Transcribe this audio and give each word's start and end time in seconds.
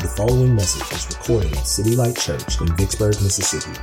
The 0.00 0.08
following 0.16 0.54
message 0.54 0.88
was 0.90 1.06
recorded 1.10 1.54
at 1.54 1.66
City 1.66 1.94
Light 1.94 2.16
Church 2.16 2.58
in 2.60 2.74
Vicksburg, 2.76 3.20
Mississippi. 3.20 3.78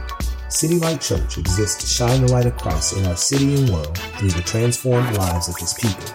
City 0.50 0.80
Light 0.80 1.02
Church 1.02 1.38
exists 1.38 1.84
to 1.84 1.88
shine 1.88 2.26
the 2.26 2.32
light 2.32 2.48
of 2.48 2.58
Christ 2.58 2.98
in 2.98 3.06
our 3.06 3.16
city 3.16 3.54
and 3.54 3.70
world 3.70 3.96
through 4.18 4.32
the 4.32 4.42
transformed 4.42 5.16
lives 5.16 5.48
of 5.48 5.56
His 5.58 5.76
people. 5.76 6.08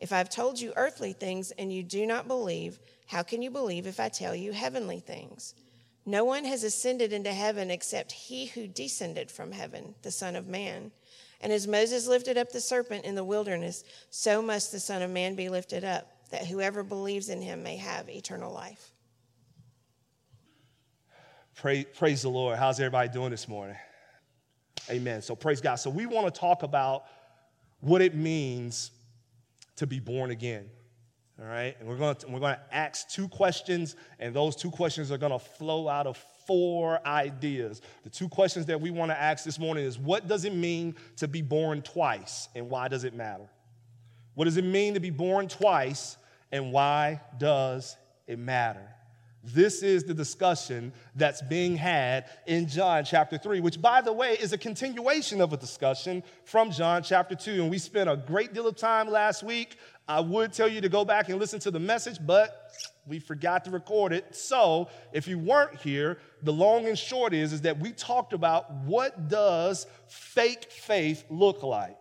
If 0.00 0.12
I 0.12 0.18
have 0.18 0.30
told 0.30 0.58
you 0.58 0.72
earthly 0.76 1.12
things 1.12 1.50
and 1.52 1.72
you 1.72 1.82
do 1.82 2.06
not 2.06 2.26
believe, 2.26 2.78
how 3.06 3.22
can 3.22 3.42
you 3.42 3.50
believe 3.50 3.86
if 3.86 4.00
I 4.00 4.08
tell 4.08 4.34
you 4.34 4.52
heavenly 4.52 5.00
things? 5.00 5.54
No 6.06 6.24
one 6.24 6.44
has 6.46 6.64
ascended 6.64 7.12
into 7.12 7.32
heaven 7.32 7.70
except 7.70 8.10
he 8.10 8.46
who 8.46 8.66
descended 8.66 9.30
from 9.30 9.52
heaven, 9.52 9.94
the 10.02 10.10
Son 10.10 10.36
of 10.36 10.48
Man. 10.48 10.90
And 11.42 11.52
as 11.52 11.68
Moses 11.68 12.06
lifted 12.06 12.38
up 12.38 12.50
the 12.50 12.60
serpent 12.60 13.04
in 13.04 13.14
the 13.14 13.24
wilderness, 13.24 13.84
so 14.08 14.40
must 14.40 14.72
the 14.72 14.80
Son 14.80 15.02
of 15.02 15.10
Man 15.10 15.34
be 15.34 15.50
lifted 15.50 15.84
up, 15.84 16.10
that 16.30 16.46
whoever 16.46 16.82
believes 16.82 17.28
in 17.28 17.42
him 17.42 17.62
may 17.62 17.76
have 17.76 18.08
eternal 18.08 18.52
life. 18.52 18.92
Praise, 21.54 21.84
praise 21.94 22.22
the 22.22 22.30
Lord. 22.30 22.58
How's 22.58 22.80
everybody 22.80 23.10
doing 23.10 23.30
this 23.30 23.46
morning? 23.46 23.76
Amen. 24.88 25.20
So, 25.20 25.36
praise 25.36 25.60
God. 25.60 25.74
So, 25.74 25.90
we 25.90 26.06
want 26.06 26.32
to 26.32 26.40
talk 26.40 26.62
about 26.62 27.04
what 27.80 28.00
it 28.00 28.14
means 28.14 28.92
to 29.80 29.86
be 29.86 29.98
born 29.98 30.30
again. 30.30 30.68
All 31.40 31.46
right? 31.46 31.74
And 31.80 31.88
we're 31.88 31.96
going 31.96 32.14
to, 32.16 32.28
we're 32.28 32.38
going 32.38 32.54
to 32.54 32.74
ask 32.74 33.08
two 33.08 33.28
questions, 33.28 33.96
and 34.18 34.36
those 34.36 34.54
two 34.54 34.70
questions 34.70 35.10
are 35.10 35.16
going 35.16 35.32
to 35.32 35.38
flow 35.38 35.88
out 35.88 36.06
of 36.06 36.22
four 36.46 37.00
ideas. 37.06 37.80
The 38.04 38.10
two 38.10 38.28
questions 38.28 38.66
that 38.66 38.78
we 38.78 38.90
want 38.90 39.10
to 39.10 39.18
ask 39.18 39.42
this 39.42 39.58
morning 39.58 39.86
is 39.86 39.98
what 39.98 40.28
does 40.28 40.44
it 40.44 40.54
mean 40.54 40.96
to 41.16 41.26
be 41.26 41.40
born 41.40 41.80
twice, 41.80 42.50
and 42.54 42.68
why 42.68 42.88
does 42.88 43.04
it 43.04 43.14
matter? 43.14 43.48
What 44.34 44.44
does 44.44 44.58
it 44.58 44.64
mean 44.64 44.92
to 44.94 45.00
be 45.00 45.08
born 45.08 45.48
twice, 45.48 46.18
and 46.52 46.72
why 46.72 47.22
does 47.38 47.96
it 48.26 48.38
matter? 48.38 48.86
This 49.42 49.82
is 49.82 50.04
the 50.04 50.12
discussion 50.12 50.92
that's 51.14 51.40
being 51.40 51.74
had 51.74 52.26
in 52.46 52.68
John 52.68 53.04
chapter 53.04 53.38
3, 53.38 53.60
which, 53.60 53.80
by 53.80 54.02
the 54.02 54.12
way, 54.12 54.32
is 54.34 54.52
a 54.52 54.58
continuation 54.58 55.40
of 55.40 55.54
a 55.54 55.56
discussion 55.56 56.22
from 56.44 56.70
John 56.70 57.02
chapter 57.02 57.34
2. 57.34 57.62
And 57.62 57.70
we 57.70 57.78
spent 57.78 58.10
a 58.10 58.16
great 58.16 58.52
deal 58.52 58.66
of 58.66 58.76
time 58.76 59.08
last 59.08 59.42
week. 59.42 59.78
I 60.06 60.20
would 60.20 60.52
tell 60.52 60.68
you 60.68 60.82
to 60.82 60.90
go 60.90 61.06
back 61.06 61.30
and 61.30 61.38
listen 61.38 61.58
to 61.60 61.70
the 61.70 61.80
message, 61.80 62.18
but 62.20 62.70
we 63.06 63.18
forgot 63.18 63.64
to 63.64 63.70
record 63.70 64.12
it. 64.12 64.36
So, 64.36 64.90
if 65.12 65.26
you 65.26 65.38
weren't 65.38 65.80
here, 65.80 66.18
the 66.42 66.52
long 66.52 66.86
and 66.86 66.98
short 66.98 67.32
is, 67.32 67.54
is 67.54 67.62
that 67.62 67.78
we 67.78 67.92
talked 67.92 68.34
about 68.34 68.70
what 68.84 69.28
does 69.28 69.86
fake 70.06 70.70
faith 70.70 71.24
look 71.30 71.62
like. 71.62 71.96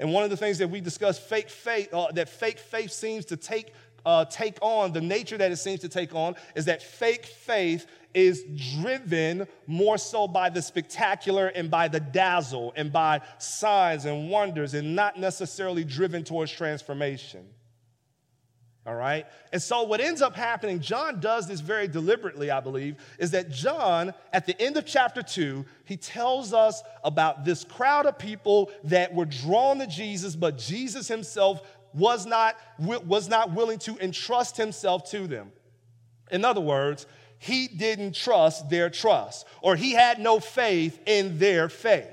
And 0.00 0.12
one 0.12 0.24
of 0.24 0.30
the 0.30 0.36
things 0.36 0.58
that 0.58 0.68
we 0.68 0.80
discussed, 0.80 1.22
fake 1.22 1.48
faith, 1.48 1.92
uh, 1.92 2.12
that 2.12 2.28
fake 2.28 2.58
faith 2.58 2.92
seems 2.92 3.24
to 3.26 3.36
take 3.36 3.72
uh, 4.08 4.24
take 4.24 4.56
on, 4.62 4.90
the 4.90 5.02
nature 5.02 5.36
that 5.36 5.52
it 5.52 5.58
seems 5.58 5.80
to 5.80 5.88
take 5.88 6.14
on, 6.14 6.34
is 6.56 6.64
that 6.64 6.82
fake 6.82 7.26
faith 7.26 7.86
is 8.14 8.42
driven 8.80 9.46
more 9.66 9.98
so 9.98 10.26
by 10.26 10.48
the 10.48 10.62
spectacular 10.62 11.48
and 11.48 11.70
by 11.70 11.88
the 11.88 12.00
dazzle 12.00 12.72
and 12.74 12.90
by 12.90 13.20
signs 13.36 14.06
and 14.06 14.30
wonders 14.30 14.72
and 14.72 14.96
not 14.96 15.18
necessarily 15.20 15.84
driven 15.84 16.24
towards 16.24 16.50
transformation. 16.50 17.44
All 18.86 18.94
right? 18.94 19.26
And 19.52 19.60
so, 19.60 19.82
what 19.82 20.00
ends 20.00 20.22
up 20.22 20.34
happening, 20.34 20.80
John 20.80 21.20
does 21.20 21.46
this 21.46 21.60
very 21.60 21.86
deliberately, 21.86 22.50
I 22.50 22.60
believe, 22.60 22.96
is 23.18 23.32
that 23.32 23.50
John, 23.50 24.14
at 24.32 24.46
the 24.46 24.58
end 24.58 24.78
of 24.78 24.86
chapter 24.86 25.22
two, 25.22 25.66
he 25.84 25.98
tells 25.98 26.54
us 26.54 26.82
about 27.04 27.44
this 27.44 27.64
crowd 27.64 28.06
of 28.06 28.18
people 28.18 28.70
that 28.84 29.12
were 29.14 29.26
drawn 29.26 29.78
to 29.80 29.86
Jesus, 29.86 30.34
but 30.34 30.56
Jesus 30.56 31.06
himself 31.06 31.60
was 31.94 32.26
not, 32.26 32.56
was 32.78 33.28
not 33.28 33.52
willing 33.52 33.78
to 33.80 33.98
entrust 33.98 34.56
himself 34.56 35.10
to 35.10 35.26
them. 35.26 35.52
In 36.30 36.44
other 36.44 36.60
words, 36.60 37.06
he 37.38 37.68
didn't 37.68 38.14
trust 38.14 38.68
their 38.68 38.90
trust, 38.90 39.46
or 39.62 39.76
he 39.76 39.92
had 39.92 40.18
no 40.18 40.40
faith 40.40 41.00
in 41.06 41.38
their 41.38 41.68
faith. 41.68 42.06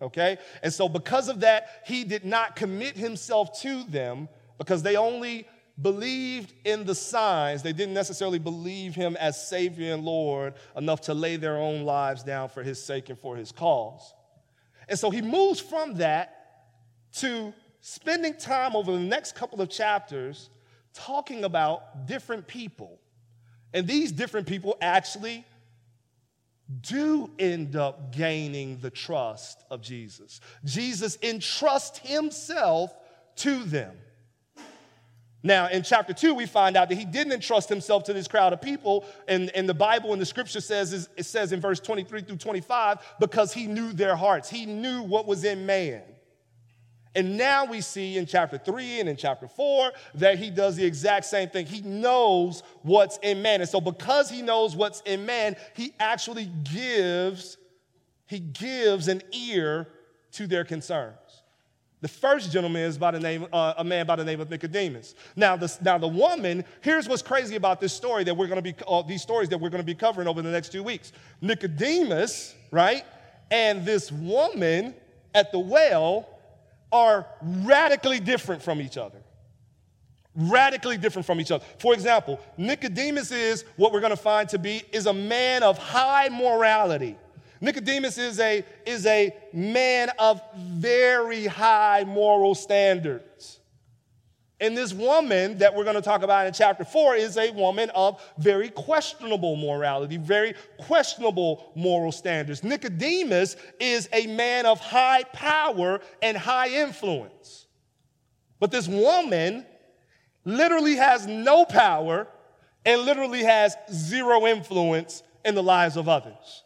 Okay? 0.00 0.36
And 0.62 0.72
so, 0.72 0.88
because 0.88 1.28
of 1.28 1.40
that, 1.40 1.82
he 1.86 2.04
did 2.04 2.24
not 2.24 2.56
commit 2.56 2.96
himself 2.96 3.60
to 3.62 3.84
them 3.84 4.28
because 4.58 4.82
they 4.82 4.96
only 4.96 5.46
believed 5.80 6.52
in 6.64 6.84
the 6.84 6.94
signs. 6.94 7.62
They 7.62 7.72
didn't 7.72 7.94
necessarily 7.94 8.38
believe 8.38 8.94
him 8.94 9.16
as 9.16 9.48
Savior 9.48 9.94
and 9.94 10.04
Lord 10.04 10.54
enough 10.76 11.02
to 11.02 11.14
lay 11.14 11.36
their 11.36 11.56
own 11.56 11.84
lives 11.84 12.22
down 12.22 12.48
for 12.48 12.62
his 12.62 12.82
sake 12.82 13.08
and 13.08 13.18
for 13.18 13.36
his 13.36 13.52
cause. 13.52 14.14
And 14.88 14.98
so 14.98 15.10
he 15.10 15.22
moves 15.22 15.60
from 15.60 15.94
that 15.94 16.32
to 17.14 17.52
spending 17.88 18.34
time 18.34 18.74
over 18.74 18.90
the 18.90 18.98
next 18.98 19.36
couple 19.36 19.60
of 19.60 19.70
chapters 19.70 20.50
talking 20.92 21.44
about 21.44 22.08
different 22.08 22.44
people. 22.48 22.98
And 23.72 23.86
these 23.86 24.10
different 24.10 24.48
people 24.48 24.76
actually 24.80 25.44
do 26.80 27.30
end 27.38 27.76
up 27.76 28.10
gaining 28.10 28.80
the 28.80 28.90
trust 28.90 29.62
of 29.70 29.82
Jesus. 29.82 30.40
Jesus 30.64 31.16
entrusts 31.22 32.00
himself 32.00 32.92
to 33.36 33.62
them. 33.62 33.96
Now, 35.44 35.68
in 35.68 35.84
chapter 35.84 36.12
2, 36.12 36.34
we 36.34 36.46
find 36.46 36.76
out 36.76 36.88
that 36.88 36.98
he 36.98 37.04
didn't 37.04 37.34
entrust 37.34 37.68
himself 37.68 38.02
to 38.04 38.12
this 38.12 38.26
crowd 38.26 38.52
of 38.52 38.60
people. 38.60 39.04
And, 39.28 39.48
and 39.50 39.68
the 39.68 39.74
Bible 39.74 40.12
and 40.12 40.20
the 40.20 40.26
scripture 40.26 40.60
says, 40.60 41.08
it 41.16 41.24
says 41.24 41.52
in 41.52 41.60
verse 41.60 41.78
23 41.78 42.22
through 42.22 42.38
25, 42.38 42.98
because 43.20 43.52
he 43.52 43.68
knew 43.68 43.92
their 43.92 44.16
hearts. 44.16 44.50
He 44.50 44.66
knew 44.66 45.02
what 45.02 45.28
was 45.28 45.44
in 45.44 45.66
man. 45.66 46.02
And 47.16 47.38
now 47.38 47.64
we 47.64 47.80
see 47.80 48.18
in 48.18 48.26
chapter 48.26 48.58
three 48.58 49.00
and 49.00 49.08
in 49.08 49.16
chapter 49.16 49.48
four 49.48 49.90
that 50.16 50.38
he 50.38 50.50
does 50.50 50.76
the 50.76 50.84
exact 50.84 51.24
same 51.24 51.48
thing. 51.48 51.64
He 51.64 51.80
knows 51.80 52.62
what's 52.82 53.18
in 53.22 53.40
man. 53.40 53.62
And 53.62 53.68
so 53.68 53.80
because 53.80 54.28
he 54.28 54.42
knows 54.42 54.76
what's 54.76 55.00
in 55.00 55.24
man, 55.24 55.56
he 55.74 55.94
actually 55.98 56.50
gives, 56.62 57.56
he 58.26 58.38
gives 58.38 59.08
an 59.08 59.22
ear 59.32 59.88
to 60.32 60.46
their 60.46 60.64
concerns. 60.64 61.16
The 62.02 62.08
first 62.08 62.52
gentleman 62.52 62.82
is 62.82 62.98
by 62.98 63.12
the 63.12 63.20
name, 63.20 63.46
uh, 63.50 63.72
a 63.78 63.82
man 63.82 64.04
by 64.04 64.16
the 64.16 64.24
name 64.24 64.40
of 64.40 64.50
Nicodemus. 64.50 65.14
Now, 65.34 65.58
now 65.80 65.96
the 65.96 66.06
woman, 66.06 66.62
here's 66.82 67.08
what's 67.08 67.22
crazy 67.22 67.56
about 67.56 67.80
this 67.80 67.94
story 67.94 68.22
that 68.24 68.36
we're 68.36 68.46
going 68.46 68.62
to 68.62 68.72
be, 68.72 68.74
uh, 68.86 69.00
these 69.00 69.22
stories 69.22 69.48
that 69.48 69.58
we're 69.58 69.70
going 69.70 69.82
to 69.82 69.86
be 69.86 69.94
covering 69.94 70.28
over 70.28 70.42
the 70.42 70.50
next 70.50 70.70
two 70.70 70.82
weeks. 70.82 71.12
Nicodemus, 71.40 72.54
right, 72.70 73.04
and 73.50 73.86
this 73.86 74.12
woman 74.12 74.94
at 75.34 75.50
the 75.50 75.58
well 75.58 76.28
are 76.92 77.26
radically 77.42 78.20
different 78.20 78.62
from 78.62 78.80
each 78.80 78.96
other. 78.96 79.18
Radically 80.34 80.98
different 80.98 81.26
from 81.26 81.40
each 81.40 81.50
other. 81.50 81.64
For 81.78 81.94
example, 81.94 82.40
Nicodemus 82.56 83.32
is 83.32 83.64
what 83.76 83.92
we're 83.92 84.00
going 84.00 84.10
to 84.10 84.16
find 84.16 84.48
to 84.50 84.58
be 84.58 84.82
is 84.92 85.06
a 85.06 85.12
man 85.12 85.62
of 85.62 85.78
high 85.78 86.28
morality. 86.28 87.16
Nicodemus 87.60 88.18
is 88.18 88.38
a, 88.38 88.64
is 88.84 89.06
a 89.06 89.34
man 89.52 90.10
of 90.18 90.42
very 90.56 91.46
high 91.46 92.04
moral 92.04 92.54
standards. 92.54 93.60
And 94.58 94.74
this 94.76 94.94
woman 94.94 95.58
that 95.58 95.74
we're 95.74 95.84
going 95.84 95.96
to 95.96 96.02
talk 96.02 96.22
about 96.22 96.46
in 96.46 96.52
chapter 96.54 96.84
four 96.84 97.14
is 97.14 97.36
a 97.36 97.50
woman 97.50 97.90
of 97.90 98.22
very 98.38 98.70
questionable 98.70 99.54
morality, 99.56 100.16
very 100.16 100.54
questionable 100.78 101.72
moral 101.74 102.10
standards. 102.10 102.64
Nicodemus 102.64 103.56
is 103.78 104.08
a 104.14 104.26
man 104.28 104.64
of 104.64 104.80
high 104.80 105.24
power 105.24 106.00
and 106.22 106.38
high 106.38 106.68
influence. 106.68 107.66
But 108.58 108.70
this 108.70 108.88
woman 108.88 109.66
literally 110.46 110.96
has 110.96 111.26
no 111.26 111.66
power 111.66 112.26
and 112.86 113.02
literally 113.02 113.42
has 113.42 113.76
zero 113.92 114.46
influence 114.46 115.22
in 115.44 115.54
the 115.54 115.62
lives 115.62 115.98
of 115.98 116.08
others. 116.08 116.62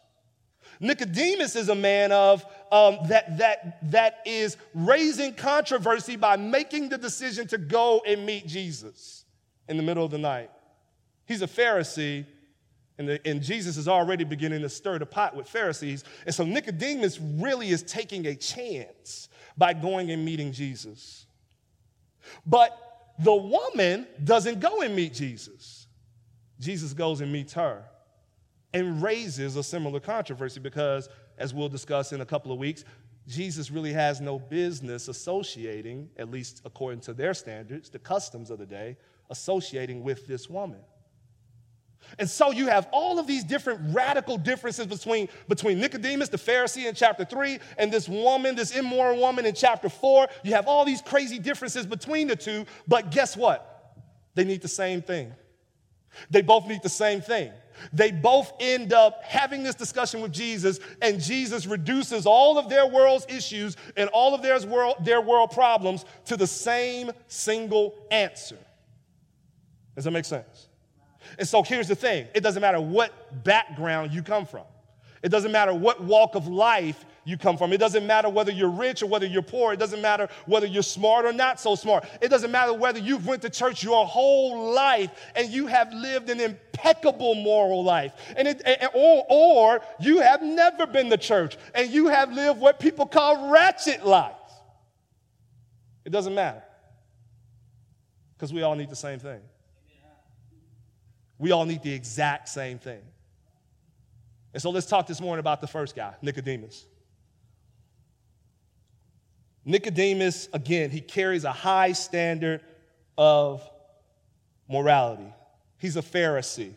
Nicodemus 0.79 1.55
is 1.55 1.67
a 1.67 1.75
man 1.75 2.11
of 2.11 2.45
um, 2.71 2.99
that, 3.07 3.37
that, 3.37 3.77
that 3.91 4.19
is 4.25 4.57
raising 4.73 5.33
controversy 5.33 6.15
by 6.15 6.37
making 6.37 6.89
the 6.89 6.97
decision 6.97 7.47
to 7.47 7.57
go 7.57 8.01
and 8.07 8.25
meet 8.25 8.47
Jesus 8.47 9.25
in 9.67 9.77
the 9.77 9.83
middle 9.83 10.05
of 10.05 10.11
the 10.11 10.17
night. 10.17 10.49
He's 11.25 11.41
a 11.41 11.47
Pharisee, 11.47 12.25
and, 12.97 13.09
the, 13.09 13.27
and 13.27 13.41
Jesus 13.41 13.77
is 13.77 13.87
already 13.87 14.23
beginning 14.23 14.61
to 14.61 14.69
stir 14.69 14.99
the 14.99 15.05
pot 15.05 15.35
with 15.35 15.47
Pharisees. 15.47 16.03
And 16.25 16.33
so 16.33 16.45
Nicodemus 16.45 17.19
really 17.19 17.69
is 17.69 17.83
taking 17.83 18.27
a 18.27 18.35
chance 18.35 19.29
by 19.57 19.73
going 19.73 20.11
and 20.11 20.23
meeting 20.23 20.51
Jesus. 20.51 21.25
But 22.45 22.77
the 23.19 23.35
woman 23.35 24.07
doesn't 24.23 24.59
go 24.59 24.81
and 24.81 24.95
meet 24.95 25.13
Jesus. 25.13 25.87
Jesus 26.59 26.93
goes 26.93 27.21
and 27.21 27.31
meets 27.31 27.53
her 27.53 27.83
and 28.73 29.01
raises 29.01 29.55
a 29.55 29.63
similar 29.63 29.99
controversy 29.99 30.59
because, 30.59 31.09
as 31.37 31.53
we'll 31.53 31.69
discuss 31.69 32.13
in 32.13 32.21
a 32.21 32.25
couple 32.25 32.51
of 32.51 32.57
weeks, 32.57 32.83
Jesus 33.27 33.71
really 33.71 33.93
has 33.93 34.19
no 34.19 34.39
business 34.39 35.07
associating, 35.07 36.09
at 36.17 36.29
least 36.31 36.61
according 36.65 37.01
to 37.01 37.13
their 37.13 37.33
standards, 37.33 37.89
the 37.89 37.99
customs 37.99 38.49
of 38.49 38.59
the 38.59 38.65
day, 38.65 38.97
associating 39.29 40.03
with 40.03 40.27
this 40.27 40.49
woman. 40.49 40.79
And 42.19 42.29
so 42.29 42.51
you 42.51 42.67
have 42.67 42.87
all 42.91 43.19
of 43.19 43.27
these 43.27 43.43
different 43.43 43.93
radical 43.93 44.37
differences 44.37 44.87
between, 44.87 45.29
between 45.47 45.79
Nicodemus, 45.79 46.29
the 46.29 46.37
Pharisee 46.37 46.87
in 46.87 46.95
chapter 46.95 47.23
three, 47.23 47.59
and 47.77 47.91
this 47.91 48.09
woman, 48.09 48.55
this 48.55 48.75
immoral 48.75 49.19
woman 49.19 49.45
in 49.45 49.53
chapter 49.53 49.87
four. 49.87 50.27
You 50.43 50.53
have 50.53 50.67
all 50.67 50.83
these 50.83 51.01
crazy 51.01 51.39
differences 51.39 51.85
between 51.85 52.27
the 52.27 52.35
two, 52.35 52.65
but 52.87 53.11
guess 53.11 53.37
what? 53.37 53.95
They 54.33 54.43
need 54.43 54.61
the 54.61 54.67
same 54.67 55.01
thing. 55.01 55.33
They 56.29 56.41
both 56.41 56.67
need 56.67 56.81
the 56.83 56.89
same 56.89 57.21
thing. 57.21 57.51
They 57.93 58.11
both 58.11 58.53
end 58.59 58.93
up 58.93 59.23
having 59.23 59.63
this 59.63 59.75
discussion 59.75 60.21
with 60.21 60.31
Jesus, 60.31 60.79
and 61.01 61.19
Jesus 61.19 61.65
reduces 61.65 62.25
all 62.25 62.57
of 62.57 62.69
their 62.69 62.87
world's 62.87 63.25
issues 63.29 63.77
and 63.97 64.09
all 64.09 64.33
of 64.33 64.41
their 64.41 64.59
world, 64.61 64.95
their 65.01 65.21
world 65.21 65.51
problems 65.51 66.05
to 66.25 66.37
the 66.37 66.47
same 66.47 67.11
single 67.27 67.95
answer. 68.11 68.57
Does 69.95 70.05
that 70.05 70.11
make 70.11 70.25
sense? 70.25 70.67
And 71.37 71.47
so 71.47 71.63
here's 71.63 71.87
the 71.87 71.95
thing 71.95 72.27
it 72.33 72.41
doesn't 72.41 72.61
matter 72.61 72.81
what 72.81 73.43
background 73.43 74.13
you 74.13 74.23
come 74.23 74.45
from, 74.45 74.65
it 75.21 75.29
doesn't 75.29 75.51
matter 75.51 75.73
what 75.73 76.01
walk 76.01 76.35
of 76.35 76.47
life 76.47 77.05
you 77.23 77.37
come 77.37 77.57
from. 77.57 77.71
It 77.71 77.77
doesn't 77.77 78.05
matter 78.05 78.29
whether 78.29 78.51
you're 78.51 78.69
rich 78.69 79.03
or 79.03 79.07
whether 79.07 79.25
you're 79.25 79.41
poor. 79.41 79.73
It 79.73 79.79
doesn't 79.79 80.01
matter 80.01 80.27
whether 80.45 80.65
you're 80.65 80.83
smart 80.83 81.25
or 81.25 81.33
not 81.33 81.59
so 81.59 81.75
smart. 81.75 82.05
It 82.21 82.29
doesn't 82.29 82.51
matter 82.51 82.73
whether 82.73 82.99
you've 82.99 83.27
went 83.27 83.41
to 83.43 83.49
church 83.49 83.83
your 83.83 84.05
whole 84.05 84.73
life 84.73 85.11
and 85.35 85.49
you 85.49 85.67
have 85.67 85.93
lived 85.93 86.29
an 86.29 86.39
impeccable 86.39 87.35
moral 87.35 87.83
life, 87.83 88.13
and 88.35 88.47
it, 88.47 88.61
or, 88.93 89.25
or 89.29 89.81
you 89.99 90.19
have 90.19 90.41
never 90.41 90.87
been 90.87 91.09
to 91.09 91.17
church 91.17 91.57
and 91.75 91.91
you 91.91 92.07
have 92.07 92.33
lived 92.33 92.59
what 92.59 92.79
people 92.79 93.05
call 93.05 93.51
ratchet 93.51 94.05
life. 94.05 94.33
It 96.05 96.09
doesn't 96.09 96.33
matter 96.33 96.63
because 98.33 98.51
we 98.51 98.63
all 98.63 98.75
need 98.75 98.89
the 98.89 98.95
same 98.95 99.19
thing. 99.19 99.41
We 101.37 101.51
all 101.51 101.65
need 101.65 101.83
the 101.83 101.93
exact 101.93 102.49
same 102.49 102.79
thing. 102.79 103.01
And 104.53 104.61
so 104.61 104.69
let's 104.69 104.85
talk 104.85 105.07
this 105.07 105.21
morning 105.21 105.39
about 105.39 105.61
the 105.61 105.67
first 105.67 105.95
guy, 105.95 106.13
Nicodemus. 106.21 106.85
Nicodemus, 109.65 110.49
again, 110.53 110.89
he 110.89 111.01
carries 111.01 111.43
a 111.43 111.51
high 111.51 111.91
standard 111.91 112.61
of 113.17 113.67
morality. 114.67 115.31
He's 115.77 115.97
a 115.97 116.01
Pharisee. 116.01 116.73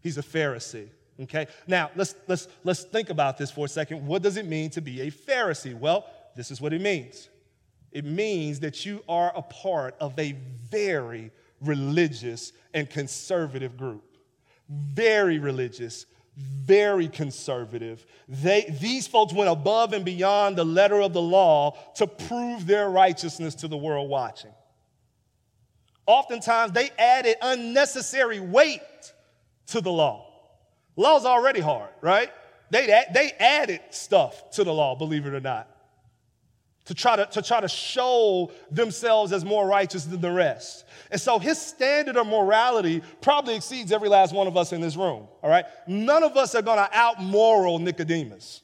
He's 0.00 0.18
a 0.18 0.22
Pharisee. 0.22 0.88
Okay? 1.20 1.46
Now, 1.66 1.90
let's, 1.94 2.14
let's, 2.26 2.48
let's 2.64 2.82
think 2.84 3.10
about 3.10 3.38
this 3.38 3.50
for 3.50 3.66
a 3.66 3.68
second. 3.68 4.06
What 4.06 4.22
does 4.22 4.36
it 4.36 4.46
mean 4.46 4.70
to 4.70 4.80
be 4.80 5.02
a 5.02 5.10
Pharisee? 5.10 5.78
Well, 5.78 6.06
this 6.34 6.50
is 6.50 6.60
what 6.60 6.72
it 6.72 6.80
means 6.80 7.28
it 7.92 8.06
means 8.06 8.60
that 8.60 8.86
you 8.86 9.04
are 9.06 9.32
a 9.36 9.42
part 9.42 9.94
of 10.00 10.18
a 10.18 10.32
very 10.70 11.30
religious 11.60 12.52
and 12.72 12.88
conservative 12.88 13.76
group. 13.76 14.02
Very 14.68 15.38
religious, 15.38 16.06
very 16.36 17.08
conservative. 17.08 18.06
They, 18.28 18.74
these 18.80 19.06
folks 19.06 19.32
went 19.32 19.50
above 19.50 19.92
and 19.92 20.04
beyond 20.04 20.56
the 20.56 20.64
letter 20.64 21.00
of 21.00 21.12
the 21.12 21.22
law 21.22 21.76
to 21.96 22.06
prove 22.06 22.66
their 22.66 22.88
righteousness 22.88 23.54
to 23.56 23.68
the 23.68 23.76
world 23.76 24.08
watching. 24.08 24.52
Oftentimes, 26.06 26.72
they 26.72 26.90
added 26.98 27.36
unnecessary 27.42 28.40
weight 28.40 28.80
to 29.68 29.80
the 29.80 29.92
law. 29.92 30.28
Law's 30.96 31.24
already 31.24 31.60
hard, 31.60 31.90
right? 32.00 32.30
They, 32.70 32.86
they 32.86 33.32
added 33.38 33.80
stuff 33.90 34.50
to 34.52 34.64
the 34.64 34.72
law, 34.72 34.96
believe 34.96 35.26
it 35.26 35.34
or 35.34 35.40
not 35.40 35.71
to 36.84 36.94
try 36.94 37.16
to, 37.16 37.26
to 37.26 37.42
try 37.42 37.60
to 37.60 37.68
show 37.68 38.50
themselves 38.70 39.32
as 39.32 39.44
more 39.44 39.66
righteous 39.66 40.04
than 40.04 40.20
the 40.20 40.30
rest. 40.30 40.84
And 41.10 41.20
so 41.20 41.38
his 41.38 41.60
standard 41.60 42.16
of 42.16 42.26
morality 42.26 43.02
probably 43.20 43.54
exceeds 43.54 43.92
every 43.92 44.08
last 44.08 44.34
one 44.34 44.46
of 44.46 44.56
us 44.56 44.72
in 44.72 44.80
this 44.80 44.96
room, 44.96 45.28
all 45.42 45.50
right? 45.50 45.64
None 45.86 46.22
of 46.22 46.36
us 46.36 46.54
are 46.54 46.62
gonna 46.62 46.88
out 46.92 47.22
moral 47.22 47.78
Nicodemus. 47.78 48.62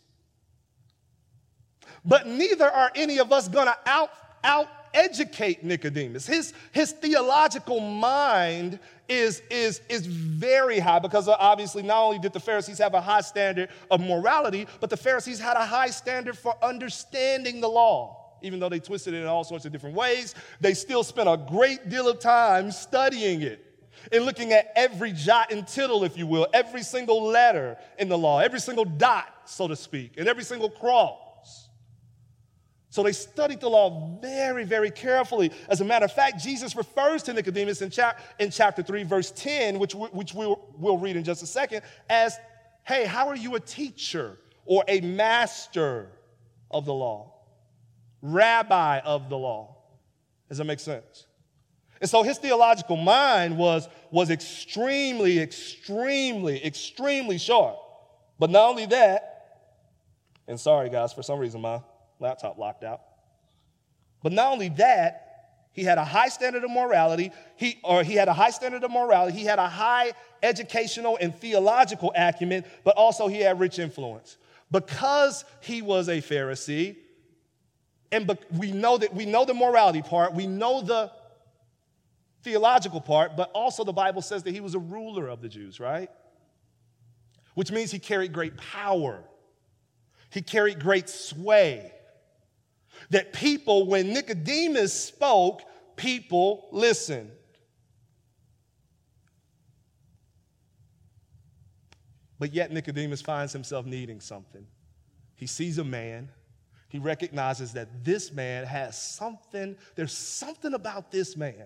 But 2.05 2.27
neither 2.27 2.69
are 2.69 2.91
any 2.95 3.19
of 3.19 3.33
us 3.33 3.49
gonna 3.49 3.77
out, 3.87 4.11
out 4.43 4.69
educate 4.99 5.63
Nicodemus. 5.63 6.27
His, 6.27 6.53
his 6.73 6.93
theological 6.93 7.81
mind 7.81 8.81
is, 9.09 9.43
is, 9.49 9.81
is 9.89 10.07
very 10.07 10.81
high 10.81 10.99
because 10.99 11.29
uh, 11.29 11.37
obviously 11.39 11.83
not 11.83 12.03
only 12.03 12.19
did 12.19 12.33
the 12.33 12.41
Pharisees 12.41 12.79
have 12.79 12.95
a 12.95 13.01
high 13.01 13.21
standard 13.21 13.71
of 13.91 14.01
morality, 14.01 14.67
but 14.81 14.91
the 14.91 14.97
Pharisees 14.97 15.39
had 15.39 15.57
a 15.57 15.65
high 15.65 15.91
standard 15.91 16.37
for 16.37 16.55
understanding 16.63 17.61
the 17.61 17.69
law. 17.69 18.17
Even 18.43 18.61
though 18.61 18.69
they 18.69 18.81
twisted 18.81 19.15
it 19.15 19.19
in 19.19 19.27
all 19.27 19.45
sorts 19.45 19.65
of 19.65 19.73
different 19.73 19.97
ways, 19.97 20.35
they 20.61 20.75
still 20.75 21.03
spent 21.03 21.29
a 21.29 21.37
great 21.49 21.89
deal 21.89 22.09
of 22.09 22.19
time 22.19 22.71
studying 22.71 23.43
it 23.43 23.65
and 24.13 24.25
looking 24.25 24.53
at 24.53 24.73
every 24.77 25.13
jot 25.13 25.53
and 25.53 25.67
tittle, 25.67 26.05
if 26.05 26.17
you 26.17 26.27
will, 26.27 26.47
every 26.53 26.83
single 26.83 27.23
letter 27.23 27.77
in 27.99 28.09
the 28.09 28.19
law, 28.19 28.41
every 28.41 28.61
single 28.61 28.85
dot, 28.85 29.27
so 29.45 29.69
to 29.69 29.77
speak, 29.77 30.15
and 30.19 30.29
every 30.29 30.45
single 30.45 30.71
cross. 30.71 31.19
So 32.99 33.05
they 33.05 33.13
studied 33.13 33.61
the 33.61 33.71
law 33.71 34.19
very, 34.21 34.65
very 34.65 34.91
carefully. 34.91 35.53
As 35.69 35.81
a 35.81 35.85
matter 35.85 36.07
of 36.07 36.13
fact, 36.13 36.43
Jesus 36.43 36.75
refers 36.75 37.23
to 37.23 37.33
Nicodemus 37.33 37.81
in, 37.81 37.91
chap- 37.91 38.21
in 38.41 38.51
chapter 38.51 38.83
3, 38.83 39.05
verse 39.05 39.31
10, 39.31 39.79
which, 39.79 39.95
which 39.95 40.35
we'll, 40.35 40.69
we'll 40.77 40.99
read 40.99 41.15
in 41.15 41.23
just 41.23 41.41
a 41.45 41.47
second, 41.47 41.83
as, 42.11 42.37
hey, 42.83 43.07
how 43.07 43.29
are 43.29 43.37
you 43.37 43.55
a 43.55 43.61
teacher 43.61 44.37
or 44.65 44.83
a 44.89 45.01
master 45.01 46.11
of 46.73 46.87
the 46.87 46.93
law? 46.93 47.35
Rabbi 48.21 48.99
of 49.05 49.29
the 49.29 49.39
law. 49.39 49.77
Does 50.49 50.59
that 50.59 50.65
make 50.65 50.81
sense? 50.81 51.29
And 52.01 52.11
so 52.11 52.25
his 52.25 52.39
theological 52.39 52.97
mind 52.97 53.57
was, 53.57 53.89
was 54.11 54.29
extremely, 54.29 55.39
extremely, 55.39 56.67
extremely 56.67 57.39
sharp. 57.39 57.77
But 58.41 58.51
not 58.51 58.69
only 58.69 58.87
that, 58.87 59.61
and 60.49 60.59
sorry 60.59 60.91
guys, 60.91 61.13
for 61.13 61.23
some 61.23 61.39
reason 61.39 61.61
my 61.61 61.81
laptop 62.21 62.59
locked 62.59 62.85
out. 62.85 63.01
But 64.23 64.33
not 64.33 64.53
only 64.53 64.69
that, 64.71 65.25
he 65.73 65.85
had 65.85 65.99
a 65.99 66.05
high 66.05 66.29
standard 66.29 66.65
of 66.65 66.71
morality, 66.71 67.31
he, 67.57 67.79
or 67.85 68.03
he 68.03 68.15
had 68.15 68.27
a 68.27 68.33
high 68.33 68.51
standard 68.51 68.83
of 68.83 68.91
morality, 68.91 69.39
he 69.39 69.45
had 69.45 69.61
a 69.61 69.69
high 69.69 70.13
educational 70.43 71.17
and 71.21 71.35
theological 71.35 72.13
acumen, 72.17 72.65
but 72.83 72.97
also 72.97 73.29
he 73.29 73.41
had 73.41 73.61
rich 73.61 73.79
influence. 73.79 74.39
Because 74.71 75.45
he 75.61 75.81
was 75.81 76.09
a 76.09 76.21
Pharisee, 76.21 76.97
And 78.11 78.39
we 78.57 78.73
know 78.73 78.99
that 78.99 79.15
we 79.15 79.27
know 79.27 79.45
the 79.45 79.55
morality 79.55 80.03
part, 80.03 80.35
we 80.35 80.47
know 80.47 80.81
the 80.81 81.13
theological 82.43 83.01
part, 83.01 83.37
but 83.37 83.51
also 83.53 83.85
the 83.85 83.93
Bible 83.93 84.23
says 84.23 84.43
that 84.45 84.53
he 84.53 84.61
was 84.61 84.75
a 84.75 84.79
ruler 84.79 85.29
of 85.29 85.43
the 85.43 85.49
Jews, 85.49 85.79
right? 85.79 86.11
Which 87.55 87.71
means 87.71 87.91
he 87.91 87.99
carried 87.99 88.33
great 88.33 88.57
power. 88.57 89.23
He 90.31 90.43
carried 90.43 90.81
great 90.81 91.09
sway. 91.09 91.93
That 93.11 93.33
people, 93.33 93.87
when 93.87 94.13
Nicodemus 94.13 94.93
spoke, 94.93 95.63
people 95.97 96.69
listened. 96.73 97.31
But 102.39 102.55
yet 102.55 102.71
Nicodemus 102.71 103.21
finds 103.21 103.53
himself 103.53 103.87
needing 103.87 104.21
something. 104.21 104.67
He 105.35 105.47
sees 105.47 105.79
a 105.79 105.85
man. 105.85 106.31
He 106.89 106.99
recognizes 106.99 107.73
that 107.73 108.05
this 108.05 108.33
man 108.33 108.65
has 108.65 109.01
something, 109.01 109.77
there's 109.95 110.13
something 110.13 110.75
about 110.75 111.11
this 111.11 111.37
man. 111.37 111.65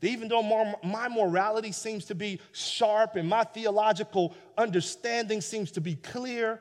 That 0.00 0.08
even 0.08 0.28
though 0.28 0.42
my 0.82 1.08
morality 1.08 1.72
seems 1.72 2.04
to 2.06 2.14
be 2.14 2.40
sharp 2.52 3.16
and 3.16 3.28
my 3.28 3.44
theological 3.44 4.34
understanding 4.58 5.40
seems 5.40 5.70
to 5.72 5.80
be 5.80 5.94
clear, 5.94 6.60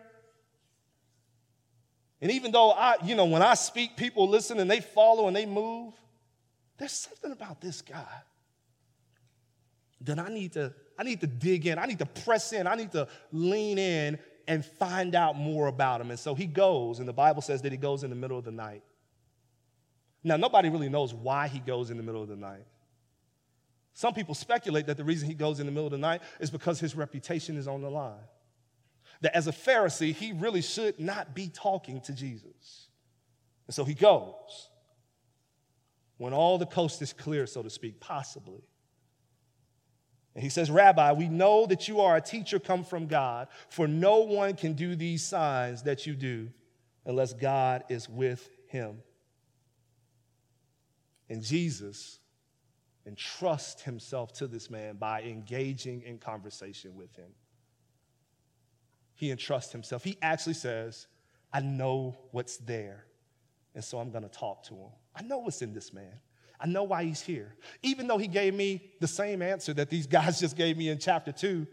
and 2.24 2.32
even 2.32 2.54
though 2.54 2.72
I, 2.72 2.96
you 3.04 3.16
know, 3.16 3.26
when 3.26 3.42
I 3.42 3.54
speak, 3.54 3.98
people 3.98 4.30
listen 4.30 4.58
and 4.62 4.72
they 4.72 4.80
follow 4.80 5.28
and 5.28 5.36
they 5.36 5.46
move, 5.46 5.94
there's 6.78 6.94
something 6.94 7.34
about 7.34 7.60
this 7.60 7.82
guy 7.82 8.08
that 10.00 10.18
I 10.18 10.30
need 10.30 10.54
to 10.54 10.74
I 10.98 11.04
need 11.04 11.20
to 11.20 11.28
dig 11.28 11.68
in. 11.68 11.78
I 11.78 11.86
need 11.86 12.00
to 12.00 12.06
press 12.06 12.54
in. 12.54 12.66
I 12.66 12.76
need 12.76 12.94
to 12.94 13.10
lean 13.34 13.78
in 13.78 14.20
and 14.48 14.64
find 14.64 15.16
out 15.16 15.36
more 15.36 15.68
about 15.68 16.00
him. 16.00 16.12
And 16.12 16.20
so 16.20 16.34
he 16.34 16.46
goes, 16.46 17.00
and 17.00 17.10
the 17.10 17.14
Bible 17.14 17.42
says 17.42 17.62
that 17.64 17.74
he 17.74 17.78
goes 17.78 18.06
in 18.06 18.10
the 18.10 18.16
middle 18.16 18.38
of 18.38 18.46
the 18.46 18.52
night. 18.52 18.84
Now, 20.24 20.38
nobody 20.38 20.70
really 20.70 20.88
knows 20.88 21.14
why 21.14 21.50
he 21.50 21.60
goes 21.60 21.90
in 21.90 21.98
the 21.98 22.04
middle 22.04 22.22
of 22.22 22.30
the 22.30 22.38
night. 22.38 22.66
Some 23.94 24.14
people 24.14 24.34
speculate 24.34 24.86
that 24.86 24.96
the 24.96 25.04
reason 25.04 25.28
he 25.28 25.34
goes 25.34 25.60
in 25.60 25.66
the 25.66 25.74
middle 25.74 25.88
of 25.88 25.92
the 25.92 25.98
night 25.98 26.22
is 26.40 26.50
because 26.50 26.80
his 26.80 26.96
reputation 26.96 27.58
is 27.58 27.68
on 27.68 27.82
the 27.82 27.90
line. 27.90 28.16
That 29.24 29.36
as 29.36 29.48
a 29.48 29.52
Pharisee, 29.52 30.14
he 30.14 30.34
really 30.34 30.62
should 30.62 31.00
not 31.00 31.34
be 31.34 31.48
talking 31.48 32.00
to 32.02 32.14
Jesus. 32.14 32.88
And 33.68 33.74
so 33.74 33.84
he 33.84 33.94
goes 33.94 34.70
when 36.18 36.34
all 36.34 36.58
the 36.58 36.66
coast 36.66 37.02
is 37.02 37.12
clear, 37.12 37.48
so 37.48 37.64
to 37.64 37.70
speak, 37.70 38.00
possibly. 38.00 38.62
And 40.36 40.44
he 40.44 40.50
says, 40.50 40.70
Rabbi, 40.70 41.14
we 41.14 41.28
know 41.28 41.66
that 41.66 41.88
you 41.88 42.02
are 42.02 42.16
a 42.16 42.22
teacher 42.22 42.60
come 42.60 42.84
from 42.84 43.08
God, 43.08 43.48
for 43.70 43.88
no 43.88 44.20
one 44.20 44.56
can 44.56 44.74
do 44.74 44.96
these 44.96 45.24
signs 45.24 45.84
that 45.84 46.06
you 46.06 46.16
do 46.16 46.50
unless 47.06 47.34
God 47.34 47.84
is 47.90 48.10
with 48.10 48.50
him. 48.68 48.98
And 51.30 51.42
Jesus 51.42 52.20
entrusts 53.06 53.84
himself 53.84 54.34
to 54.34 54.48
this 54.48 54.70
man 54.70 54.98
by 54.98 55.22
engaging 55.24 56.02
in 56.04 56.18
conversation 56.18 56.96
with 56.96 57.16
him. 57.16 57.32
He 59.16 59.32
entrusts 59.32 59.72
himself. 59.72 60.04
He 60.04 60.18
actually 60.22 60.56
says, 60.56 61.08
I 61.52 61.62
know 61.62 62.18
what's 62.32 62.58
there, 62.58 63.06
and 63.76 63.84
so 63.84 64.00
I'm 64.00 64.12
to 64.24 64.30
talk 64.30 64.64
to 64.66 64.74
him. 64.74 64.90
I 65.16 65.22
know 65.22 65.40
what's 65.40 65.62
in 65.62 65.74
this 65.74 65.94
man. 65.94 66.20
I 66.60 66.66
know 66.68 66.84
why 66.84 67.04
he's 67.04 67.22
here. 67.22 67.54
Even 67.82 68.08
though 68.08 68.18
he 68.18 68.28
gave 68.28 68.54
me 68.54 68.82
the 69.00 69.08
same 69.08 69.42
answer 69.42 69.74
that 69.74 69.90
these 69.90 70.08
guys 70.18 70.40
just 70.40 70.56
gave 70.56 70.78
me 70.78 70.90
in 70.90 70.98
chapter 70.98 71.32
two, 71.32 71.68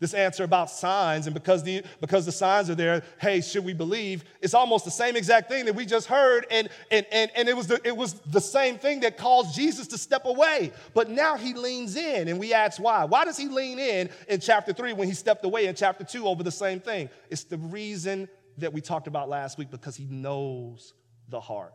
this 0.00 0.12
answer 0.12 0.44
about 0.44 0.70
signs, 0.70 1.26
and 1.26 1.34
because 1.34 1.62
the, 1.62 1.82
because 2.00 2.26
the 2.26 2.32
signs 2.32 2.68
are 2.68 2.74
there, 2.74 3.02
hey, 3.20 3.40
should 3.40 3.64
we 3.64 3.72
believe? 3.72 4.24
It's 4.40 4.52
almost 4.52 4.84
the 4.84 4.90
same 4.90 5.16
exact 5.16 5.48
thing 5.48 5.64
that 5.66 5.74
we 5.74 5.86
just 5.86 6.08
heard, 6.08 6.46
and, 6.50 6.68
and, 6.90 7.06
and, 7.12 7.30
and 7.36 7.48
it, 7.48 7.56
was 7.56 7.68
the, 7.68 7.80
it 7.84 7.96
was 7.96 8.14
the 8.26 8.40
same 8.40 8.76
thing 8.76 9.00
that 9.00 9.16
caused 9.16 9.54
Jesus 9.54 9.86
to 9.88 9.98
step 9.98 10.24
away. 10.26 10.72
But 10.94 11.10
now 11.10 11.36
he 11.36 11.54
leans 11.54 11.96
in, 11.96 12.28
and 12.28 12.38
we 12.38 12.52
ask 12.52 12.82
why. 12.82 13.04
Why 13.04 13.24
does 13.24 13.36
he 13.36 13.48
lean 13.48 13.78
in 13.78 14.10
in 14.28 14.40
chapter 14.40 14.72
three 14.72 14.92
when 14.92 15.06
he 15.06 15.14
stepped 15.14 15.44
away 15.44 15.66
in 15.66 15.74
chapter 15.74 16.04
two 16.04 16.26
over 16.26 16.42
the 16.42 16.52
same 16.52 16.80
thing? 16.80 17.08
It's 17.30 17.44
the 17.44 17.58
reason 17.58 18.28
that 18.58 18.72
we 18.72 18.80
talked 18.80 19.06
about 19.06 19.28
last 19.28 19.58
week 19.58 19.70
because 19.70 19.96
he 19.96 20.06
knows 20.06 20.92
the 21.28 21.40
heart. 21.40 21.72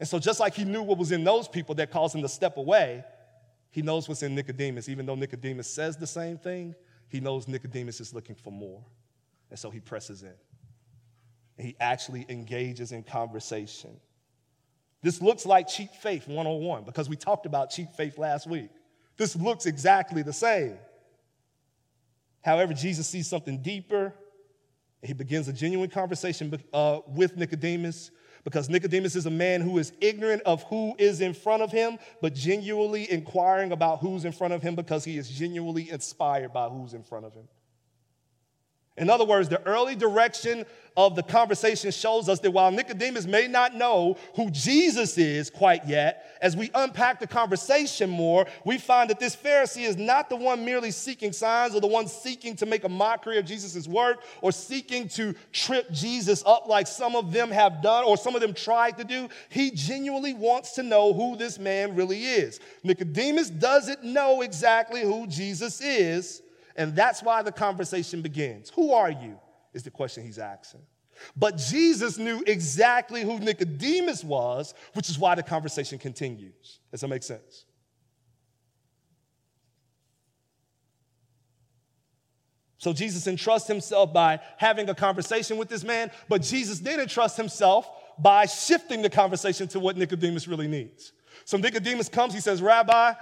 And 0.00 0.08
so, 0.08 0.18
just 0.18 0.40
like 0.40 0.54
he 0.54 0.64
knew 0.64 0.82
what 0.82 0.98
was 0.98 1.12
in 1.12 1.24
those 1.24 1.46
people 1.46 1.74
that 1.76 1.90
caused 1.90 2.14
him 2.14 2.22
to 2.22 2.28
step 2.28 2.56
away, 2.56 3.04
he 3.70 3.82
knows 3.82 4.08
what's 4.08 4.22
in 4.22 4.34
Nicodemus. 4.34 4.88
Even 4.88 5.06
though 5.06 5.14
Nicodemus 5.14 5.68
says 5.68 5.96
the 5.96 6.06
same 6.06 6.38
thing, 6.38 6.74
he 7.08 7.20
knows 7.20 7.46
Nicodemus 7.46 8.00
is 8.00 8.12
looking 8.12 8.34
for 8.34 8.52
more. 8.52 8.82
And 9.50 9.58
so 9.58 9.70
he 9.70 9.80
presses 9.80 10.22
in. 10.22 10.34
And 11.58 11.66
he 11.66 11.76
actually 11.80 12.26
engages 12.28 12.92
in 12.92 13.02
conversation. 13.02 13.98
This 15.02 15.22
looks 15.22 15.46
like 15.46 15.68
cheap 15.68 15.90
faith 15.92 16.26
101 16.26 16.84
because 16.84 17.08
we 17.08 17.16
talked 17.16 17.46
about 17.46 17.70
cheap 17.70 17.92
faith 17.96 18.18
last 18.18 18.46
week. 18.46 18.70
This 19.16 19.36
looks 19.36 19.66
exactly 19.66 20.22
the 20.22 20.32
same. 20.32 20.76
However, 22.42 22.72
Jesus 22.72 23.06
sees 23.06 23.28
something 23.28 23.62
deeper. 23.62 24.14
And 25.02 25.08
he 25.08 25.14
begins 25.14 25.48
a 25.48 25.52
genuine 25.52 25.90
conversation 25.90 26.58
uh, 26.72 27.00
with 27.06 27.36
Nicodemus 27.36 28.10
because 28.44 28.68
Nicodemus 28.68 29.16
is 29.16 29.26
a 29.26 29.30
man 29.30 29.60
who 29.60 29.78
is 29.78 29.92
ignorant 30.00 30.42
of 30.42 30.62
who 30.64 30.94
is 30.98 31.20
in 31.20 31.34
front 31.34 31.62
of 31.62 31.70
him, 31.70 31.98
but 32.20 32.34
genuinely 32.34 33.10
inquiring 33.10 33.72
about 33.72 34.00
who's 34.00 34.24
in 34.24 34.32
front 34.32 34.54
of 34.54 34.62
him 34.62 34.74
because 34.74 35.04
he 35.04 35.18
is 35.18 35.28
genuinely 35.28 35.90
inspired 35.90 36.52
by 36.52 36.68
who's 36.68 36.94
in 36.94 37.02
front 37.02 37.26
of 37.26 37.34
him. 37.34 37.48
In 39.00 39.08
other 39.08 39.24
words, 39.24 39.48
the 39.48 39.66
early 39.66 39.96
direction 39.96 40.66
of 40.94 41.16
the 41.16 41.22
conversation 41.22 41.90
shows 41.90 42.28
us 42.28 42.38
that 42.40 42.50
while 42.50 42.70
Nicodemus 42.70 43.24
may 43.24 43.48
not 43.48 43.74
know 43.74 44.18
who 44.34 44.50
Jesus 44.50 45.16
is 45.16 45.48
quite 45.48 45.86
yet, 45.86 46.36
as 46.42 46.54
we 46.54 46.70
unpack 46.74 47.18
the 47.18 47.26
conversation 47.26 48.10
more, 48.10 48.46
we 48.66 48.76
find 48.76 49.08
that 49.08 49.18
this 49.18 49.34
Pharisee 49.34 49.86
is 49.86 49.96
not 49.96 50.28
the 50.28 50.36
one 50.36 50.66
merely 50.66 50.90
seeking 50.90 51.32
signs 51.32 51.74
or 51.74 51.80
the 51.80 51.86
one 51.86 52.08
seeking 52.08 52.54
to 52.56 52.66
make 52.66 52.84
a 52.84 52.90
mockery 52.90 53.38
of 53.38 53.46
Jesus' 53.46 53.88
work 53.88 54.22
or 54.42 54.52
seeking 54.52 55.08
to 55.08 55.34
trip 55.50 55.90
Jesus 55.90 56.42
up 56.44 56.66
like 56.66 56.86
some 56.86 57.16
of 57.16 57.32
them 57.32 57.50
have 57.50 57.80
done 57.80 58.04
or 58.04 58.18
some 58.18 58.34
of 58.34 58.42
them 58.42 58.52
tried 58.52 58.98
to 58.98 59.04
do. 59.04 59.30
He 59.48 59.70
genuinely 59.70 60.34
wants 60.34 60.72
to 60.72 60.82
know 60.82 61.14
who 61.14 61.36
this 61.36 61.58
man 61.58 61.96
really 61.96 62.22
is. 62.24 62.60
Nicodemus 62.84 63.48
doesn't 63.48 64.04
know 64.04 64.42
exactly 64.42 65.00
who 65.00 65.26
Jesus 65.26 65.80
is. 65.80 66.42
And 66.76 66.94
that's 66.94 67.22
why 67.22 67.42
the 67.42 67.52
conversation 67.52 68.22
begins. 68.22 68.70
Who 68.70 68.92
are 68.92 69.10
you? 69.10 69.38
Is 69.72 69.82
the 69.82 69.90
question 69.90 70.24
he's 70.24 70.38
asking. 70.38 70.80
But 71.36 71.56
Jesus 71.56 72.18
knew 72.18 72.42
exactly 72.46 73.22
who 73.22 73.38
Nicodemus 73.38 74.24
was, 74.24 74.74
which 74.94 75.10
is 75.10 75.18
why 75.18 75.34
the 75.34 75.42
conversation 75.42 75.98
continues. 75.98 76.80
Does 76.90 77.00
that 77.02 77.08
make 77.08 77.22
sense? 77.22 77.66
So 82.78 82.94
Jesus 82.94 83.26
entrusts 83.26 83.68
himself 83.68 84.12
by 84.14 84.40
having 84.56 84.88
a 84.88 84.94
conversation 84.94 85.58
with 85.58 85.68
this 85.68 85.84
man, 85.84 86.10
but 86.30 86.40
Jesus 86.40 86.78
then 86.78 86.98
entrusts 86.98 87.36
himself 87.36 87.88
by 88.18 88.46
shifting 88.46 89.02
the 89.02 89.10
conversation 89.10 89.68
to 89.68 89.80
what 89.80 89.98
Nicodemus 89.98 90.48
really 90.48 90.66
needs. 90.66 91.12
So 91.44 91.58
Nicodemus 91.58 92.08
comes, 92.08 92.32
he 92.32 92.40
says, 92.40 92.62
Rabbi, 92.62 93.12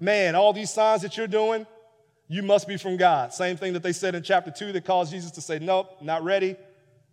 man, 0.00 0.34
all 0.34 0.54
these 0.54 0.70
signs 0.70 1.02
that 1.02 1.18
you're 1.18 1.26
doing, 1.26 1.66
you 2.32 2.42
must 2.42 2.66
be 2.66 2.78
from 2.78 2.96
God. 2.96 3.34
Same 3.34 3.58
thing 3.58 3.74
that 3.74 3.82
they 3.82 3.92
said 3.92 4.14
in 4.14 4.22
chapter 4.22 4.50
2 4.50 4.72
that 4.72 4.86
caused 4.86 5.12
Jesus 5.12 5.32
to 5.32 5.42
say, 5.42 5.58
Nope, 5.58 5.98
not 6.00 6.24
ready. 6.24 6.56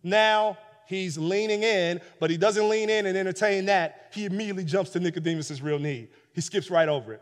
Now 0.01 0.57
he's 0.87 1.17
leaning 1.17 1.61
in, 1.61 1.99
but 2.21 2.29
he 2.29 2.37
doesn't 2.37 2.69
lean 2.69 2.89
in 2.89 3.05
and 3.05 3.17
entertain 3.17 3.65
that. 3.65 4.11
He 4.13 4.23
immediately 4.23 4.63
jumps 4.63 4.91
to 4.91 5.01
Nicodemus' 5.01 5.59
real 5.59 5.77
need. 5.77 6.07
He 6.31 6.39
skips 6.39 6.71
right 6.71 6.87
over 6.87 7.15
it. 7.15 7.21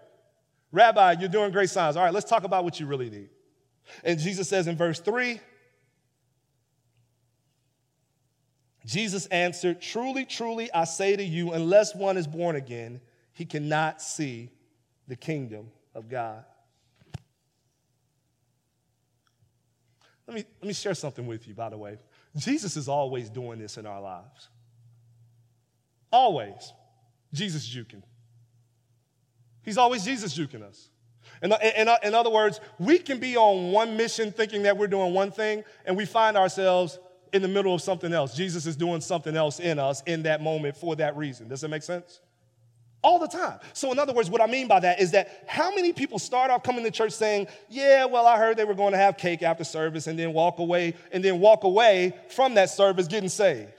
Rabbi, 0.71 1.13
you're 1.13 1.27
doing 1.27 1.51
great 1.51 1.71
signs. 1.71 1.95
All 1.95 2.03
right, 2.03 2.13
let's 2.13 2.29
talk 2.29 2.43
about 2.43 2.63
what 2.63 2.79
you 2.79 2.85
really 2.85 3.09
need. 3.09 3.29
And 4.03 4.19
Jesus 4.19 4.47
says 4.47 4.67
in 4.67 4.77
verse 4.77 4.99
3 4.99 5.39
Jesus 8.85 9.25
answered, 9.25 9.81
Truly, 9.81 10.23
truly, 10.23 10.71
I 10.71 10.83
say 10.83 11.15
to 11.15 11.23
you, 11.23 11.51
unless 11.51 11.95
one 11.95 12.15
is 12.15 12.27
born 12.27 12.55
again, 12.55 13.01
he 13.33 13.43
cannot 13.43 14.03
see 14.03 14.51
the 15.07 15.15
kingdom 15.15 15.71
of 15.95 16.09
God. 16.09 16.45
Let 20.27 20.35
me, 20.35 20.45
let 20.61 20.67
me 20.67 20.73
share 20.73 20.93
something 20.93 21.25
with 21.25 21.47
you, 21.47 21.53
by 21.53 21.69
the 21.69 21.77
way. 21.77 21.97
Jesus 22.35 22.75
is 22.75 22.89
always 22.89 23.29
doing 23.29 23.59
this 23.59 23.77
in 23.77 23.85
our 23.85 24.01
lives. 24.01 24.49
Always. 26.11 26.73
Jesus 27.33 27.67
juking. 27.67 28.03
He's 29.63 29.77
always 29.77 30.03
Jesus 30.03 30.37
juking 30.37 30.63
us. 30.63 30.89
In, 31.41 31.51
in, 31.51 31.89
in, 32.03 32.15
other 32.15 32.29
words, 32.29 32.59
we 32.79 32.97
can 32.97 33.19
be 33.19 33.37
on 33.37 33.71
one 33.71 33.95
mission 33.95 34.31
thinking 34.31 34.63
that 34.63 34.77
we're 34.77 34.87
doing 34.87 35.13
one 35.13 35.31
thing, 35.31 35.63
and 35.85 35.95
we 35.95 36.05
find 36.05 36.35
ourselves 36.35 36.99
in 37.33 37.41
the 37.41 37.47
middle 37.47 37.75
of 37.75 37.81
something 37.81 38.13
else. 38.13 38.35
Jesus 38.35 38.65
is 38.65 38.75
doing 38.75 39.01
something 39.01 39.35
else 39.35 39.59
in 39.59 39.77
us 39.79 40.01
in 40.05 40.23
that 40.23 40.41
moment 40.41 40.77
for 40.77 40.95
that 40.95 41.15
reason. 41.17 41.47
Does 41.47 41.61
that 41.61 41.69
make 41.69 41.83
sense? 41.83 42.21
All 43.07 43.19
the 43.19 43.27
time. 43.27 43.57
So, 43.71 43.89
in 43.93 43.99
other 43.99 44.11
words, 44.11 44.29
what 44.29 44.41
I 44.41 44.47
mean 44.47 44.67
by 44.67 44.81
that 44.81 44.99
is 44.99 45.11
that 45.11 45.45
how 45.47 45.73
many 45.73 45.93
people 45.93 46.19
start 46.19 46.51
off 46.51 46.61
coming 46.61 46.83
to 46.83 46.91
church 46.91 47.13
saying, 47.13 47.47
Yeah, 47.69 48.03
well, 48.03 48.27
I 48.27 48.37
heard 48.37 48.57
they 48.57 48.65
were 48.65 48.73
going 48.73 48.91
to 48.91 48.97
have 48.97 49.15
cake 49.15 49.41
after 49.43 49.63
service 49.63 50.07
and 50.07 50.19
then 50.19 50.33
walk 50.33 50.59
away 50.59 50.93
and 51.13 51.23
then 51.23 51.39
walk 51.39 51.63
away 51.63 52.13
from 52.31 52.55
that 52.55 52.69
service 52.69 53.07
getting 53.07 53.29
saved? 53.29 53.71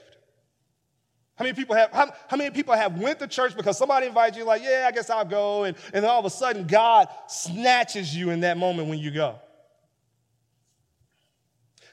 How 1.35 1.43
many 1.43 1.53
people 1.53 1.75
have 1.75 1.91
how, 1.91 2.11
how, 2.27 2.37
many 2.37 2.49
people 2.49 2.73
have 2.73 2.97
went 2.97 3.19
to 3.19 3.27
church 3.27 3.55
because 3.55 3.77
somebody 3.77 4.07
invited 4.07 4.35
you, 4.35 4.45
like, 4.45 4.63
yeah, 4.63 4.85
I 4.87 4.91
guess 4.91 5.11
I'll 5.11 5.23
go, 5.23 5.65
and, 5.65 5.77
and 5.93 6.03
then 6.03 6.09
all 6.09 6.19
of 6.19 6.25
a 6.25 6.31
sudden 6.31 6.65
God 6.65 7.07
snatches 7.27 8.15
you 8.15 8.31
in 8.31 8.39
that 8.39 8.57
moment 8.57 8.89
when 8.89 8.97
you 8.97 9.11
go? 9.11 9.35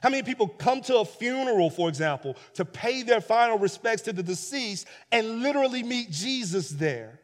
How 0.00 0.08
many 0.08 0.22
people 0.22 0.48
come 0.48 0.80
to 0.82 1.00
a 1.00 1.04
funeral, 1.04 1.68
for 1.68 1.90
example, 1.90 2.34
to 2.54 2.64
pay 2.64 3.02
their 3.02 3.20
final 3.20 3.58
respects 3.58 4.00
to 4.02 4.14
the 4.14 4.22
deceased 4.22 4.86
and 5.12 5.42
literally 5.42 5.82
meet 5.82 6.10
Jesus 6.10 6.70
there? 6.70 7.20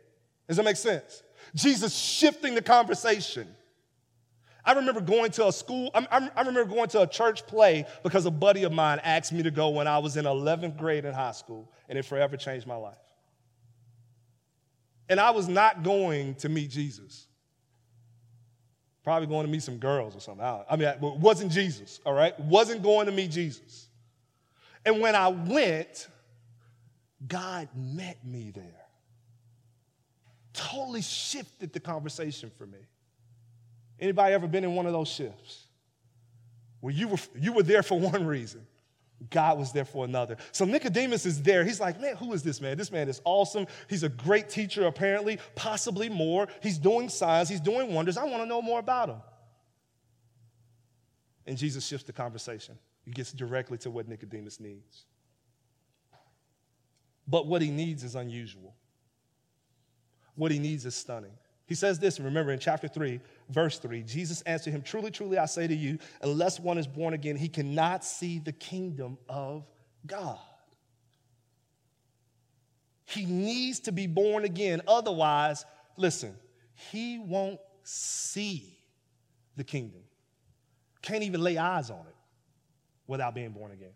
Does 0.52 0.58
that 0.58 0.64
make 0.64 0.76
sense? 0.76 1.22
Jesus 1.54 1.96
shifting 1.96 2.54
the 2.54 2.60
conversation. 2.60 3.48
I 4.66 4.74
remember 4.74 5.00
going 5.00 5.30
to 5.32 5.46
a 5.46 5.52
school, 5.52 5.90
I, 5.94 6.28
I, 6.36 6.40
remember 6.40 6.66
going 6.66 6.90
to 6.90 7.00
a 7.00 7.06
church 7.06 7.46
play 7.46 7.86
because 8.02 8.26
a 8.26 8.30
buddy 8.30 8.64
of 8.64 8.72
mine 8.72 9.00
asked 9.02 9.32
me 9.32 9.42
to 9.44 9.50
go 9.50 9.70
when 9.70 9.88
I 9.88 9.96
was 9.96 10.18
in 10.18 10.26
11th 10.26 10.76
grade 10.76 11.06
in 11.06 11.14
high 11.14 11.32
school, 11.32 11.72
and 11.88 11.98
it 11.98 12.04
forever 12.04 12.36
changed 12.36 12.66
my 12.66 12.76
life. 12.76 12.98
And 15.08 15.18
I 15.18 15.30
was 15.30 15.48
not 15.48 15.82
going 15.82 16.34
to 16.36 16.50
meet 16.50 16.68
Jesus. 16.68 17.26
Probably 19.02 19.26
going 19.26 19.46
to 19.46 19.50
meet 19.50 19.62
some 19.62 19.78
girls 19.78 20.14
or 20.14 20.20
something. 20.20 20.44
I, 20.44 20.76
mean, 20.76 20.86
it 20.86 21.00
wasn't 21.00 21.50
Jesus, 21.50 21.98
all 22.04 22.12
right? 22.12 22.38
Wasn't 22.38 22.82
going 22.82 23.06
to 23.06 23.12
meet 23.12 23.30
Jesus. 23.30 23.88
And 24.84 25.00
when 25.00 25.14
I 25.14 25.28
went, 25.28 26.08
God 27.26 27.68
met 27.74 28.22
me 28.22 28.52
there. 28.54 28.81
Totally 30.52 31.02
shifted 31.02 31.72
the 31.72 31.80
conversation 31.80 32.50
for 32.56 32.66
me. 32.66 32.78
Anybody 33.98 34.34
ever 34.34 34.46
been 34.46 34.64
in 34.64 34.74
one 34.74 34.86
of 34.86 34.92
those 34.92 35.08
shifts? 35.08 35.66
Where 36.80 36.92
you 36.92 37.08
were, 37.08 37.18
you 37.38 37.52
were 37.52 37.62
there 37.62 37.82
for 37.82 37.98
one 37.98 38.26
reason. 38.26 38.66
God 39.30 39.58
was 39.58 39.72
there 39.72 39.84
for 39.84 40.04
another. 40.04 40.36
So 40.50 40.64
Nicodemus 40.64 41.26
is 41.26 41.40
there. 41.42 41.64
He's 41.64 41.80
like, 41.80 42.00
man, 42.00 42.16
who 42.16 42.32
is 42.32 42.42
this 42.42 42.60
man? 42.60 42.76
This 42.76 42.90
man 42.90 43.08
is 43.08 43.20
awesome. 43.24 43.66
He's 43.88 44.02
a 44.02 44.08
great 44.08 44.48
teacher, 44.48 44.86
apparently, 44.86 45.38
possibly 45.54 46.08
more. 46.08 46.48
He's 46.60 46.78
doing 46.78 47.08
signs, 47.08 47.48
he's 47.48 47.60
doing 47.60 47.94
wonders. 47.94 48.16
I 48.16 48.24
want 48.24 48.42
to 48.42 48.46
know 48.46 48.60
more 48.60 48.80
about 48.80 49.10
him. 49.10 49.22
And 51.46 51.56
Jesus 51.56 51.86
shifts 51.86 52.06
the 52.06 52.12
conversation. 52.12 52.76
He 53.04 53.10
gets 53.10 53.32
directly 53.32 53.78
to 53.78 53.90
what 53.90 54.08
Nicodemus 54.08 54.60
needs. 54.60 55.04
But 57.26 57.46
what 57.46 57.62
he 57.62 57.70
needs 57.70 58.04
is 58.04 58.14
unusual. 58.14 58.74
What 60.34 60.50
he 60.50 60.58
needs 60.58 60.86
is 60.86 60.94
stunning. 60.94 61.32
He 61.66 61.74
says 61.74 61.98
this, 61.98 62.18
and 62.18 62.26
remember 62.26 62.52
in 62.52 62.58
chapter 62.58 62.88
3, 62.88 63.20
verse 63.48 63.78
3, 63.78 64.02
Jesus 64.02 64.42
answered 64.42 64.72
him, 64.72 64.82
Truly, 64.82 65.10
truly, 65.10 65.38
I 65.38 65.46
say 65.46 65.66
to 65.66 65.74
you, 65.74 65.98
unless 66.20 66.60
one 66.60 66.76
is 66.76 66.86
born 66.86 67.14
again, 67.14 67.36
he 67.36 67.48
cannot 67.48 68.04
see 68.04 68.38
the 68.38 68.52
kingdom 68.52 69.16
of 69.28 69.64
God. 70.06 70.38
He 73.06 73.24
needs 73.24 73.80
to 73.80 73.92
be 73.92 74.06
born 74.06 74.44
again. 74.44 74.82
Otherwise, 74.86 75.64
listen, 75.96 76.34
he 76.90 77.18
won't 77.18 77.60
see 77.84 78.78
the 79.56 79.64
kingdom. 79.64 80.00
Can't 81.00 81.22
even 81.22 81.40
lay 81.40 81.58
eyes 81.58 81.90
on 81.90 82.00
it 82.00 82.16
without 83.06 83.34
being 83.34 83.50
born 83.50 83.72
again. 83.72 83.92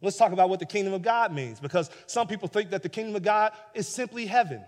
Let's 0.00 0.16
talk 0.16 0.32
about 0.32 0.48
what 0.48 0.60
the 0.60 0.66
kingdom 0.66 0.92
of 0.92 1.02
God 1.02 1.32
means 1.32 1.60
because 1.60 1.90
some 2.06 2.26
people 2.26 2.48
think 2.48 2.70
that 2.70 2.82
the 2.82 2.88
kingdom 2.88 3.16
of 3.16 3.22
God 3.22 3.52
is 3.74 3.88
simply 3.88 4.26
heaven 4.26 4.64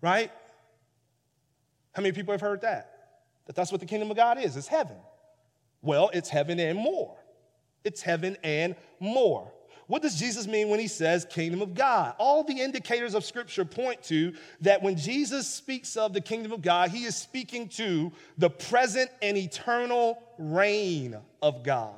right? 0.00 0.30
How 1.92 2.02
many 2.02 2.12
people 2.12 2.32
have 2.32 2.40
heard 2.40 2.62
that? 2.62 2.92
That 3.46 3.56
that's 3.56 3.70
what 3.70 3.80
the 3.80 3.86
kingdom 3.86 4.10
of 4.10 4.16
God 4.16 4.38
is, 4.38 4.56
it's 4.56 4.68
heaven. 4.68 4.96
Well, 5.82 6.10
it's 6.12 6.28
heaven 6.28 6.58
and 6.58 6.78
more. 6.78 7.16
It's 7.84 8.02
heaven 8.02 8.36
and 8.42 8.74
more. 8.98 9.52
What 9.86 10.02
does 10.02 10.18
Jesus 10.18 10.48
mean 10.48 10.68
when 10.68 10.80
he 10.80 10.88
says 10.88 11.24
kingdom 11.30 11.62
of 11.62 11.74
God? 11.74 12.16
All 12.18 12.42
the 12.42 12.60
indicators 12.60 13.14
of 13.14 13.24
scripture 13.24 13.64
point 13.64 14.02
to 14.04 14.34
that 14.62 14.82
when 14.82 14.96
Jesus 14.96 15.48
speaks 15.48 15.96
of 15.96 16.12
the 16.12 16.20
kingdom 16.20 16.50
of 16.50 16.60
God, 16.60 16.90
he 16.90 17.04
is 17.04 17.14
speaking 17.14 17.68
to 17.70 18.10
the 18.36 18.50
present 18.50 19.10
and 19.22 19.36
eternal 19.36 20.20
reign 20.38 21.16
of 21.40 21.62
God. 21.62 21.94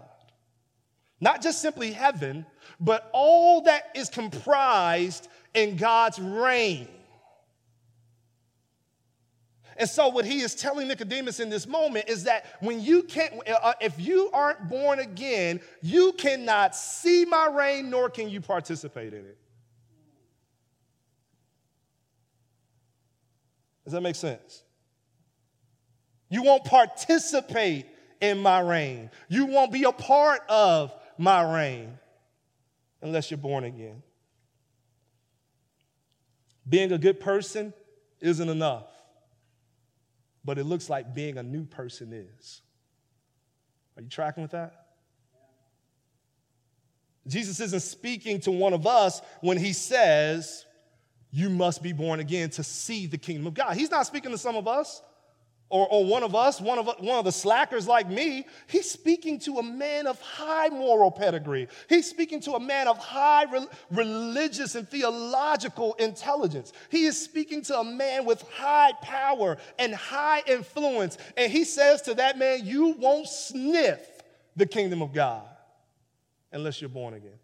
Not 1.21 1.43
just 1.43 1.63
simply 1.63 1.93
heaven, 1.93 2.45
but 2.79 3.09
all 3.13 3.63
that 3.63 3.91
is 3.95 4.11
comprised 4.11 5.29
in 5.55 5.77
God's 5.77 6.19
reign. 6.19 6.89
And 9.79 9.89
so, 9.89 10.09
what 10.09 10.25
he 10.25 10.41
is 10.41 10.57
telling 10.57 10.89
Nicodemus 10.89 11.39
in 11.39 11.51
this 11.51 11.65
moment 11.65 12.09
is 12.09 12.25
that 12.25 12.47
when 12.59 12.81
you 12.81 13.05
can't, 13.05 13.33
uh, 13.49 13.75
if 13.81 13.99
you 14.01 14.29
aren't 14.33 14.69
born 14.69 14.99
again, 14.99 15.61
you 15.83 16.13
cannot 16.15 16.75
see 16.75 17.25
my 17.25 17.47
reign, 17.47 17.89
nor 17.89 18.11
can 18.11 18.29
you 18.29 18.41
participate 18.41 19.15
in 19.15 19.21
it. 19.21 19.39
Does 23.85 23.93
that 23.93 24.01
make 24.01 24.17
sense? 24.17 24.65
You 26.29 26.43
won't 26.43 26.65
participate 26.65 27.87
in 28.21 28.41
my 28.41 28.59
reign. 28.59 29.11
You 29.29 29.47
won't 29.47 29.71
be 29.71 29.85
a 29.85 29.93
part 29.93 30.43
of 30.49 30.93
my 31.19 31.55
reign 31.55 31.97
unless 33.01 33.31
you're 33.31 33.39
born 33.39 33.63
again. 33.63 34.03
Being 36.69 36.91
a 36.91 36.99
good 36.99 37.21
person 37.21 37.73
isn't 38.21 38.49
enough 38.49 38.98
but 40.45 40.59
it 40.59 40.65
looks 40.65 40.89
like 40.89 41.15
being 41.15 41.39
a 41.39 41.43
new 41.43 41.65
person 41.65 42.13
is. 42.13 42.63
Are 43.97 44.03
you 44.03 44.09
tracking 44.09 44.43
with 44.43 44.53
that? 44.53 44.87
Jesus 47.27 47.61
isn't 47.61 47.81
speaking 47.81 48.41
to 48.41 48.51
one 48.51 48.73
of 48.73 48.87
us 48.87 49.21
when 49.41 49.59
he 49.59 49.73
says, 49.73 50.65
You 51.31 51.51
must 51.51 51.83
be 51.83 51.93
born 51.93 52.21
again 52.21 52.51
to 52.51 52.63
see 52.63 53.07
the 53.07 53.19
kingdom 53.19 53.47
of 53.47 53.55
God. 53.55 53.77
He's 53.77 53.91
not 53.91 54.07
speaking 54.07 54.31
to 54.31 54.39
some 54.39 54.57
of 54.57 54.67
us 54.67 55.03
or, 55.71 55.87
or 55.89 56.05
one 56.05 56.23
of 56.23 56.35
us, 56.35 56.61
one 56.61 56.79
of, 56.79 56.87
one 56.99 57.19
of 57.19 57.25
the 57.27 57.33
slackers 57.33 57.87
like 57.87 58.09
me, 58.09 58.47
he's 58.69 58.91
speaking 58.91 59.39
to 59.41 59.59
a 59.59 59.63
man 59.63 60.07
of 60.07 60.19
high 60.21 60.69
moral 60.69 61.11
pedigree. 61.11 61.69
He's 61.89 62.09
speaking 62.09 62.41
to 62.43 62.53
a 62.53 62.61
man 62.61 62.89
of 62.89 62.97
high 62.97 63.45
re- 63.45 63.67
religious 63.91 64.77
and 64.77 64.89
theological 64.89 65.95
intelligence. 65.95 66.73
He 66.89 67.05
is 67.05 67.21
speaking 67.21 67.61
to 67.63 67.81
a 67.81 67.85
man 67.85 68.25
with 68.25 68.43
high 68.51 68.93
power 69.03 69.59
and 69.79 69.95
high 69.95 70.43
influence. 70.47 71.19
And 71.37 71.53
he 71.53 71.65
says 71.65 72.01
to 72.03 72.15
that 72.15 72.39
man, 72.39 72.61
You 72.65 72.95
won't 72.99 73.29
sniff 73.29 74.01
the 74.57 74.67
kingdom 74.67 75.03
of 75.03 75.13
God 75.13 75.45
unless 76.51 76.81
you're 76.81 76.89
born 76.89 77.13
again. 77.13 77.39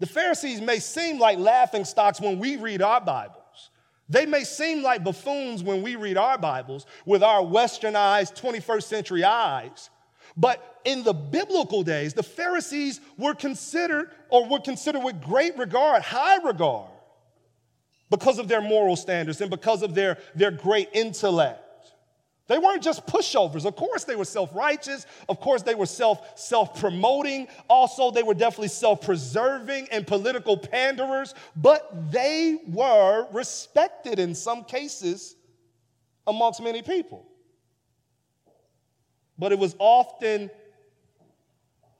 The 0.00 0.06
Pharisees 0.06 0.60
may 0.60 0.80
seem 0.80 1.18
like 1.18 1.38
laughing 1.38 1.86
stocks 1.86 2.20
when 2.20 2.38
we 2.38 2.56
read 2.56 2.82
our 2.82 3.00
Bible. 3.00 3.43
They 4.08 4.26
may 4.26 4.44
seem 4.44 4.82
like 4.82 5.02
buffoons 5.02 5.62
when 5.62 5.82
we 5.82 5.96
read 5.96 6.18
our 6.18 6.36
Bibles 6.36 6.86
with 7.06 7.22
our 7.22 7.42
westernized 7.42 8.38
21st 8.40 8.82
century 8.82 9.24
eyes. 9.24 9.90
But 10.36 10.80
in 10.84 11.04
the 11.04 11.14
biblical 11.14 11.82
days, 11.82 12.12
the 12.12 12.22
Pharisees 12.22 13.00
were 13.16 13.34
considered 13.34 14.10
or 14.28 14.46
were 14.46 14.60
considered 14.60 15.02
with 15.02 15.22
great 15.22 15.56
regard, 15.56 16.02
high 16.02 16.36
regard, 16.42 16.90
because 18.10 18.38
of 18.38 18.48
their 18.48 18.60
moral 18.60 18.96
standards 18.96 19.40
and 19.40 19.50
because 19.50 19.82
of 19.82 19.94
their, 19.94 20.18
their 20.34 20.50
great 20.50 20.90
intellect. 20.92 21.63
They 22.46 22.58
weren't 22.58 22.82
just 22.82 23.06
pushovers. 23.06 23.64
Of 23.64 23.74
course, 23.74 24.04
they 24.04 24.16
were 24.16 24.26
self 24.26 24.54
righteous. 24.54 25.06
Of 25.28 25.40
course, 25.40 25.62
they 25.62 25.74
were 25.74 25.86
self 25.86 26.38
self 26.38 26.78
promoting. 26.78 27.48
Also, 27.68 28.10
they 28.10 28.22
were 28.22 28.34
definitely 28.34 28.68
self 28.68 29.00
preserving 29.00 29.88
and 29.90 30.06
political 30.06 30.58
panderers, 30.58 31.34
but 31.56 32.12
they 32.12 32.58
were 32.68 33.26
respected 33.32 34.18
in 34.18 34.34
some 34.34 34.64
cases 34.64 35.36
amongst 36.26 36.62
many 36.62 36.82
people. 36.82 37.26
But 39.38 39.52
it 39.52 39.58
was 39.58 39.74
often 39.78 40.50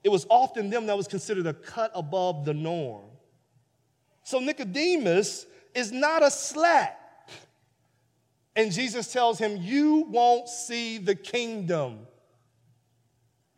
it 0.03 0.09
was 0.09 0.27
often 0.29 0.69
them 0.69 0.85
that 0.85 0.95
was 0.95 1.07
considered 1.07 1.47
a 1.47 1.53
cut 1.53 1.89
above 1.95 2.45
the 2.45 2.53
norm. 2.53 3.05
So 4.21 4.39
Nicodemus 4.39 5.47
is 5.73 5.91
not 5.91 6.21
a 6.21 6.29
slack. 6.29 6.99
And 8.55 8.71
Jesus 8.71 9.11
tells 9.11 9.37
him, 9.37 9.57
You 9.57 10.05
won't 10.09 10.47
see 10.47 10.97
the 10.97 11.15
kingdom 11.15 12.07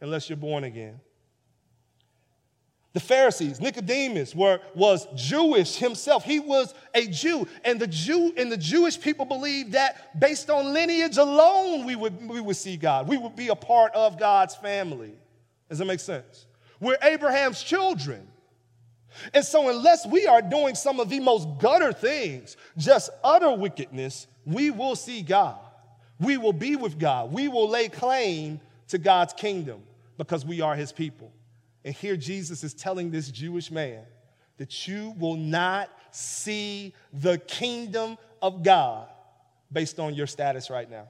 unless 0.02 0.30
you're 0.30 0.38
born 0.38 0.64
again. 0.64 1.00
The 2.94 3.00
Pharisees, 3.02 3.62
Nicodemus, 3.62 4.34
were, 4.34 4.60
was 4.74 5.06
Jewish 5.14 5.76
himself. 5.76 6.24
He 6.24 6.40
was 6.40 6.74
a 6.96 7.06
Jew. 7.06 7.48
And 7.64 7.80
the 7.80 7.86
Jew 7.86 8.34
and 8.36 8.52
the 8.52 8.58
Jewish 8.58 9.00
people 9.00 9.26
believed 9.26 9.74
that 9.74 10.20
based 10.20 10.50
on 10.50 10.74
lineage 10.74 11.18
alone, 11.18 11.86
we 11.86 11.96
would, 11.96 12.28
we 12.28 12.42
would 12.42 12.56
see 12.56 12.76
God. 12.76 13.08
We 13.08 13.18
would 13.18 13.36
be 13.36 13.50
a 13.50 13.56
part 13.56 13.94
of 13.94 14.18
God's 14.18 14.56
family. 14.56 15.14
Does 15.70 15.78
that 15.78 15.86
make 15.86 16.00
sense? 16.00 16.48
We're 16.80 16.98
Abraham's 17.04 17.62
children. 17.62 18.28
And 19.32 19.46
so, 19.46 19.70
unless 19.70 20.08
we 20.08 20.26
are 20.26 20.42
doing 20.42 20.74
some 20.74 21.00
of 21.00 21.10
the 21.10 21.20
most 21.20 21.48
gutter 21.60 21.94
things, 21.94 22.58
just 22.78 23.12
utter 23.24 23.52
wickedness, 23.52 24.26
we 24.48 24.72
will 24.72 24.96
see 24.96 25.22
God. 25.22 25.60
We 26.20 26.38
will 26.38 26.54
be 26.54 26.78
with 26.78 26.98
God. 26.98 27.34
We 27.34 27.50
will 27.50 27.70
lay 27.70 27.90
claim 27.90 28.62
to 28.88 28.98
God's 28.98 29.34
kingdom 29.34 29.84
because 30.18 30.46
we 30.46 30.62
are 30.62 30.74
his 30.74 30.94
people. 30.94 31.32
And 31.84 31.94
here 31.94 32.16
Jesus 32.16 32.64
is 32.64 32.74
telling 32.74 33.12
this 33.12 33.30
Jewish 33.30 33.70
man 33.70 34.04
that 34.58 34.88
you 34.88 35.14
will 35.20 35.36
not 35.36 35.90
see 36.12 36.94
the 37.12 37.38
kingdom 37.40 38.18
of 38.42 38.64
God 38.64 39.10
based 39.72 40.00
on 40.00 40.14
your 40.14 40.28
status 40.28 40.70
right 40.70 40.90
now. 40.90 41.10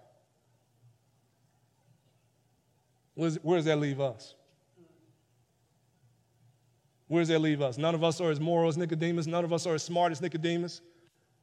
Where 3.13 3.57
does, 3.57 3.65
that 3.65 3.79
leave 3.79 3.99
us? 3.99 4.35
Where 7.07 7.21
does 7.21 7.29
that 7.29 7.39
leave 7.39 7.61
us? 7.61 7.77
None 7.77 7.95
of 7.95 8.03
us 8.03 8.19
are 8.19 8.29
as 8.29 8.39
moral 8.39 8.67
as 8.67 8.77
Nicodemus. 8.77 9.25
None 9.25 9.43
of 9.43 9.53
us 9.53 9.65
are 9.65 9.75
as 9.75 9.83
smart 9.83 10.11
as 10.11 10.21
Nicodemus. 10.21 10.81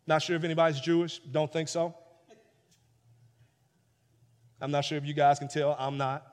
Not 0.07 0.23
sure 0.23 0.37
if 0.37 0.45
anybody's 0.45 0.81
Jewish. 0.81 1.19
Don't 1.19 1.53
think 1.53 1.69
so. 1.69 1.95
I'm 4.61 4.71
not 4.71 4.85
sure 4.85 4.99
if 4.99 5.05
you 5.05 5.15
guys 5.15 5.39
can 5.39 5.49
tell. 5.49 5.77
I'm 5.79 5.97
not. 5.97 6.27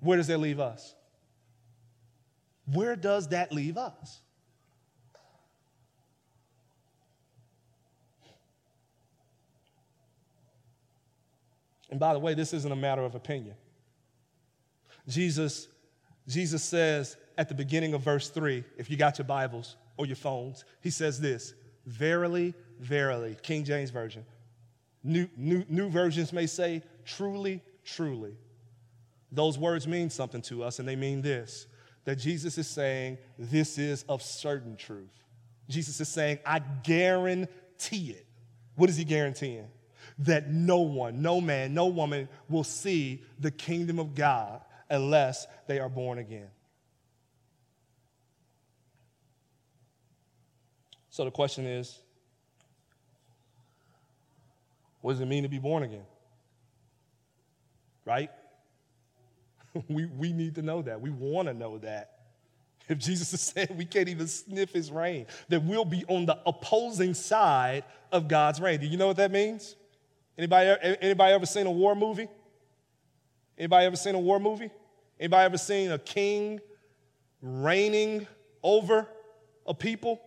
Where 0.00 0.16
does 0.16 0.28
that 0.28 0.38
leave 0.38 0.60
us? 0.60 0.94
Where 2.72 2.96
does 2.96 3.28
that 3.28 3.52
leave 3.52 3.76
us? 3.76 4.20
And 11.90 11.98
by 11.98 12.12
the 12.12 12.20
way, 12.20 12.34
this 12.34 12.52
isn't 12.52 12.70
a 12.70 12.76
matter 12.76 13.02
of 13.02 13.14
opinion. 13.14 13.56
Jesus, 15.08 15.66
Jesus 16.28 16.62
says 16.62 17.16
at 17.36 17.48
the 17.48 17.54
beginning 17.54 17.94
of 17.94 18.02
verse 18.02 18.28
3, 18.30 18.62
if 18.78 18.88
you 18.88 18.96
got 18.96 19.18
your 19.18 19.26
Bibles 19.26 19.76
or 20.00 20.06
your 20.06 20.16
phones, 20.16 20.64
he 20.80 20.88
says 20.88 21.20
this 21.20 21.52
Verily, 21.84 22.54
verily, 22.78 23.36
King 23.42 23.64
James 23.64 23.90
Version. 23.90 24.24
New, 25.04 25.28
new, 25.36 25.62
new 25.68 25.90
versions 25.90 26.32
may 26.32 26.46
say, 26.46 26.82
truly, 27.04 27.62
truly. 27.84 28.34
Those 29.30 29.58
words 29.58 29.86
mean 29.86 30.08
something 30.08 30.40
to 30.42 30.62
us, 30.62 30.78
and 30.78 30.88
they 30.88 30.96
mean 30.96 31.20
this 31.20 31.66
that 32.04 32.16
Jesus 32.16 32.56
is 32.56 32.66
saying, 32.66 33.18
This 33.38 33.76
is 33.76 34.04
of 34.08 34.22
certain 34.22 34.74
truth. 34.74 35.12
Jesus 35.68 36.00
is 36.00 36.08
saying, 36.08 36.38
I 36.46 36.60
guarantee 36.60 38.10
it. 38.12 38.26
What 38.76 38.88
is 38.88 38.96
he 38.96 39.04
guaranteeing? 39.04 39.68
That 40.20 40.50
no 40.50 40.78
one, 40.78 41.20
no 41.20 41.42
man, 41.42 41.74
no 41.74 41.88
woman 41.88 42.26
will 42.48 42.64
see 42.64 43.22
the 43.38 43.50
kingdom 43.50 43.98
of 43.98 44.14
God 44.14 44.62
unless 44.88 45.46
they 45.66 45.78
are 45.78 45.90
born 45.90 46.18
again. 46.18 46.48
So 51.20 51.24
the 51.26 51.30
question 51.30 51.66
is 51.66 51.98
what 55.02 55.12
does 55.12 55.20
it 55.20 55.26
mean 55.26 55.42
to 55.42 55.50
be 55.50 55.58
born 55.58 55.82
again? 55.82 56.06
Right? 58.06 58.30
we, 59.88 60.06
we 60.06 60.32
need 60.32 60.54
to 60.54 60.62
know 60.62 60.80
that. 60.80 60.98
We 60.98 61.10
want 61.10 61.48
to 61.48 61.52
know 61.52 61.76
that. 61.76 62.20
If 62.88 62.96
Jesus 62.96 63.34
is 63.34 63.40
saying 63.42 63.68
we 63.76 63.84
can't 63.84 64.08
even 64.08 64.28
sniff 64.28 64.72
his 64.72 64.90
reign, 64.90 65.26
that 65.50 65.62
we'll 65.62 65.84
be 65.84 66.06
on 66.08 66.24
the 66.24 66.38
opposing 66.46 67.12
side 67.12 67.84
of 68.10 68.26
God's 68.26 68.58
reign. 68.58 68.80
Do 68.80 68.86
you 68.86 68.96
know 68.96 69.08
what 69.08 69.18
that 69.18 69.30
means? 69.30 69.76
Anybody, 70.38 70.74
anybody 71.02 71.34
ever 71.34 71.44
seen 71.44 71.66
a 71.66 71.70
war 71.70 71.94
movie? 71.94 72.28
Anybody 73.58 73.84
ever 73.84 73.96
seen 73.96 74.14
a 74.14 74.18
war 74.18 74.40
movie? 74.40 74.70
Anybody 75.18 75.44
ever 75.44 75.58
seen 75.58 75.92
a 75.92 75.98
king 75.98 76.60
reigning 77.42 78.26
over 78.62 79.06
a 79.66 79.74
people? 79.74 80.18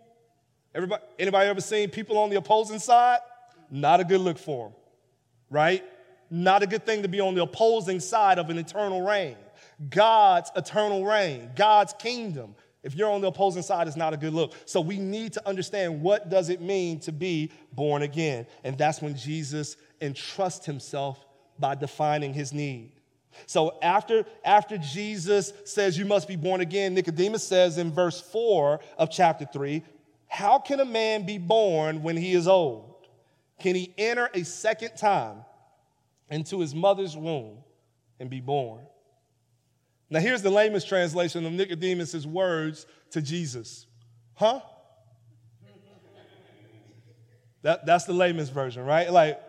Everybody, 0.75 1.03
anybody 1.19 1.49
ever 1.49 1.61
seen 1.61 1.89
people 1.89 2.17
on 2.17 2.29
the 2.29 2.37
opposing 2.37 2.79
side? 2.79 3.19
Not 3.69 3.99
a 3.99 4.03
good 4.03 4.21
look 4.21 4.37
for 4.37 4.69
them, 4.69 4.77
right? 5.49 5.83
Not 6.29 6.63
a 6.63 6.67
good 6.67 6.85
thing 6.85 7.03
to 7.03 7.07
be 7.07 7.19
on 7.19 7.35
the 7.35 7.43
opposing 7.43 7.99
side 7.99 8.39
of 8.39 8.49
an 8.49 8.57
eternal 8.57 9.01
reign. 9.01 9.35
God's 9.89 10.51
eternal 10.55 11.05
reign, 11.05 11.51
God's 11.55 11.93
kingdom. 11.93 12.55
If 12.81 12.95
you're 12.95 13.09
on 13.09 13.21
the 13.21 13.27
opposing 13.27 13.61
side, 13.61 13.87
it's 13.87 13.95
not 13.95 14.13
a 14.13 14.17
good 14.17 14.33
look. 14.33 14.53
So 14.65 14.81
we 14.81 14.97
need 14.97 15.33
to 15.33 15.47
understand 15.47 16.01
what 16.01 16.29
does 16.29 16.49
it 16.49 16.59
mean 16.59 16.99
to 17.01 17.11
be 17.11 17.51
born 17.71 18.01
again. 18.01 18.45
And 18.63 18.77
that's 18.77 19.01
when 19.01 19.15
Jesus 19.15 19.77
entrusts 20.01 20.65
himself 20.65 21.23
by 21.59 21.75
defining 21.75 22.33
his 22.33 22.51
need. 22.51 22.91
So 23.45 23.77
after, 23.81 24.25
after 24.43 24.77
Jesus 24.77 25.53
says 25.65 25.97
you 25.97 26.05
must 26.05 26.27
be 26.27 26.35
born 26.35 26.61
again, 26.61 26.93
Nicodemus 26.93 27.43
says 27.43 27.77
in 27.77 27.91
verse 27.91 28.19
4 28.19 28.79
of 28.97 29.09
chapter 29.09 29.45
3, 29.45 29.81
how 30.33 30.57
can 30.57 30.79
a 30.79 30.85
man 30.85 31.27
be 31.27 31.37
born 31.37 32.01
when 32.01 32.17
he 32.17 32.33
is 32.33 32.47
old? 32.47 33.05
Can 33.59 33.75
he 33.75 33.93
enter 33.99 34.31
a 34.33 34.43
second 34.43 34.95
time 34.95 35.45
into 36.27 36.59
his 36.59 36.73
mother's 36.73 37.15
womb 37.15 37.59
and 38.19 38.31
be 38.31 38.41
born? 38.41 38.81
Now, 40.09 40.21
here's 40.21 40.41
the 40.41 40.49
layman's 40.49 40.85
translation 40.85 41.45
of 41.45 41.53
Nicodemus' 41.53 42.25
words 42.25 42.87
to 43.11 43.21
Jesus. 43.21 43.85
Huh? 44.33 44.61
That, 47.61 47.85
that's 47.85 48.05
the 48.05 48.13
layman's 48.13 48.49
version, 48.49 48.83
right? 48.83 49.11
Like, 49.11 49.39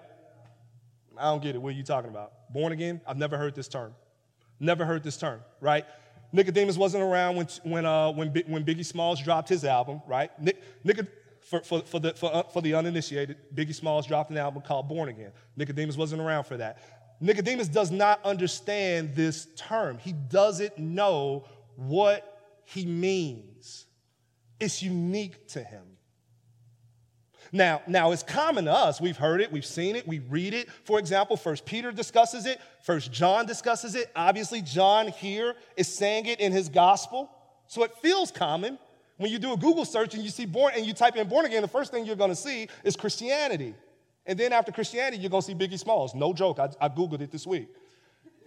I 1.16 1.30
don't 1.30 1.42
get 1.42 1.54
it. 1.54 1.62
What 1.62 1.70
are 1.70 1.76
you 1.76 1.82
talking 1.82 2.10
about? 2.10 2.52
Born 2.52 2.72
again? 2.72 3.00
I've 3.06 3.16
never 3.16 3.38
heard 3.38 3.54
this 3.54 3.68
term. 3.68 3.94
Never 4.60 4.84
heard 4.84 5.02
this 5.02 5.16
term, 5.16 5.40
right? 5.62 5.86
Nicodemus 6.34 6.76
wasn't 6.76 7.04
around 7.04 7.36
when, 7.36 7.46
when, 7.62 7.86
uh, 7.86 8.10
when, 8.10 8.28
when 8.48 8.64
Biggie 8.64 8.84
Smalls 8.84 9.22
dropped 9.22 9.48
his 9.48 9.64
album, 9.64 10.02
right? 10.04 10.32
For, 11.42 11.60
for, 11.60 11.80
for, 11.82 12.00
the, 12.00 12.12
for, 12.14 12.34
uh, 12.34 12.42
for 12.42 12.60
the 12.60 12.74
uninitiated, 12.74 13.36
Biggie 13.54 13.74
Smalls 13.74 14.04
dropped 14.06 14.30
an 14.32 14.36
album 14.36 14.60
called 14.62 14.88
Born 14.88 15.08
Again. 15.10 15.30
Nicodemus 15.56 15.96
wasn't 15.96 16.20
around 16.20 16.44
for 16.44 16.56
that. 16.56 16.78
Nicodemus 17.20 17.68
does 17.68 17.92
not 17.92 18.20
understand 18.24 19.14
this 19.14 19.46
term. 19.54 19.98
He 19.98 20.12
doesn't 20.12 20.76
know 20.76 21.44
what 21.76 22.62
he 22.64 22.84
means. 22.84 23.86
It's 24.58 24.82
unique 24.82 25.46
to 25.48 25.62
him. 25.62 25.84
Now, 27.54 27.82
now 27.86 28.10
it's 28.10 28.24
common 28.24 28.64
to 28.64 28.72
us. 28.72 29.00
We've 29.00 29.16
heard 29.16 29.40
it, 29.40 29.52
we've 29.52 29.64
seen 29.64 29.94
it, 29.94 30.08
we 30.08 30.18
read 30.18 30.54
it. 30.54 30.68
For 30.82 30.98
example, 30.98 31.36
First 31.36 31.64
Peter 31.64 31.92
discusses 31.92 32.46
it, 32.46 32.60
First 32.82 33.12
John 33.12 33.46
discusses 33.46 33.94
it. 33.94 34.10
Obviously, 34.16 34.60
John 34.60 35.06
here 35.06 35.54
is 35.76 35.86
saying 35.86 36.26
it 36.26 36.40
in 36.40 36.50
his 36.50 36.68
gospel. 36.68 37.30
So 37.68 37.84
it 37.84 37.92
feels 38.02 38.32
common. 38.32 38.76
When 39.18 39.30
you 39.30 39.38
do 39.38 39.52
a 39.52 39.56
Google 39.56 39.84
search 39.84 40.14
and 40.14 40.24
you 40.24 40.30
see 40.30 40.46
born 40.46 40.72
and 40.76 40.84
you 40.84 40.92
type 40.92 41.14
in 41.14 41.28
born 41.28 41.46
again, 41.46 41.62
the 41.62 41.68
first 41.68 41.92
thing 41.92 42.04
you're 42.04 42.16
to 42.30 42.36
see 42.36 42.66
is 42.82 42.96
Christianity. 42.96 43.76
And 44.26 44.36
then 44.36 44.52
after 44.52 44.72
Christianity, 44.72 45.18
you're 45.18 45.30
to 45.42 45.46
see 45.46 45.54
Biggie 45.54 45.78
Smalls. 45.78 46.12
No 46.12 46.32
joke, 46.32 46.58
I, 46.58 46.70
I 46.80 46.88
Googled 46.88 47.20
it 47.20 47.30
this 47.30 47.46
week. 47.46 47.68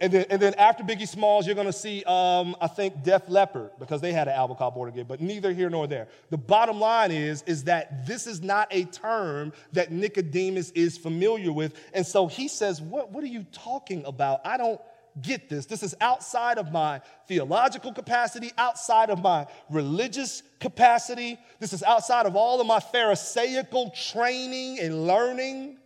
And 0.00 0.12
then, 0.12 0.26
and 0.30 0.40
then 0.40 0.54
after 0.54 0.84
Biggie 0.84 1.08
Smalls, 1.08 1.44
you're 1.44 1.56
going 1.56 1.66
to 1.66 1.72
see, 1.72 2.04
um, 2.04 2.54
I 2.60 2.68
think, 2.68 3.02
Def 3.02 3.28
Leppard, 3.28 3.70
because 3.80 4.00
they 4.00 4.12
had 4.12 4.28
an 4.28 4.34
album 4.34 4.56
called 4.56 4.74
Born 4.74 4.88
Again, 4.88 5.06
but 5.08 5.20
neither 5.20 5.52
here 5.52 5.68
nor 5.68 5.88
there. 5.88 6.06
The 6.30 6.38
bottom 6.38 6.78
line 6.78 7.10
is, 7.10 7.42
is 7.46 7.64
that 7.64 8.06
this 8.06 8.26
is 8.26 8.40
not 8.40 8.68
a 8.70 8.84
term 8.84 9.52
that 9.72 9.90
Nicodemus 9.90 10.70
is 10.70 10.96
familiar 10.96 11.52
with. 11.52 11.74
And 11.92 12.06
so 12.06 12.28
he 12.28 12.46
says, 12.46 12.80
what, 12.80 13.10
what 13.10 13.24
are 13.24 13.28
you 13.28 13.44
talking 13.52 14.04
about? 14.04 14.40
I 14.44 14.56
don't 14.56 14.80
get 15.20 15.48
this. 15.48 15.66
This 15.66 15.82
is 15.82 15.96
outside 16.00 16.58
of 16.58 16.70
my 16.70 17.00
theological 17.26 17.92
capacity, 17.92 18.52
outside 18.56 19.10
of 19.10 19.20
my 19.20 19.46
religious 19.68 20.44
capacity. 20.60 21.38
This 21.58 21.72
is 21.72 21.82
outside 21.82 22.26
of 22.26 22.36
all 22.36 22.60
of 22.60 22.66
my 22.68 22.78
Pharisaical 22.78 23.90
training 23.90 24.78
and 24.78 25.08
learning. 25.08 25.78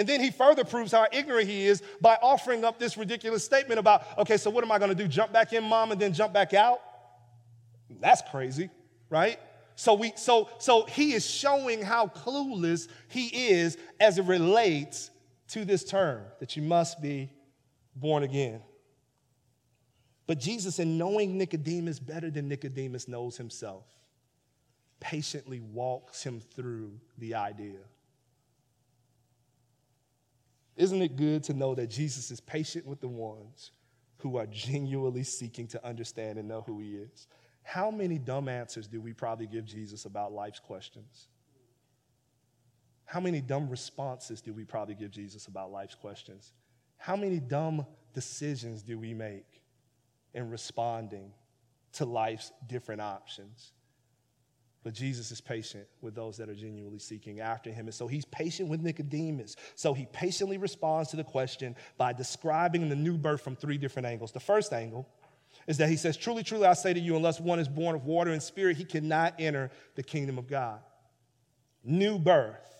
And 0.00 0.08
then 0.08 0.22
he 0.22 0.30
further 0.30 0.64
proves 0.64 0.92
how 0.92 1.06
ignorant 1.12 1.46
he 1.46 1.66
is 1.66 1.82
by 2.00 2.16
offering 2.22 2.64
up 2.64 2.78
this 2.78 2.96
ridiculous 2.96 3.44
statement 3.44 3.78
about, 3.78 4.06
okay, 4.16 4.38
so 4.38 4.48
what 4.48 4.64
am 4.64 4.72
I 4.72 4.78
to 4.78 4.94
do? 4.94 5.06
Jump 5.06 5.30
back 5.30 5.52
in, 5.52 5.62
mom, 5.62 5.92
and 5.92 6.00
then 6.00 6.14
jump 6.14 6.32
back 6.32 6.54
out? 6.54 6.80
That's 8.00 8.22
crazy, 8.30 8.70
right? 9.10 9.38
So 9.76 9.92
we 9.92 10.14
so 10.16 10.48
so 10.58 10.86
he 10.86 11.12
is 11.12 11.28
showing 11.28 11.82
how 11.82 12.06
clueless 12.06 12.88
he 13.08 13.26
is 13.50 13.76
as 14.00 14.16
it 14.16 14.24
relates 14.24 15.10
to 15.48 15.66
this 15.66 15.84
term 15.84 16.22
that 16.38 16.56
you 16.56 16.62
must 16.62 17.02
be 17.02 17.30
born 17.94 18.22
again. 18.22 18.62
But 20.26 20.40
Jesus, 20.40 20.78
in 20.78 20.96
knowing 20.96 21.36
Nicodemus 21.36 21.98
better 21.98 22.30
than 22.30 22.48
Nicodemus 22.48 23.06
knows 23.06 23.36
himself, 23.36 23.84
patiently 24.98 25.60
walks 25.60 26.22
him 26.22 26.40
through 26.40 26.92
the 27.18 27.34
idea. 27.34 27.80
Isn't 30.80 31.02
it 31.02 31.16
good 31.16 31.42
to 31.44 31.52
know 31.52 31.74
that 31.74 31.88
Jesus 31.88 32.30
is 32.30 32.40
patient 32.40 32.86
with 32.86 33.02
the 33.02 33.08
ones 33.08 33.72
who 34.16 34.38
are 34.38 34.46
genuinely 34.46 35.24
seeking 35.24 35.66
to 35.68 35.86
understand 35.86 36.38
and 36.38 36.48
know 36.48 36.62
who 36.62 36.80
he 36.80 36.94
is? 36.94 37.26
How 37.62 37.90
many 37.90 38.16
dumb 38.16 38.48
answers 38.48 38.88
do 38.88 38.98
we 38.98 39.12
probably 39.12 39.46
give 39.46 39.66
Jesus 39.66 40.06
about 40.06 40.32
life's 40.32 40.58
questions? 40.58 41.28
How 43.04 43.20
many 43.20 43.42
dumb 43.42 43.68
responses 43.68 44.40
do 44.40 44.54
we 44.54 44.64
probably 44.64 44.94
give 44.94 45.10
Jesus 45.10 45.48
about 45.48 45.70
life's 45.70 45.96
questions? 45.96 46.54
How 46.96 47.14
many 47.14 47.40
dumb 47.40 47.84
decisions 48.14 48.80
do 48.80 48.98
we 48.98 49.12
make 49.12 49.60
in 50.32 50.48
responding 50.48 51.34
to 51.92 52.06
life's 52.06 52.52
different 52.66 53.02
options? 53.02 53.72
But 54.82 54.94
Jesus 54.94 55.30
is 55.30 55.40
patient 55.40 55.86
with 56.00 56.14
those 56.14 56.38
that 56.38 56.48
are 56.48 56.54
genuinely 56.54 56.98
seeking 56.98 57.40
after 57.40 57.70
him. 57.70 57.86
And 57.86 57.94
so 57.94 58.06
he's 58.06 58.24
patient 58.24 58.68
with 58.70 58.80
Nicodemus. 58.80 59.56
So 59.74 59.92
he 59.92 60.06
patiently 60.06 60.56
responds 60.56 61.10
to 61.10 61.16
the 61.16 61.24
question 61.24 61.76
by 61.98 62.14
describing 62.14 62.88
the 62.88 62.96
new 62.96 63.18
birth 63.18 63.42
from 63.42 63.56
three 63.56 63.76
different 63.76 64.06
angles. 64.06 64.32
The 64.32 64.40
first 64.40 64.72
angle 64.72 65.06
is 65.66 65.76
that 65.78 65.90
he 65.90 65.96
says, 65.96 66.16
Truly, 66.16 66.42
truly, 66.42 66.66
I 66.66 66.72
say 66.72 66.94
to 66.94 67.00
you, 67.00 67.14
unless 67.14 67.40
one 67.40 67.58
is 67.58 67.68
born 67.68 67.94
of 67.94 68.06
water 68.06 68.30
and 68.30 68.42
spirit, 68.42 68.78
he 68.78 68.84
cannot 68.84 69.34
enter 69.38 69.70
the 69.96 70.02
kingdom 70.02 70.38
of 70.38 70.46
God. 70.48 70.80
New 71.84 72.18
birth 72.18 72.79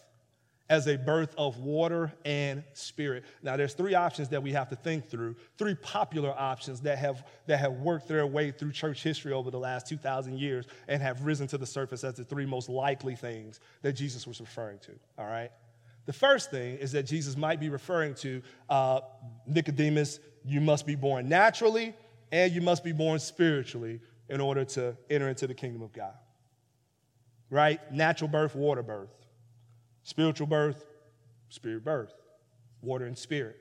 as 0.71 0.87
a 0.87 0.97
birth 0.97 1.35
of 1.37 1.59
water 1.59 2.13
and 2.25 2.63
spirit. 2.75 3.25
Now, 3.43 3.57
there's 3.57 3.75
three 3.75 3.95
options 3.95 4.29
that 4.29 4.41
we 4.41 4.53
have 4.53 4.69
to 4.71 4.77
think 4.77 5.11
through, 5.11 5.35
three 5.59 5.75
popular 5.75 6.31
options 6.31 6.81
that 6.83 6.97
have, 6.99 7.27
that 7.47 7.59
have 7.59 7.73
worked 7.73 8.07
their 8.07 8.25
way 8.25 8.53
through 8.53 8.71
church 8.71 9.03
history 9.03 9.33
over 9.33 9.51
the 9.51 9.59
last 9.59 9.89
2,000 9.89 10.39
years 10.39 10.67
and 10.87 11.03
have 11.03 11.25
risen 11.25 11.49
to 11.49 11.59
the 11.59 11.67
surface 11.67 12.05
as 12.05 12.15
the 12.15 12.25
three 12.25 12.47
most 12.47 12.69
likely 12.69 13.17
things 13.17 13.59
that 13.83 13.95
Jesus 13.95 14.29
was 14.29 14.41
referring 14.41 14.79
to, 14.79 14.93
all 15.19 15.27
right? 15.27 15.51
The 16.07 16.13
first 16.13 16.53
thing 16.53 16.79
is 16.79 16.93
that 16.93 17.03
Jesus 17.03 17.37
might 17.37 17.59
be 17.59 17.69
referring 17.69 18.15
to 18.15 18.41
uh, 18.69 19.01
Nicodemus, 19.47 20.21
you 20.45 20.61
must 20.61 20.87
be 20.87 20.95
born 20.95 21.29
naturally 21.29 21.95
and 22.31 22.53
you 22.53 22.61
must 22.61 22.85
be 22.85 22.93
born 22.93 23.19
spiritually 23.19 24.01
in 24.29 24.41
order 24.41 24.65
to 24.65 24.97
enter 25.11 25.29
into 25.29 25.49
the 25.49 25.55
kingdom 25.55 25.83
of 25.83 25.93
God. 25.93 26.15
Right? 27.51 27.81
Natural 27.93 28.29
birth, 28.29 28.55
water 28.55 28.85
birth. 28.85 29.11
Spiritual 30.11 30.49
birth, 30.49 30.87
spirit 31.51 31.85
birth, 31.85 32.13
water 32.83 33.05
and 33.05 33.17
spirit. 33.17 33.57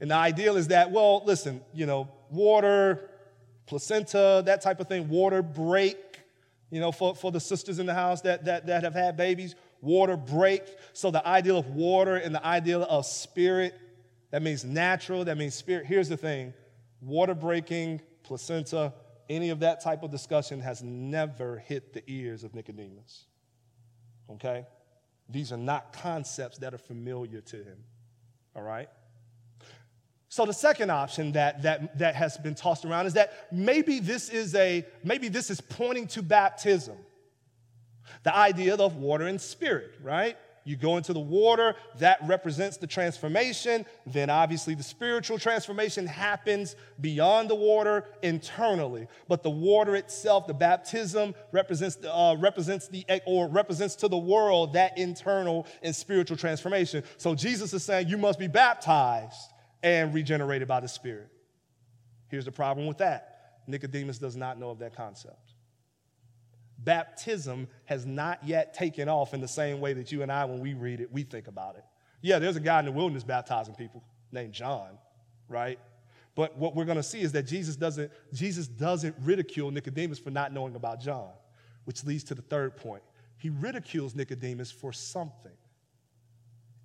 And 0.00 0.10
the 0.10 0.16
ideal 0.16 0.56
is 0.56 0.66
that, 0.68 0.90
well, 0.90 1.22
listen, 1.24 1.60
you 1.72 1.86
know, 1.86 2.08
water, 2.30 3.10
placenta, 3.66 4.42
that 4.44 4.60
type 4.60 4.80
of 4.80 4.88
thing, 4.88 5.08
water 5.08 5.40
break, 5.40 6.18
you 6.68 6.80
know, 6.80 6.90
for, 6.90 7.14
for 7.14 7.30
the 7.30 7.38
sisters 7.38 7.78
in 7.78 7.86
the 7.86 7.94
house 7.94 8.22
that, 8.22 8.44
that, 8.46 8.66
that 8.66 8.82
have 8.82 8.94
had 8.94 9.16
babies, 9.16 9.54
water 9.80 10.16
break. 10.16 10.64
So 10.94 11.12
the 11.12 11.24
ideal 11.24 11.58
of 11.58 11.68
water 11.68 12.16
and 12.16 12.34
the 12.34 12.44
ideal 12.44 12.82
of 12.82 13.06
spirit, 13.06 13.78
that 14.32 14.42
means 14.42 14.64
natural, 14.64 15.24
that 15.26 15.38
means 15.38 15.54
spirit. 15.54 15.86
Here's 15.86 16.08
the 16.08 16.16
thing 16.16 16.54
water 17.00 17.36
breaking, 17.36 18.00
placenta, 18.24 18.92
any 19.30 19.50
of 19.50 19.60
that 19.60 19.80
type 19.80 20.02
of 20.02 20.10
discussion 20.10 20.60
has 20.60 20.82
never 20.82 21.58
hit 21.58 21.92
the 21.92 22.02
ears 22.08 22.42
of 22.42 22.52
Nicodemus. 22.52 23.26
Okay? 24.28 24.66
These 25.28 25.52
are 25.52 25.58
not 25.58 25.92
concepts 25.92 26.58
that 26.58 26.74
are 26.74 26.78
familiar 26.78 27.40
to 27.40 27.56
him. 27.56 27.84
All 28.54 28.62
right? 28.62 28.88
So 30.28 30.44
the 30.44 30.52
second 30.52 30.90
option 30.90 31.32
that, 31.32 31.62
that, 31.62 31.98
that 31.98 32.16
has 32.16 32.36
been 32.36 32.54
tossed 32.54 32.84
around 32.84 33.06
is 33.06 33.14
that 33.14 33.52
maybe 33.52 34.00
this 34.00 34.28
is 34.28 34.54
a 34.56 34.84
maybe 35.04 35.28
this 35.28 35.48
is 35.48 35.60
pointing 35.60 36.08
to 36.08 36.22
baptism. 36.22 36.96
The 38.24 38.36
idea 38.36 38.74
of 38.74 38.96
water 38.96 39.26
and 39.26 39.40
spirit, 39.40 39.92
right? 40.02 40.36
You 40.66 40.76
go 40.76 40.96
into 40.96 41.12
the 41.12 41.20
water, 41.20 41.76
that 41.98 42.18
represents 42.24 42.78
the 42.78 42.86
transformation. 42.86 43.84
Then, 44.06 44.30
obviously, 44.30 44.74
the 44.74 44.82
spiritual 44.82 45.38
transformation 45.38 46.06
happens 46.06 46.74
beyond 47.00 47.50
the 47.50 47.54
water 47.54 48.06
internally. 48.22 49.06
But 49.28 49.42
the 49.42 49.50
water 49.50 49.94
itself, 49.94 50.46
the 50.46 50.54
baptism, 50.54 51.34
represents, 51.52 51.98
uh, 52.02 52.36
represents 52.38 52.88
the 52.88 53.04
or 53.26 53.46
represents 53.48 53.94
to 53.96 54.08
the 54.08 54.16
world 54.16 54.72
that 54.72 54.96
internal 54.96 55.66
and 55.82 55.94
spiritual 55.94 56.38
transformation. 56.38 57.04
So 57.18 57.34
Jesus 57.34 57.74
is 57.74 57.84
saying 57.84 58.08
you 58.08 58.16
must 58.16 58.38
be 58.38 58.48
baptized 58.48 59.52
and 59.82 60.14
regenerated 60.14 60.66
by 60.66 60.80
the 60.80 60.88
Spirit. 60.88 61.28
Here's 62.28 62.46
the 62.46 62.52
problem 62.52 62.86
with 62.86 62.98
that: 62.98 63.60
Nicodemus 63.66 64.16
does 64.16 64.34
not 64.34 64.58
know 64.58 64.70
of 64.70 64.78
that 64.78 64.96
concept 64.96 65.53
baptism 66.78 67.68
has 67.84 68.04
not 68.04 68.44
yet 68.44 68.74
taken 68.74 69.08
off 69.08 69.34
in 69.34 69.40
the 69.40 69.48
same 69.48 69.80
way 69.80 69.92
that 69.92 70.10
you 70.12 70.22
and 70.22 70.30
I, 70.30 70.44
when 70.44 70.60
we 70.60 70.74
read 70.74 71.00
it, 71.00 71.12
we 71.12 71.22
think 71.22 71.48
about 71.48 71.76
it. 71.76 71.84
Yeah, 72.20 72.38
there's 72.38 72.56
a 72.56 72.60
guy 72.60 72.78
in 72.80 72.86
the 72.86 72.92
wilderness 72.92 73.24
baptizing 73.24 73.74
people 73.74 74.02
named 74.32 74.52
John, 74.52 74.98
right? 75.48 75.78
But 76.34 76.56
what 76.56 76.74
we're 76.74 76.84
going 76.84 76.96
to 76.96 77.02
see 77.02 77.20
is 77.20 77.32
that 77.32 77.44
Jesus 77.44 77.76
doesn't, 77.76 78.10
Jesus 78.32 78.66
doesn't 78.66 79.14
ridicule 79.22 79.70
Nicodemus 79.70 80.18
for 80.18 80.30
not 80.30 80.52
knowing 80.52 80.74
about 80.74 81.00
John, 81.00 81.30
which 81.84 82.04
leads 82.04 82.24
to 82.24 82.34
the 82.34 82.42
third 82.42 82.76
point. 82.76 83.02
He 83.36 83.50
ridicules 83.50 84.14
Nicodemus 84.14 84.72
for 84.72 84.92
something. 84.92 85.52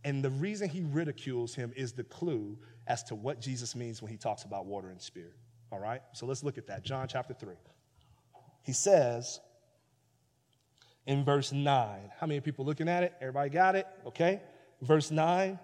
And 0.03 0.23
the 0.23 0.29
reason 0.29 0.69
he 0.69 0.81
ridicules 0.81 1.55
him 1.55 1.73
is 1.75 1.93
the 1.93 2.03
clue 2.03 2.57
as 2.87 3.03
to 3.05 3.15
what 3.15 3.41
Jesus 3.41 3.75
means 3.75 4.01
when 4.01 4.11
he 4.11 4.17
talks 4.17 4.43
about 4.43 4.65
water 4.65 4.89
and 4.89 5.01
spirit. 5.01 5.35
All 5.71 5.79
right? 5.79 6.01
So 6.13 6.25
let's 6.25 6.43
look 6.43 6.57
at 6.57 6.67
that. 6.67 6.83
John 6.83 7.07
chapter 7.07 7.33
3. 7.33 7.55
He 8.63 8.73
says, 8.73 9.39
in 11.05 11.23
verse 11.23 11.51
9. 11.51 12.11
How 12.19 12.27
many 12.27 12.39
people 12.39 12.65
looking 12.65 12.87
at 12.87 13.03
it? 13.03 13.13
Everybody 13.21 13.49
got 13.49 13.75
it? 13.75 13.87
Okay. 14.05 14.41
Verse 14.81 15.11
9. 15.11 15.59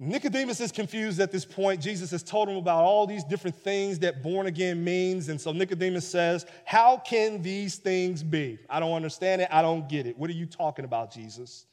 Nicodemus 0.00 0.60
is 0.60 0.70
confused 0.70 1.18
at 1.18 1.32
this 1.32 1.44
point. 1.44 1.80
Jesus 1.80 2.12
has 2.12 2.22
told 2.22 2.48
him 2.48 2.56
about 2.56 2.84
all 2.84 3.06
these 3.06 3.24
different 3.24 3.56
things 3.56 3.98
that 3.98 4.22
born 4.22 4.46
again 4.46 4.84
means. 4.84 5.28
And 5.28 5.40
so 5.40 5.50
Nicodemus 5.50 6.06
says, 6.06 6.46
How 6.64 6.98
can 6.98 7.42
these 7.42 7.76
things 7.76 8.22
be? 8.22 8.58
I 8.70 8.78
don't 8.78 8.92
understand 8.92 9.42
it. 9.42 9.48
I 9.50 9.60
don't 9.60 9.88
get 9.88 10.06
it. 10.06 10.16
What 10.16 10.30
are 10.30 10.34
you 10.34 10.46
talking 10.46 10.84
about, 10.84 11.12
Jesus? 11.12 11.66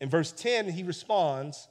In 0.00 0.08
verse 0.08 0.30
10, 0.32 0.68
he 0.68 0.84
responds, 0.84 1.68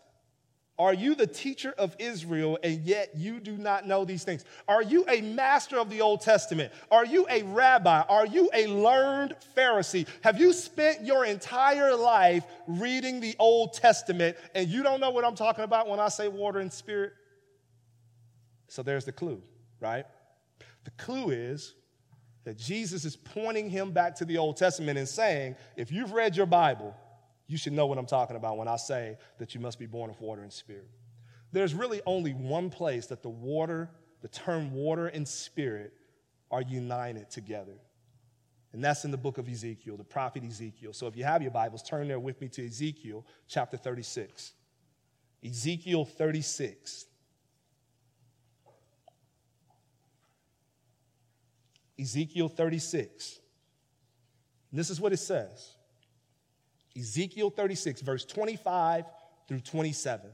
are 0.83 0.93
you 0.93 1.15
the 1.15 1.25
teacher 1.25 1.73
of 1.77 1.95
Israel 1.97 2.59
and 2.61 2.81
yet 2.81 3.11
you 3.15 3.39
do 3.39 3.57
not 3.57 3.87
know 3.87 4.03
these 4.03 4.25
things? 4.25 4.43
Are 4.67 4.83
you 4.83 5.05
a 5.07 5.21
master 5.21 5.77
of 5.77 5.89
the 5.89 6.01
Old 6.01 6.19
Testament? 6.19 6.73
Are 6.91 7.05
you 7.05 7.25
a 7.29 7.43
rabbi? 7.43 8.01
Are 8.01 8.25
you 8.25 8.49
a 8.53 8.67
learned 8.67 9.33
Pharisee? 9.55 10.05
Have 10.25 10.37
you 10.37 10.51
spent 10.51 11.05
your 11.05 11.23
entire 11.23 11.95
life 11.95 12.43
reading 12.67 13.21
the 13.21 13.33
Old 13.39 13.73
Testament 13.73 14.35
and 14.53 14.67
you 14.67 14.83
don't 14.83 14.99
know 14.99 15.11
what 15.11 15.23
I'm 15.23 15.35
talking 15.35 15.63
about 15.63 15.87
when 15.87 16.01
I 16.01 16.09
say 16.09 16.27
water 16.27 16.59
and 16.59 16.71
spirit? 16.71 17.13
So 18.67 18.83
there's 18.83 19.05
the 19.05 19.13
clue, 19.13 19.41
right? 19.79 20.05
The 20.83 20.91
clue 20.91 21.29
is 21.29 21.75
that 22.43 22.57
Jesus 22.57 23.05
is 23.05 23.15
pointing 23.15 23.69
him 23.69 23.91
back 23.91 24.15
to 24.15 24.25
the 24.25 24.37
Old 24.37 24.57
Testament 24.57 24.99
and 24.99 25.07
saying, 25.07 25.55
if 25.77 25.93
you've 25.93 26.11
read 26.11 26.35
your 26.35 26.45
Bible, 26.45 26.93
you 27.47 27.57
should 27.57 27.73
know 27.73 27.85
what 27.85 27.97
I'm 27.97 28.05
talking 28.05 28.35
about 28.35 28.57
when 28.57 28.67
I 28.67 28.77
say 28.77 29.17
that 29.37 29.53
you 29.53 29.61
must 29.61 29.79
be 29.79 29.85
born 29.85 30.09
of 30.09 30.19
water 30.21 30.41
and 30.41 30.51
spirit. 30.51 30.89
There's 31.51 31.73
really 31.73 32.01
only 32.05 32.33
one 32.33 32.69
place 32.69 33.07
that 33.07 33.21
the 33.21 33.29
water, 33.29 33.89
the 34.21 34.27
term 34.27 34.73
water 34.73 35.07
and 35.07 35.27
spirit, 35.27 35.93
are 36.49 36.61
united 36.61 37.29
together. 37.29 37.77
And 38.73 38.83
that's 38.83 39.05
in 39.05 39.11
the 39.11 39.17
book 39.17 39.37
of 39.37 39.47
Ezekiel, 39.47 39.97
the 39.97 40.03
prophet 40.03 40.43
Ezekiel. 40.43 40.93
So 40.93 41.05
if 41.05 41.15
you 41.15 41.23
have 41.23 41.43
your 41.43 41.51
Bibles, 41.51 41.83
turn 41.83 42.07
there 42.07 42.19
with 42.19 42.41
me 42.41 42.49
to 42.49 42.65
Ezekiel 42.65 43.25
chapter 43.47 43.77
36. 43.77 44.53
Ezekiel 45.45 46.05
36. 46.05 47.05
Ezekiel 51.99 52.49
36. 52.49 53.39
And 54.71 54.79
this 54.79 54.89
is 54.89 54.99
what 54.99 55.13
it 55.13 55.17
says. 55.17 55.75
Ezekiel 56.97 57.49
36, 57.49 58.01
verse 58.01 58.25
25 58.25 59.05
through 59.47 59.61
27. 59.61 60.29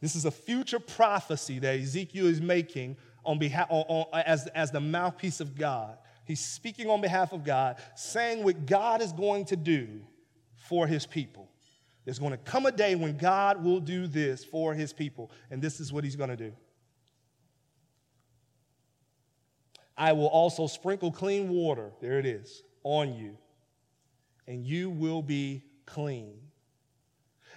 This 0.00 0.16
is 0.16 0.24
a 0.24 0.30
future 0.30 0.80
prophecy 0.80 1.58
that 1.60 1.78
Ezekiel 1.78 2.26
is 2.26 2.40
making 2.40 2.96
on 3.24 3.38
behalf, 3.38 3.68
on, 3.70 3.84
on, 3.88 4.22
as, 4.26 4.48
as 4.48 4.70
the 4.70 4.80
mouthpiece 4.80 5.40
of 5.40 5.56
God. 5.56 5.96
He's 6.24 6.40
speaking 6.40 6.88
on 6.90 7.00
behalf 7.00 7.32
of 7.32 7.44
God, 7.44 7.76
saying 7.94 8.42
what 8.42 8.66
God 8.66 9.00
is 9.00 9.12
going 9.12 9.44
to 9.46 9.56
do 9.56 10.00
for 10.56 10.86
his 10.86 11.06
people. 11.06 11.48
There's 12.04 12.18
going 12.18 12.32
to 12.32 12.38
come 12.38 12.66
a 12.66 12.72
day 12.72 12.94
when 12.94 13.16
God 13.16 13.62
will 13.62 13.80
do 13.80 14.06
this 14.06 14.44
for 14.44 14.74
his 14.74 14.92
people, 14.92 15.30
and 15.50 15.62
this 15.62 15.78
is 15.78 15.92
what 15.92 16.02
he's 16.04 16.16
going 16.16 16.30
to 16.30 16.36
do. 16.36 16.52
I 19.96 20.12
will 20.12 20.26
also 20.26 20.66
sprinkle 20.66 21.12
clean 21.12 21.48
water, 21.48 21.92
there 22.00 22.18
it 22.18 22.26
is, 22.26 22.62
on 22.82 23.14
you, 23.14 23.36
and 24.46 24.64
you 24.64 24.90
will 24.90 25.22
be 25.22 25.62
clean. 25.86 26.38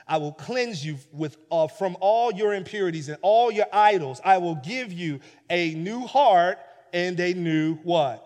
I 0.07 0.17
will 0.17 0.33
cleanse 0.33 0.85
you 0.85 0.97
with, 1.11 1.37
uh, 1.51 1.67
from 1.67 1.97
all 1.99 2.31
your 2.31 2.53
impurities 2.53 3.09
and 3.09 3.17
all 3.21 3.51
your 3.51 3.65
idols. 3.73 4.21
I 4.23 4.37
will 4.37 4.55
give 4.55 4.93
you 4.93 5.19
a 5.49 5.73
new 5.73 6.05
heart 6.05 6.59
and 6.93 7.19
a 7.19 7.33
new 7.33 7.75
what? 7.77 8.23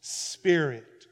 Spirit 0.00 1.06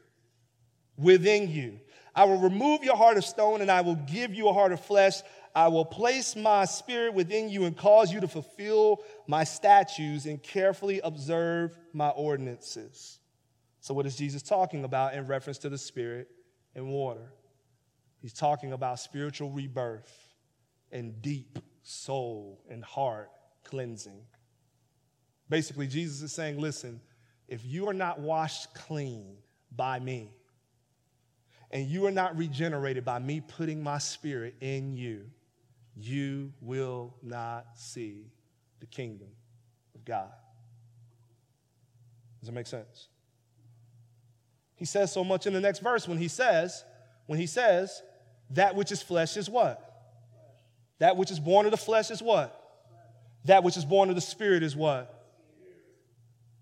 within 0.97 1.49
you. 1.49 1.79
I 2.15 2.25
will 2.25 2.37
remove 2.37 2.83
your 2.83 2.97
heart 2.97 3.17
of 3.17 3.25
stone 3.25 3.61
and 3.61 3.71
I 3.71 3.81
will 3.81 3.95
give 3.95 4.33
you 4.33 4.49
a 4.49 4.53
heart 4.53 4.71
of 4.71 4.81
flesh. 4.81 5.21
I 5.55 5.67
will 5.69 5.85
place 5.85 6.35
my 6.35 6.65
spirit 6.65 7.13
within 7.13 7.49
you 7.49 7.65
and 7.65 7.75
cause 7.75 8.11
you 8.11 8.19
to 8.19 8.27
fulfill 8.27 9.01
my 9.27 9.43
statutes 9.43 10.25
and 10.25 10.41
carefully 10.41 10.99
observe 11.03 11.75
my 11.93 12.09
ordinances. 12.09 13.19
So, 13.83 13.93
what 13.93 14.05
is 14.05 14.15
Jesus 14.15 14.41
talking 14.41 14.85
about 14.85 15.13
in 15.13 15.27
reference 15.27 15.57
to 15.57 15.69
the 15.69 15.77
Spirit 15.77 16.29
and 16.73 16.87
water? 16.87 17.33
He's 18.21 18.31
talking 18.31 18.71
about 18.71 18.97
spiritual 18.97 19.49
rebirth 19.49 20.09
and 20.93 21.21
deep 21.21 21.59
soul 21.81 22.63
and 22.69 22.81
heart 22.81 23.29
cleansing. 23.65 24.21
Basically, 25.49 25.85
Jesus 25.85 26.21
is 26.21 26.31
saying, 26.31 26.61
listen, 26.61 27.01
if 27.49 27.65
you 27.65 27.89
are 27.89 27.93
not 27.93 28.21
washed 28.21 28.73
clean 28.73 29.35
by 29.75 29.99
me, 29.99 30.29
and 31.69 31.85
you 31.85 32.05
are 32.05 32.11
not 32.11 32.37
regenerated 32.37 33.03
by 33.03 33.19
me 33.19 33.41
putting 33.41 33.83
my 33.83 33.97
spirit 33.97 34.55
in 34.61 34.95
you, 34.95 35.25
you 35.97 36.53
will 36.61 37.13
not 37.21 37.65
see 37.75 38.27
the 38.79 38.85
kingdom 38.85 39.27
of 39.93 40.05
God. 40.05 40.31
Does 42.39 42.47
that 42.47 42.53
make 42.53 42.67
sense? 42.67 43.09
He 44.83 44.87
says 44.87 45.13
so 45.13 45.23
much 45.23 45.47
in 45.47 45.53
the 45.53 45.61
next 45.61 45.79
verse 45.79 46.09
when 46.09 46.17
he 46.17 46.27
says, 46.27 46.83
when 47.27 47.39
he 47.39 47.45
says, 47.45 48.03
that 48.49 48.75
which 48.75 48.91
is 48.91 49.01
flesh 49.01 49.37
is 49.37 49.49
what? 49.49 49.79
That 50.99 51.15
which 51.15 51.31
is 51.31 51.39
born 51.39 51.65
of 51.65 51.71
the 51.71 51.77
flesh 51.77 52.11
is 52.11 52.21
what? 52.21 52.83
That 53.45 53.63
which 53.63 53.77
is 53.77 53.85
born 53.85 54.09
of 54.09 54.15
the 54.15 54.21
spirit 54.21 54.61
is 54.61 54.75
what? 54.75 55.25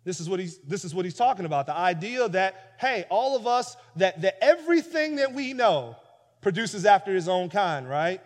This 0.03 0.19
is 0.19 0.29
what 0.29 0.39
he's 0.39 0.59
this 0.59 0.85
is 0.85 0.93
what 0.93 1.03
he's 1.03 1.15
talking 1.15 1.45
about. 1.45 1.65
The 1.65 1.75
idea 1.75 2.29
that, 2.29 2.75
hey, 2.79 3.05
all 3.09 3.35
of 3.35 3.47
us, 3.47 3.75
that, 3.95 4.21
that 4.21 4.37
everything 4.39 5.15
that 5.15 5.33
we 5.33 5.53
know 5.53 5.95
produces 6.41 6.85
after 6.85 7.15
his 7.15 7.27
own 7.27 7.49
kind, 7.49 7.89
right? 7.89 8.21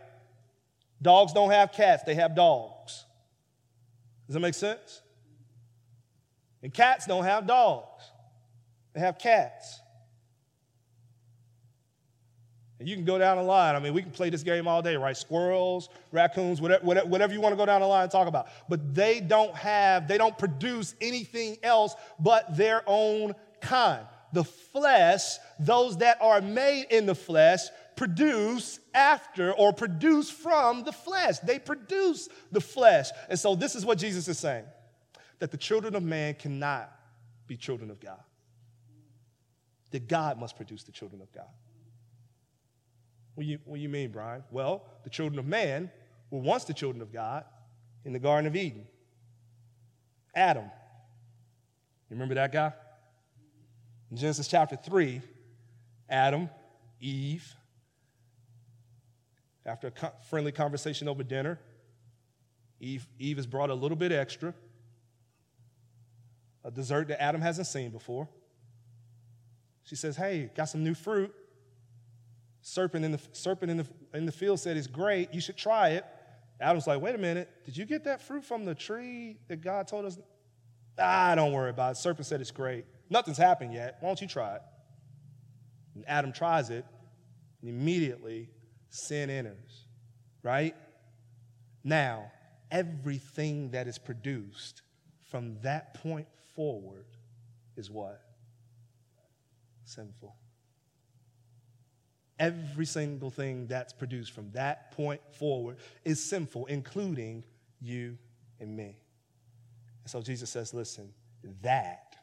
Dogs 1.01 1.31
don't 1.31 1.51
have 1.51 1.71
cats, 1.71 2.03
they 2.03 2.15
have 2.15 2.35
dogs. 2.35 3.05
Does 4.27 4.33
that 4.33 4.41
make 4.41 4.55
sense? 4.55 5.01
And 6.61 6.73
cats 6.73 7.05
don't 7.05 7.23
have 7.23 7.47
dogs, 7.47 8.03
they 8.93 8.99
have 8.99 9.17
cats. 9.17 9.79
And 12.85 12.89
you 12.91 12.95
can 12.97 13.05
go 13.05 13.17
down 13.17 13.37
the 13.37 13.43
line. 13.43 13.75
I 13.75 13.79
mean, 13.79 13.95
we 13.95 14.03
can 14.03 14.11
play 14.11 14.29
this 14.29 14.43
game 14.43 14.67
all 14.67 14.83
day, 14.83 14.95
right? 14.95 15.17
Squirrels, 15.17 15.89
raccoons, 16.11 16.61
whatever, 16.61 16.85
whatever 16.85 17.33
you 17.33 17.41
want 17.41 17.53
to 17.53 17.57
go 17.57 17.65
down 17.65 17.81
the 17.81 17.87
line 17.87 18.03
and 18.03 18.11
talk 18.11 18.27
about. 18.27 18.47
But 18.69 18.93
they 18.93 19.21
don't 19.21 19.55
have, 19.55 20.07
they 20.07 20.19
don't 20.19 20.37
produce 20.37 20.93
anything 21.01 21.57
else 21.63 21.95
but 22.19 22.55
their 22.55 22.83
own 22.85 23.33
kind. 23.59 24.05
The 24.33 24.43
flesh, 24.43 25.37
those 25.59 25.97
that 25.97 26.21
are 26.21 26.41
made 26.41 26.85
in 26.91 27.07
the 27.07 27.15
flesh, 27.15 27.61
produce 27.95 28.79
after 28.93 29.51
or 29.53 29.73
produce 29.73 30.29
from 30.29 30.83
the 30.83 30.91
flesh. 30.91 31.39
They 31.39 31.57
produce 31.57 32.29
the 32.51 32.61
flesh. 32.61 33.07
And 33.31 33.39
so 33.39 33.55
this 33.55 33.73
is 33.73 33.83
what 33.83 33.97
Jesus 33.97 34.27
is 34.27 34.37
saying 34.37 34.65
that 35.39 35.49
the 35.49 35.57
children 35.57 35.95
of 35.95 36.03
man 36.03 36.35
cannot 36.35 36.95
be 37.47 37.57
children 37.57 37.89
of 37.89 37.99
God, 37.99 38.21
that 39.89 40.07
God 40.07 40.39
must 40.39 40.55
produce 40.55 40.83
the 40.83 40.91
children 40.91 41.23
of 41.23 41.31
God. 41.33 41.49
What 43.35 43.43
do 43.43 43.49
you, 43.49 43.59
what 43.65 43.75
do 43.75 43.81
you 43.81 43.89
mean, 43.89 44.11
Brian? 44.11 44.43
Well, 44.49 44.85
the 45.03 45.09
children 45.09 45.37
of 45.37 45.45
man 45.45 45.91
were 46.31 46.39
once 46.39 46.63
the 46.63 46.73
children 46.73 47.01
of 47.01 47.11
God 47.11 47.43
in 48.05 48.13
the 48.13 48.19
Garden 48.19 48.47
of 48.47 48.55
Eden. 48.55 48.87
Adam. 50.33 50.63
You 50.65 52.15
remember 52.15 52.35
that 52.35 52.51
guy? 52.51 52.71
In 54.09 54.17
Genesis 54.17 54.47
chapter 54.47 54.77
3, 54.77 55.21
Adam, 56.09 56.49
Eve, 57.01 57.53
after 59.65 59.87
a 59.87 60.11
friendly 60.29 60.51
conversation 60.51 61.07
over 61.07 61.23
dinner, 61.23 61.59
Eve, 62.79 63.05
Eve 63.19 63.37
has 63.37 63.47
brought 63.47 63.69
a 63.69 63.73
little 63.73 63.97
bit 63.97 64.11
extra, 64.11 64.53
a 66.63 66.71
dessert 66.71 67.07
that 67.09 67.21
Adam 67.21 67.41
hasn't 67.41 67.67
seen 67.67 67.89
before. 67.89 68.29
She 69.83 69.95
says, 69.95 70.15
Hey, 70.15 70.49
got 70.55 70.65
some 70.65 70.83
new 70.83 70.93
fruit 70.93 71.33
serpent 72.65 73.05
in 73.05 73.11
the, 73.11 73.19
serpent 73.31 73.69
in 73.69 73.77
the, 73.77 73.87
in 74.15 74.25
the 74.25 74.31
field 74.31 74.59
said, 74.59 74.75
It's 74.75 74.87
great, 74.87 75.33
you 75.33 75.39
should 75.39 75.55
try 75.55 75.89
it. 75.89 76.05
Adam's 76.59 76.87
like, 76.87 76.99
Wait 76.99 77.13
a 77.13 77.17
minute, 77.17 77.49
did 77.63 77.77
you 77.77 77.85
get 77.85 78.03
that 78.05 78.21
fruit 78.21 78.43
from 78.43 78.65
the 78.65 78.73
tree 78.73 79.37
that 79.47 79.61
God 79.61 79.87
told 79.87 80.05
us? 80.05 80.17
Ah, 80.97 81.35
don't 81.35 81.53
worry 81.53 81.69
about 81.69 81.91
it. 81.91 81.97
Serpent 81.97 82.25
said 82.25 82.41
it's 82.41 82.51
great. 82.51 82.85
Nothing's 83.09 83.37
happened 83.37 83.73
yet. 83.73 83.97
Why 83.99 84.09
don't 84.09 84.19
you 84.19 84.27
try 84.27 84.55
it? 84.55 84.61
And 85.93 86.03
Adam 86.07 86.31
tries 86.31 86.71
it, 86.71 86.85
and 87.61 87.69
immediately 87.69 88.49
sin 88.89 89.29
enters, 89.29 89.85
right? 90.41 90.75
Now, 91.83 92.31
everything 92.71 93.71
that 93.71 93.87
is 93.87 93.99
produced 93.99 94.81
from 95.29 95.59
that 95.61 96.01
point 96.01 96.27
forward 96.55 97.05
is 97.77 97.91
what? 97.91 98.21
Sinful. 99.83 100.35
Every 102.39 102.85
single 102.85 103.29
thing 103.29 103.67
that's 103.67 103.93
produced 103.93 104.31
from 104.31 104.51
that 104.51 104.91
point 104.91 105.21
forward 105.31 105.77
is 106.03 106.21
sinful, 106.21 106.65
including 106.65 107.43
you 107.81 108.17
and 108.59 108.75
me. 108.75 108.97
And 110.03 110.11
so 110.11 110.21
Jesus 110.21 110.49
says, 110.49 110.73
listen, 110.73 111.13
that 111.61 112.15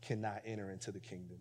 cannot 0.00 0.42
enter 0.44 0.70
into 0.70 0.92
the 0.92 1.00
kingdom. 1.00 1.38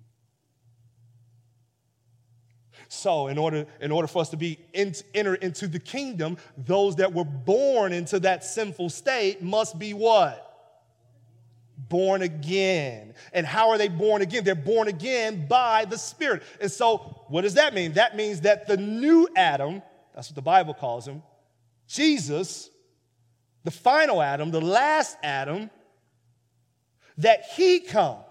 So, 2.88 3.28
in 3.28 3.38
order, 3.38 3.66
in 3.82 3.92
order 3.92 4.08
for 4.08 4.22
us 4.22 4.30
to 4.30 4.38
be 4.38 4.58
in, 4.74 4.96
enter 5.14 5.36
into 5.36 5.68
the 5.68 5.80
kingdom, 5.80 6.38
those 6.58 6.96
that 6.96 7.14
were 7.14 7.26
born 7.26 7.94
into 7.94 8.20
that 8.22 8.44
sinful 8.44 8.90
state 8.90 9.44
must 9.44 9.78
be 9.78 9.94
what? 9.94 10.49
Born 11.88 12.22
again. 12.22 13.14
And 13.32 13.46
how 13.46 13.70
are 13.70 13.78
they 13.78 13.88
born 13.88 14.22
again? 14.22 14.44
They're 14.44 14.56
born 14.56 14.88
again 14.88 15.48
by 15.48 15.86
the 15.86 15.98
Spirit. 15.98 16.44
And 16.60 16.72
so, 16.72 17.26
what 17.30 17.42
does 17.42 17.54
that 17.54 17.74
mean? 17.74 17.94
That 17.94 18.16
means 18.16 18.42
that 18.42 18.68
the 18.68 18.78
new 18.78 19.28
Adam, 19.36 19.82
that's 20.14 20.30
what 20.30 20.36
the 20.36 20.42
Bible 20.42 20.74
calls 20.74 21.08
him, 21.08 21.24
Jesus, 21.88 22.70
the 23.64 23.72
final 23.72 24.22
Adam, 24.22 24.52
the 24.52 24.62
last 24.62 25.18
Adam, 25.24 25.70
that 27.18 27.44
he 27.56 27.80
comes. 27.80 28.24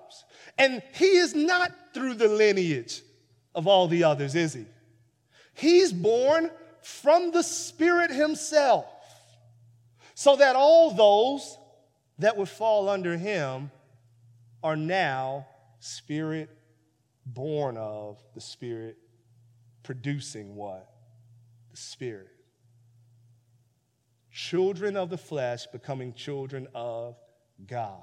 And 0.57 0.83
he 0.95 1.17
is 1.17 1.35
not 1.35 1.73
through 1.95 2.15
the 2.15 2.29
lineage 2.29 3.03
of 3.55 3.67
all 3.67 3.89
the 3.89 4.05
others, 4.05 4.35
is 4.35 4.55
he? 4.55 4.67
He's 5.55 5.93
born 5.93 6.51
from 6.83 7.33
the 7.33 7.43
Spirit 7.43 8.11
himself, 8.11 8.87
so 10.15 10.37
that 10.37 10.57
all 10.57 10.93
those 10.93 11.58
that 12.19 12.37
would 12.37 12.49
fall 12.49 12.89
under 12.89 13.17
him 13.17 13.71
are 14.63 14.77
now 14.77 15.47
spirit 15.79 16.51
born 17.25 17.77
of 17.77 18.19
the 18.35 18.41
spirit 18.41 18.97
producing 19.83 20.55
what? 20.55 20.91
The 21.71 21.77
spirit. 21.77 22.29
Children 24.31 24.97
of 24.97 25.11
the 25.11 25.19
flesh 25.19 25.67
becoming 25.67 26.13
children 26.13 26.69
of 26.75 27.17
God. 27.67 28.03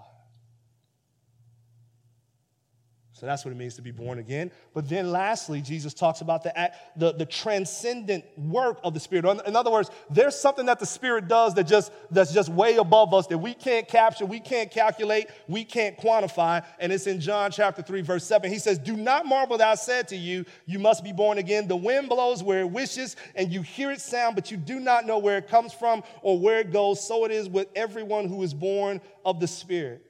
So 3.18 3.26
that's 3.26 3.46
what 3.46 3.52
it 3.52 3.56
means 3.56 3.76
to 3.76 3.82
be 3.82 3.92
born 3.92 4.20
again. 4.20 4.52
But 4.74 4.90
then 4.90 5.10
lastly, 5.10 5.62
Jesus 5.62 5.94
talks 5.94 6.20
about 6.20 6.44
the, 6.44 6.72
the, 6.98 7.14
the, 7.14 7.26
transcendent 7.26 8.26
work 8.38 8.78
of 8.84 8.94
the 8.94 9.00
Spirit. 9.00 9.24
In 9.48 9.56
other 9.56 9.72
words, 9.72 9.90
there's 10.10 10.36
something 10.36 10.66
that 10.66 10.80
the 10.80 10.86
Spirit 10.86 11.30
does 11.30 11.54
that 11.54 11.64
just, 11.64 11.94
that's 12.12 12.34
just 12.34 12.50
way 12.50 12.76
above 12.76 13.14
us 13.14 13.28
that 13.28 13.38
we 13.38 13.54
can't 13.54 13.88
capture, 13.88 14.26
we 14.26 14.42
can't 14.42 14.70
calculate, 14.70 15.30
we 15.48 15.64
can't 15.64 15.98
quantify. 15.98 16.66
And 16.78 16.92
it's 16.92 17.08
in 17.08 17.22
John 17.22 17.52
chapter 17.52 17.82
3, 17.82 18.02
verse 18.02 18.26
7. 18.26 18.52
He 18.52 18.60
says, 18.60 18.80
Do 18.80 18.98
not 18.98 19.26
marvel 19.26 19.58
that 19.60 19.70
I 19.70 19.76
said 19.76 20.10
to 20.10 20.18
you, 20.18 20.44
you 20.66 20.78
must 20.78 21.02
be 21.02 21.14
born 21.14 21.38
again. 21.38 21.70
The 21.70 21.78
wind 21.78 22.10
blows 22.10 22.44
where 22.44 22.60
it 22.60 22.70
wishes, 22.70 23.16
and 23.34 23.50
you 23.50 23.62
hear 23.62 23.92
it 23.92 24.02
sound, 24.02 24.36
but 24.36 24.52
you 24.52 24.58
do 24.58 24.82
not 24.82 25.06
know 25.06 25.20
where 25.20 25.38
it 25.38 25.48
comes 25.48 25.72
from 25.72 26.04
or 26.22 26.38
where 26.38 26.60
it 26.60 26.74
goes. 26.74 27.08
So 27.08 27.24
it 27.24 27.32
is 27.32 27.48
with 27.48 27.70
everyone 27.78 28.28
who 28.28 28.44
is 28.44 28.54
born 28.54 29.00
of 29.24 29.40
the 29.40 29.48
Spirit. 29.48 30.05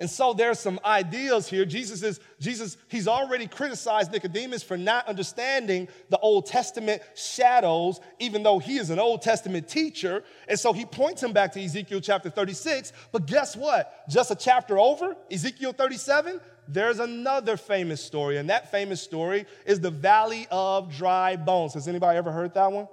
And 0.00 0.08
so 0.08 0.32
there's 0.32 0.58
some 0.58 0.80
ideas 0.84 1.48
here. 1.48 1.64
Jesus 1.64 2.02
is, 2.02 2.20
Jesus, 2.40 2.76
he's 2.88 3.08
already 3.08 3.46
criticized 3.46 4.12
Nicodemus 4.12 4.62
for 4.62 4.76
not 4.76 5.06
understanding 5.06 5.88
the 6.08 6.18
Old 6.18 6.46
Testament 6.46 7.02
shadows, 7.14 8.00
even 8.18 8.42
though 8.42 8.58
he 8.58 8.78
is 8.78 8.90
an 8.90 8.98
Old 8.98 9.22
Testament 9.22 9.68
teacher. 9.68 10.24
And 10.48 10.58
so 10.58 10.72
he 10.72 10.84
points 10.84 11.22
him 11.22 11.32
back 11.32 11.52
to 11.52 11.62
Ezekiel 11.62 12.00
chapter 12.00 12.30
36. 12.30 12.92
But 13.12 13.26
guess 13.26 13.56
what? 13.56 14.08
Just 14.08 14.30
a 14.30 14.36
chapter 14.36 14.78
over, 14.78 15.16
Ezekiel 15.30 15.72
37, 15.72 16.40
there's 16.68 17.00
another 17.00 17.56
famous 17.56 18.02
story. 18.02 18.38
And 18.38 18.50
that 18.50 18.70
famous 18.70 19.02
story 19.02 19.46
is 19.66 19.80
the 19.80 19.90
Valley 19.90 20.46
of 20.50 20.94
Dry 20.96 21.36
Bones. 21.36 21.74
Has 21.74 21.88
anybody 21.88 22.18
ever 22.18 22.30
heard 22.30 22.54
that 22.54 22.70
one? 22.70 22.88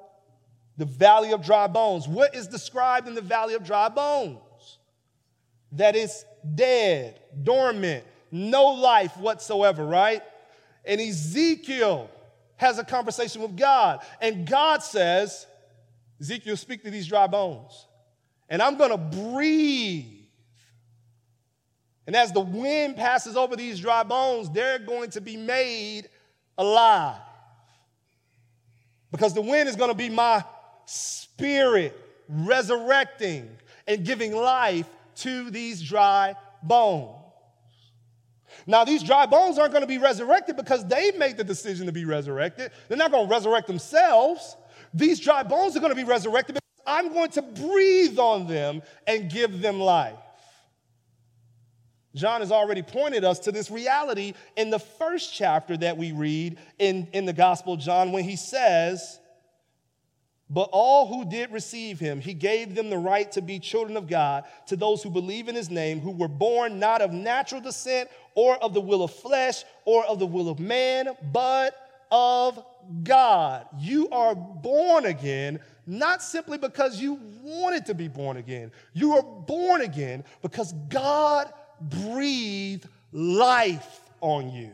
The 0.77 0.85
Valley 0.85 1.33
of 1.33 1.43
Dry 1.43 1.67
Bones. 1.67 2.07
What 2.07 2.35
is 2.35 2.47
described 2.47 3.07
in 3.07 3.15
the 3.15 3.21
Valley 3.21 3.53
of 3.53 3.63
Dry 3.63 3.89
Bones? 3.89 4.39
That 5.73 5.95
is 5.95 6.25
dead, 6.55 7.19
dormant, 7.43 8.03
no 8.31 8.65
life 8.67 9.15
whatsoever, 9.17 9.85
right? 9.85 10.21
And 10.85 10.99
Ezekiel 10.99 12.09
has 12.57 12.79
a 12.79 12.83
conversation 12.83 13.41
with 13.41 13.55
God, 13.55 14.01
and 14.21 14.47
God 14.47 14.83
says, 14.83 15.45
Ezekiel, 16.19 16.57
speak 16.57 16.83
to 16.83 16.91
these 16.91 17.07
dry 17.07 17.27
bones, 17.27 17.87
and 18.49 18.61
I'm 18.61 18.77
gonna 18.77 18.97
breathe. 18.97 20.05
And 22.07 22.15
as 22.15 22.31
the 22.31 22.41
wind 22.41 22.95
passes 22.95 23.37
over 23.37 23.55
these 23.55 23.79
dry 23.79 24.03
bones, 24.03 24.49
they're 24.49 24.79
going 24.79 25.11
to 25.11 25.21
be 25.21 25.37
made 25.37 26.09
alive. 26.57 27.21
Because 29.11 29.33
the 29.33 29.41
wind 29.41 29.69
is 29.69 29.75
gonna 29.75 29.93
be 29.93 30.09
my 30.09 30.43
spirit 30.85 31.95
resurrecting 32.27 33.49
and 33.87 34.03
giving 34.03 34.35
life 34.35 34.87
to 35.19 35.49
these 35.49 35.81
dry 35.81 36.35
bones. 36.63 37.15
Now, 38.65 38.83
these 38.83 39.03
dry 39.03 39.25
bones 39.25 39.57
aren't 39.57 39.71
going 39.71 39.83
to 39.83 39.87
be 39.87 39.97
resurrected 39.97 40.55
because 40.55 40.85
they've 40.85 41.17
made 41.17 41.37
the 41.37 41.43
decision 41.43 41.85
to 41.85 41.91
be 41.91 42.05
resurrected. 42.05 42.71
They're 42.87 42.97
not 42.97 43.11
going 43.11 43.27
to 43.27 43.31
resurrect 43.33 43.67
themselves. 43.67 44.57
These 44.93 45.19
dry 45.19 45.43
bones 45.43 45.75
are 45.77 45.79
going 45.79 45.91
to 45.91 45.95
be 45.95 46.03
resurrected 46.03 46.55
because 46.55 46.83
I'm 46.85 47.13
going 47.13 47.29
to 47.31 47.41
breathe 47.41 48.17
on 48.17 48.47
them 48.47 48.81
and 49.07 49.29
give 49.29 49.61
them 49.61 49.79
life. 49.79 50.15
John 52.15 52.41
has 52.41 52.51
already 52.51 52.81
pointed 52.81 53.23
us 53.23 53.39
to 53.39 53.51
this 53.51 53.69
reality 53.69 54.33
in 54.57 54.71
the 54.71 54.79
first 54.79 55.33
chapter 55.33 55.77
that 55.77 55.95
we 55.95 56.11
read 56.11 56.57
in, 56.79 57.07
in 57.13 57.25
the 57.25 57.33
Gospel 57.33 57.73
of 57.73 57.79
John 57.79 58.11
when 58.11 58.23
he 58.23 58.35
says, 58.35 59.19
But 60.49 60.69
all 60.71 61.05
who 61.05 61.29
did 61.29 61.51
receive 61.51 61.99
him, 61.99 62.19
he 62.19 62.33
gave 62.33 62.73
them 62.73 62.89
the 62.89 62.97
right 62.97 63.31
to 63.33 63.41
be 63.41 63.59
children 63.59 63.95
of 63.95 64.07
God, 64.07 64.45
to 64.67 64.75
those 64.75 65.03
who 65.03 65.11
believe 65.11 65.47
in 65.47 65.55
his 65.55 65.69
name, 65.69 65.99
who 65.99 66.11
were 66.11 66.27
born 66.27 66.79
not 66.79 67.01
of 67.01 67.13
natural 67.13 67.61
descent 67.61 68.09
or 68.33 68.55
of 68.63 68.73
the 68.73 68.81
will 68.81 69.03
of 69.03 69.11
flesh 69.11 69.63
or 69.85 70.03
of 70.05 70.17
the 70.17 70.25
will 70.25 70.49
of 70.49 70.59
man, 70.59 71.09
but 71.31 71.75
of 72.11 72.63
God. 73.03 73.67
You 73.77 74.09
are 74.09 74.33
born 74.33 75.05
again 75.05 75.59
not 75.85 76.21
simply 76.21 76.57
because 76.57 76.99
you 76.99 77.19
wanted 77.43 77.85
to 77.87 77.93
be 77.93 78.07
born 78.07 78.37
again. 78.37 78.71
You 78.93 79.13
are 79.13 79.23
born 79.23 79.81
again 79.81 80.23
because 80.41 80.73
God 80.87 81.51
breathed 81.81 82.87
life 83.11 84.01
on 84.21 84.51
you. 84.51 84.71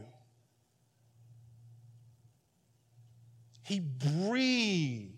He 3.64 3.80
breathed 3.80 5.15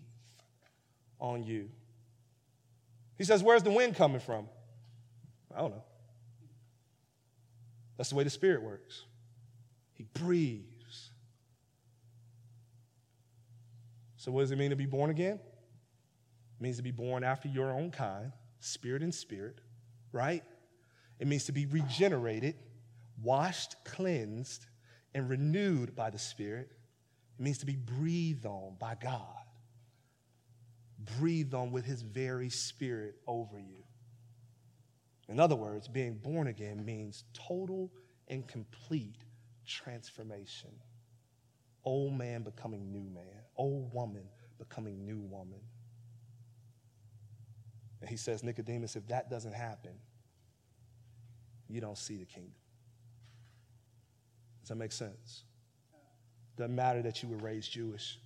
on 1.20 1.44
you. 1.44 1.68
He 3.16 3.24
says, 3.24 3.42
Where's 3.42 3.62
the 3.62 3.70
wind 3.70 3.96
coming 3.96 4.20
from? 4.20 4.48
I 5.54 5.60
don't 5.60 5.70
know. 5.70 5.84
That's 7.96 8.10
the 8.10 8.16
way 8.16 8.24
the 8.24 8.30
Spirit 8.30 8.62
works. 8.62 9.04
He 9.94 10.04
breathes. 10.04 11.10
So, 14.16 14.30
what 14.30 14.42
does 14.42 14.50
it 14.52 14.58
mean 14.58 14.70
to 14.70 14.76
be 14.76 14.86
born 14.86 15.10
again? 15.10 15.40
It 16.58 16.62
means 16.62 16.76
to 16.76 16.82
be 16.82 16.90
born 16.90 17.24
after 17.24 17.48
your 17.48 17.70
own 17.70 17.90
kind, 17.90 18.32
spirit 18.60 19.02
and 19.02 19.14
spirit, 19.14 19.60
right? 20.12 20.42
It 21.18 21.26
means 21.26 21.44
to 21.46 21.52
be 21.52 21.66
regenerated, 21.66 22.56
washed, 23.22 23.76
cleansed, 23.84 24.66
and 25.14 25.28
renewed 25.28 25.96
by 25.96 26.10
the 26.10 26.18
Spirit. 26.18 26.70
It 27.38 27.42
means 27.42 27.58
to 27.58 27.66
be 27.66 27.76
breathed 27.76 28.46
on 28.46 28.76
by 28.78 28.96
God, 29.00 29.44
breathed 30.98 31.54
on 31.54 31.70
with 31.70 31.84
His 31.84 32.02
very 32.02 32.50
Spirit 32.50 33.16
over 33.26 33.58
you. 33.58 33.84
In 35.28 35.38
other 35.38 35.56
words, 35.56 35.88
being 35.88 36.14
born 36.14 36.46
again 36.46 36.84
means 36.84 37.24
total 37.34 37.92
and 38.28 38.46
complete 38.48 39.24
transformation. 39.66 40.70
Old 41.84 42.14
man 42.14 42.42
becoming 42.42 42.90
new 42.90 43.08
man, 43.10 43.42
old 43.56 43.92
woman 43.92 44.24
becoming 44.58 45.04
new 45.04 45.20
woman. 45.20 45.60
And 48.00 48.08
he 48.08 48.16
says, 48.16 48.42
Nicodemus, 48.42 48.96
if 48.96 49.06
that 49.08 49.30
doesn't 49.30 49.54
happen, 49.54 49.92
you 51.68 51.80
don't 51.80 51.98
see 51.98 52.16
the 52.16 52.24
kingdom. 52.24 52.52
Does 54.60 54.70
that 54.70 54.76
make 54.76 54.92
sense? 54.92 55.44
Doesn't 56.56 56.74
matter 56.74 57.02
that 57.02 57.22
you 57.22 57.28
were 57.28 57.36
raised 57.36 57.70
Jewish. 57.72 58.18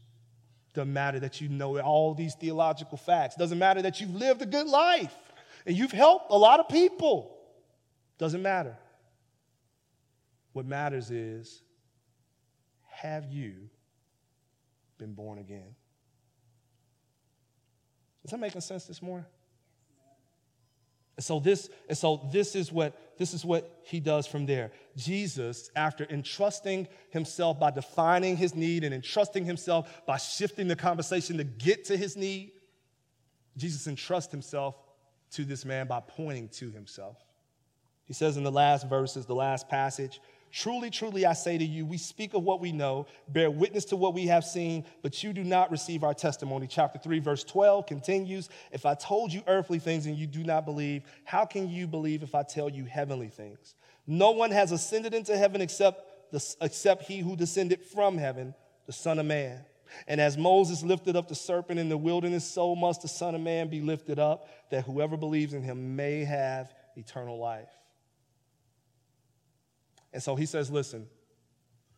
Doesn't 0.74 0.92
matter 0.92 1.20
that 1.20 1.40
you 1.40 1.48
know 1.48 1.78
all 1.80 2.14
these 2.14 2.34
theological 2.34 2.96
facts. 2.96 3.36
Doesn't 3.36 3.58
matter 3.58 3.82
that 3.82 4.00
you've 4.00 4.14
lived 4.14 4.40
a 4.42 4.46
good 4.46 4.66
life 4.66 5.14
and 5.66 5.76
you've 5.76 5.92
helped 5.92 6.30
a 6.30 6.38
lot 6.38 6.60
of 6.60 6.68
people. 6.68 7.36
Doesn't 8.18 8.42
matter. 8.42 8.76
What 10.52 10.66
matters 10.66 11.10
is 11.10 11.62
have 12.88 13.26
you 13.26 13.68
been 14.98 15.12
born 15.12 15.38
again? 15.38 15.74
Is 18.24 18.30
that 18.30 18.38
making 18.38 18.60
sense 18.60 18.84
this 18.84 19.02
morning? 19.02 19.26
And 21.16 21.24
so 21.24 21.40
this, 21.40 21.68
and 21.88 21.98
so 21.98 22.28
this 22.32 22.54
is 22.54 22.72
what 22.72 23.11
this 23.22 23.34
is 23.34 23.44
what 23.44 23.78
he 23.84 24.00
does 24.00 24.26
from 24.26 24.46
there. 24.46 24.72
Jesus, 24.96 25.70
after 25.76 26.04
entrusting 26.10 26.88
himself 27.10 27.60
by 27.60 27.70
defining 27.70 28.36
his 28.36 28.52
need 28.52 28.82
and 28.82 28.92
entrusting 28.92 29.44
himself 29.44 30.02
by 30.06 30.16
shifting 30.16 30.66
the 30.66 30.74
conversation 30.74 31.36
to 31.38 31.44
get 31.44 31.84
to 31.84 31.96
his 31.96 32.16
need, 32.16 32.50
Jesus 33.56 33.86
entrusts 33.86 34.32
himself 34.32 34.74
to 35.30 35.44
this 35.44 35.64
man 35.64 35.86
by 35.86 36.00
pointing 36.00 36.48
to 36.48 36.72
himself. 36.72 37.16
He 38.06 38.12
says 38.12 38.36
in 38.36 38.42
the 38.42 38.50
last 38.50 38.88
verses, 38.88 39.24
the 39.24 39.36
last 39.36 39.68
passage, 39.68 40.20
Truly, 40.52 40.90
truly, 40.90 41.24
I 41.24 41.32
say 41.32 41.56
to 41.56 41.64
you, 41.64 41.86
we 41.86 41.96
speak 41.96 42.34
of 42.34 42.42
what 42.42 42.60
we 42.60 42.72
know, 42.72 43.06
bear 43.28 43.50
witness 43.50 43.86
to 43.86 43.96
what 43.96 44.12
we 44.12 44.26
have 44.26 44.44
seen, 44.44 44.84
but 45.00 45.22
you 45.22 45.32
do 45.32 45.42
not 45.42 45.70
receive 45.70 46.04
our 46.04 46.12
testimony. 46.12 46.66
Chapter 46.66 46.98
3, 46.98 47.20
verse 47.20 47.42
12 47.42 47.86
continues 47.86 48.50
If 48.70 48.84
I 48.84 48.94
told 48.94 49.32
you 49.32 49.42
earthly 49.46 49.78
things 49.78 50.04
and 50.04 50.14
you 50.14 50.26
do 50.26 50.44
not 50.44 50.66
believe, 50.66 51.04
how 51.24 51.46
can 51.46 51.70
you 51.70 51.86
believe 51.86 52.22
if 52.22 52.34
I 52.34 52.42
tell 52.42 52.68
you 52.68 52.84
heavenly 52.84 53.28
things? 53.28 53.74
No 54.06 54.32
one 54.32 54.50
has 54.50 54.72
ascended 54.72 55.14
into 55.14 55.34
heaven 55.38 55.62
except, 55.62 56.32
the, 56.32 56.56
except 56.60 57.04
he 57.04 57.20
who 57.20 57.34
descended 57.34 57.82
from 57.82 58.18
heaven, 58.18 58.54
the 58.84 58.92
Son 58.92 59.18
of 59.18 59.24
Man. 59.24 59.64
And 60.06 60.20
as 60.20 60.36
Moses 60.36 60.82
lifted 60.82 61.16
up 61.16 61.28
the 61.28 61.34
serpent 61.34 61.80
in 61.80 61.88
the 61.88 61.96
wilderness, 61.96 62.44
so 62.44 62.74
must 62.74 63.00
the 63.00 63.08
Son 63.08 63.34
of 63.34 63.40
Man 63.40 63.68
be 63.68 63.80
lifted 63.80 64.18
up, 64.18 64.48
that 64.70 64.84
whoever 64.84 65.16
believes 65.16 65.54
in 65.54 65.62
him 65.62 65.96
may 65.96 66.24
have 66.24 66.74
eternal 66.94 67.38
life. 67.38 67.70
And 70.12 70.22
so 70.22 70.36
he 70.36 70.46
says, 70.46 70.70
listen, 70.70 71.06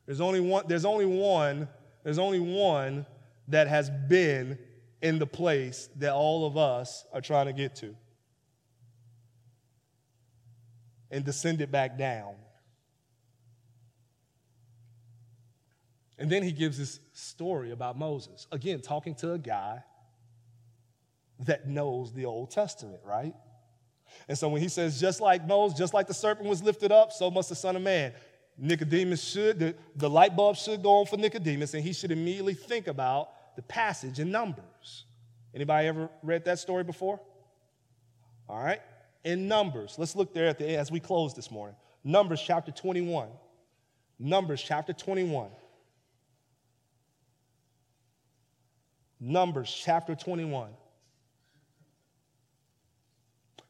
there's 0.06 0.20
only 0.20 0.40
one, 0.40 0.64
there's 0.68 0.84
only 0.84 1.06
one, 1.06 1.68
there's 2.02 2.18
only 2.18 2.40
one 2.40 3.06
that 3.48 3.68
has 3.68 3.90
been 3.90 4.58
in 5.02 5.18
the 5.18 5.26
place 5.26 5.88
that 5.96 6.12
all 6.12 6.46
of 6.46 6.56
us 6.56 7.04
are 7.12 7.20
trying 7.20 7.46
to 7.46 7.52
get 7.52 7.76
to. 7.76 7.94
And 11.10 11.24
descended 11.24 11.70
back 11.70 11.98
down. 11.98 12.34
And 16.18 16.30
then 16.30 16.42
he 16.42 16.52
gives 16.52 16.78
this 16.78 17.00
story 17.12 17.70
about 17.70 17.98
Moses. 17.98 18.46
Again, 18.52 18.80
talking 18.80 19.14
to 19.16 19.32
a 19.32 19.38
guy 19.38 19.82
that 21.40 21.68
knows 21.68 22.12
the 22.12 22.24
Old 22.24 22.50
Testament, 22.50 23.00
right? 23.04 23.34
And 24.28 24.36
so 24.36 24.48
when 24.48 24.62
he 24.62 24.68
says, 24.68 25.00
just 25.00 25.20
like 25.20 25.46
Moses, 25.46 25.78
just 25.78 25.94
like 25.94 26.06
the 26.06 26.14
serpent 26.14 26.48
was 26.48 26.62
lifted 26.62 26.92
up, 26.92 27.12
so 27.12 27.30
must 27.30 27.48
the 27.48 27.54
Son 27.54 27.76
of 27.76 27.82
Man. 27.82 28.12
Nicodemus 28.56 29.22
should, 29.22 29.58
the, 29.58 29.74
the 29.96 30.08
light 30.08 30.36
bulb 30.36 30.56
should 30.56 30.82
go 30.82 31.00
on 31.00 31.06
for 31.06 31.16
Nicodemus, 31.16 31.74
and 31.74 31.82
he 31.82 31.92
should 31.92 32.12
immediately 32.12 32.54
think 32.54 32.86
about 32.86 33.56
the 33.56 33.62
passage 33.62 34.20
in 34.20 34.30
Numbers. 34.30 35.04
Anybody 35.54 35.88
ever 35.88 36.08
read 36.22 36.44
that 36.44 36.58
story 36.58 36.84
before? 36.84 37.20
All 38.48 38.62
right. 38.62 38.80
In 39.24 39.48
Numbers, 39.48 39.96
let's 39.98 40.14
look 40.14 40.34
there 40.34 40.46
at 40.46 40.58
the 40.58 40.76
as 40.76 40.90
we 40.90 41.00
close 41.00 41.34
this 41.34 41.50
morning. 41.50 41.76
Numbers 42.02 42.42
chapter 42.44 42.70
21. 42.70 43.28
Numbers 44.18 44.62
chapter 44.62 44.92
21. 44.92 45.48
Numbers 49.20 49.72
chapter 49.84 50.14
21 50.14 50.70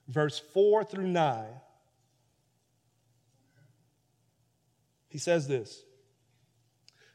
verse 0.08 0.40
4 0.52 0.84
through 0.84 1.08
9. 1.08 1.44
He 5.08 5.18
says 5.18 5.46
this 5.46 5.84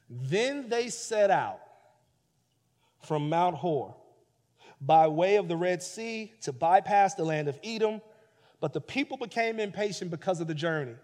Then 0.10 0.70
they 0.70 0.90
set 0.90 1.30
out 1.30 1.60
from 3.02 3.30
Mount 3.30 3.56
Hor 3.56 3.96
by 4.82 5.08
way 5.08 5.36
of 5.36 5.48
the 5.48 5.58
Red 5.58 5.84
Sea 5.84 6.32
to 6.42 6.54
bypass 6.54 7.16
the 7.16 7.26
land 7.26 7.48
of 7.48 7.60
Edom, 7.64 8.02
but 8.62 8.74
the 8.74 8.82
people 8.82 9.18
became 9.18 9.60
impatient 9.60 10.12
because 10.12 10.40
of 10.40 10.48
the 10.48 10.56
journey. 10.56 10.96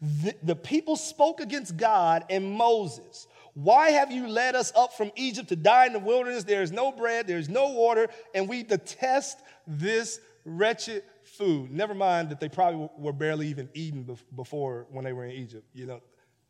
The, 0.00 0.34
the 0.42 0.56
people 0.56 0.94
spoke 0.94 1.40
against 1.40 1.76
God 1.76 2.24
and 2.30 2.52
Moses. 2.52 3.26
Why 3.54 3.90
have 3.90 4.10
you 4.10 4.28
led 4.28 4.54
us 4.54 4.72
up 4.76 4.92
from 4.94 5.10
Egypt 5.16 5.48
to 5.50 5.56
die 5.56 5.86
in 5.86 5.92
the 5.92 5.98
wilderness? 5.98 6.44
There 6.44 6.62
is 6.62 6.72
no 6.72 6.92
bread, 6.92 7.26
there 7.26 7.38
is 7.38 7.48
no 7.48 7.70
water, 7.70 8.08
and 8.34 8.48
we 8.48 8.62
detest 8.62 9.38
this 9.66 10.20
wretched 10.44 11.02
food. 11.24 11.70
Never 11.70 11.94
mind 11.94 12.30
that 12.30 12.40
they 12.40 12.48
probably 12.48 12.88
were 12.98 13.12
barely 13.12 13.48
even 13.48 13.68
eating 13.74 14.18
before 14.34 14.86
when 14.90 15.04
they 15.04 15.12
were 15.12 15.24
in 15.24 15.32
Egypt. 15.32 15.66
You 15.72 15.86
know, 15.86 16.00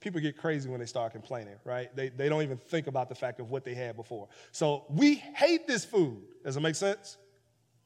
people 0.00 0.20
get 0.20 0.36
crazy 0.36 0.68
when 0.68 0.80
they 0.80 0.86
start 0.86 1.12
complaining, 1.12 1.54
right? 1.64 1.94
They, 1.94 2.08
they 2.08 2.28
don't 2.28 2.42
even 2.42 2.58
think 2.58 2.86
about 2.86 3.08
the 3.08 3.14
fact 3.14 3.40
of 3.40 3.50
what 3.50 3.64
they 3.64 3.74
had 3.74 3.96
before. 3.96 4.28
So 4.50 4.84
we 4.90 5.14
hate 5.14 5.66
this 5.66 5.84
food. 5.84 6.18
Does 6.44 6.56
it 6.56 6.60
make 6.60 6.74
sense? 6.74 7.18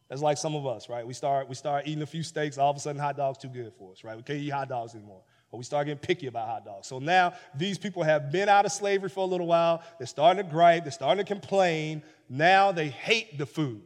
That's 0.09 0.22
like 0.22 0.38
some 0.38 0.54
of 0.54 0.66
us, 0.66 0.88
right? 0.88 1.07
We 1.07 1.14
start, 1.14 1.48
we 1.48 1.54
start 1.54 1.86
eating 1.86 2.02
a 2.02 2.07
few 2.07 2.22
steaks, 2.22 2.59
all 2.59 2.70
of 2.70 2.76
a 2.76 2.80
sudden 2.80 3.00
hot 3.00 3.16
dogs 3.16 3.38
too 3.38 3.48
good 3.48 3.72
for 3.76 3.92
us, 3.92 4.04
right? 4.04 4.16
We 4.16 4.22
can't 4.22 4.38
eat 4.38 4.50
hot 4.50 4.68
dogs 4.68 4.94
anymore. 4.94 5.22
Or 5.50 5.59
we 5.59 5.64
start 5.64 5.86
getting 5.86 5.98
picky 5.98 6.26
about 6.26 6.48
hot 6.48 6.64
dogs. 6.64 6.86
So 6.86 6.98
now 6.98 7.34
these 7.57 7.78
people 7.78 8.02
have 8.02 8.30
been 8.32 8.48
out 8.48 8.64
of 8.64 8.72
slavery 8.72 9.09
for 9.09 9.20
a 9.20 9.26
little 9.26 9.46
while. 9.46 9.82
They're 9.98 10.07
starting 10.07 10.44
to 10.44 10.50
gripe. 10.50 10.84
They're 10.84 10.92
starting 10.92 11.24
to 11.24 11.28
complain. 11.28 12.02
Now 12.28 12.72
they 12.72 12.88
hate 12.88 13.38
the 13.38 13.46
food. 13.46 13.82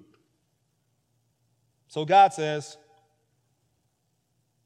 So 1.90 2.04
God 2.04 2.32
says, 2.32 2.78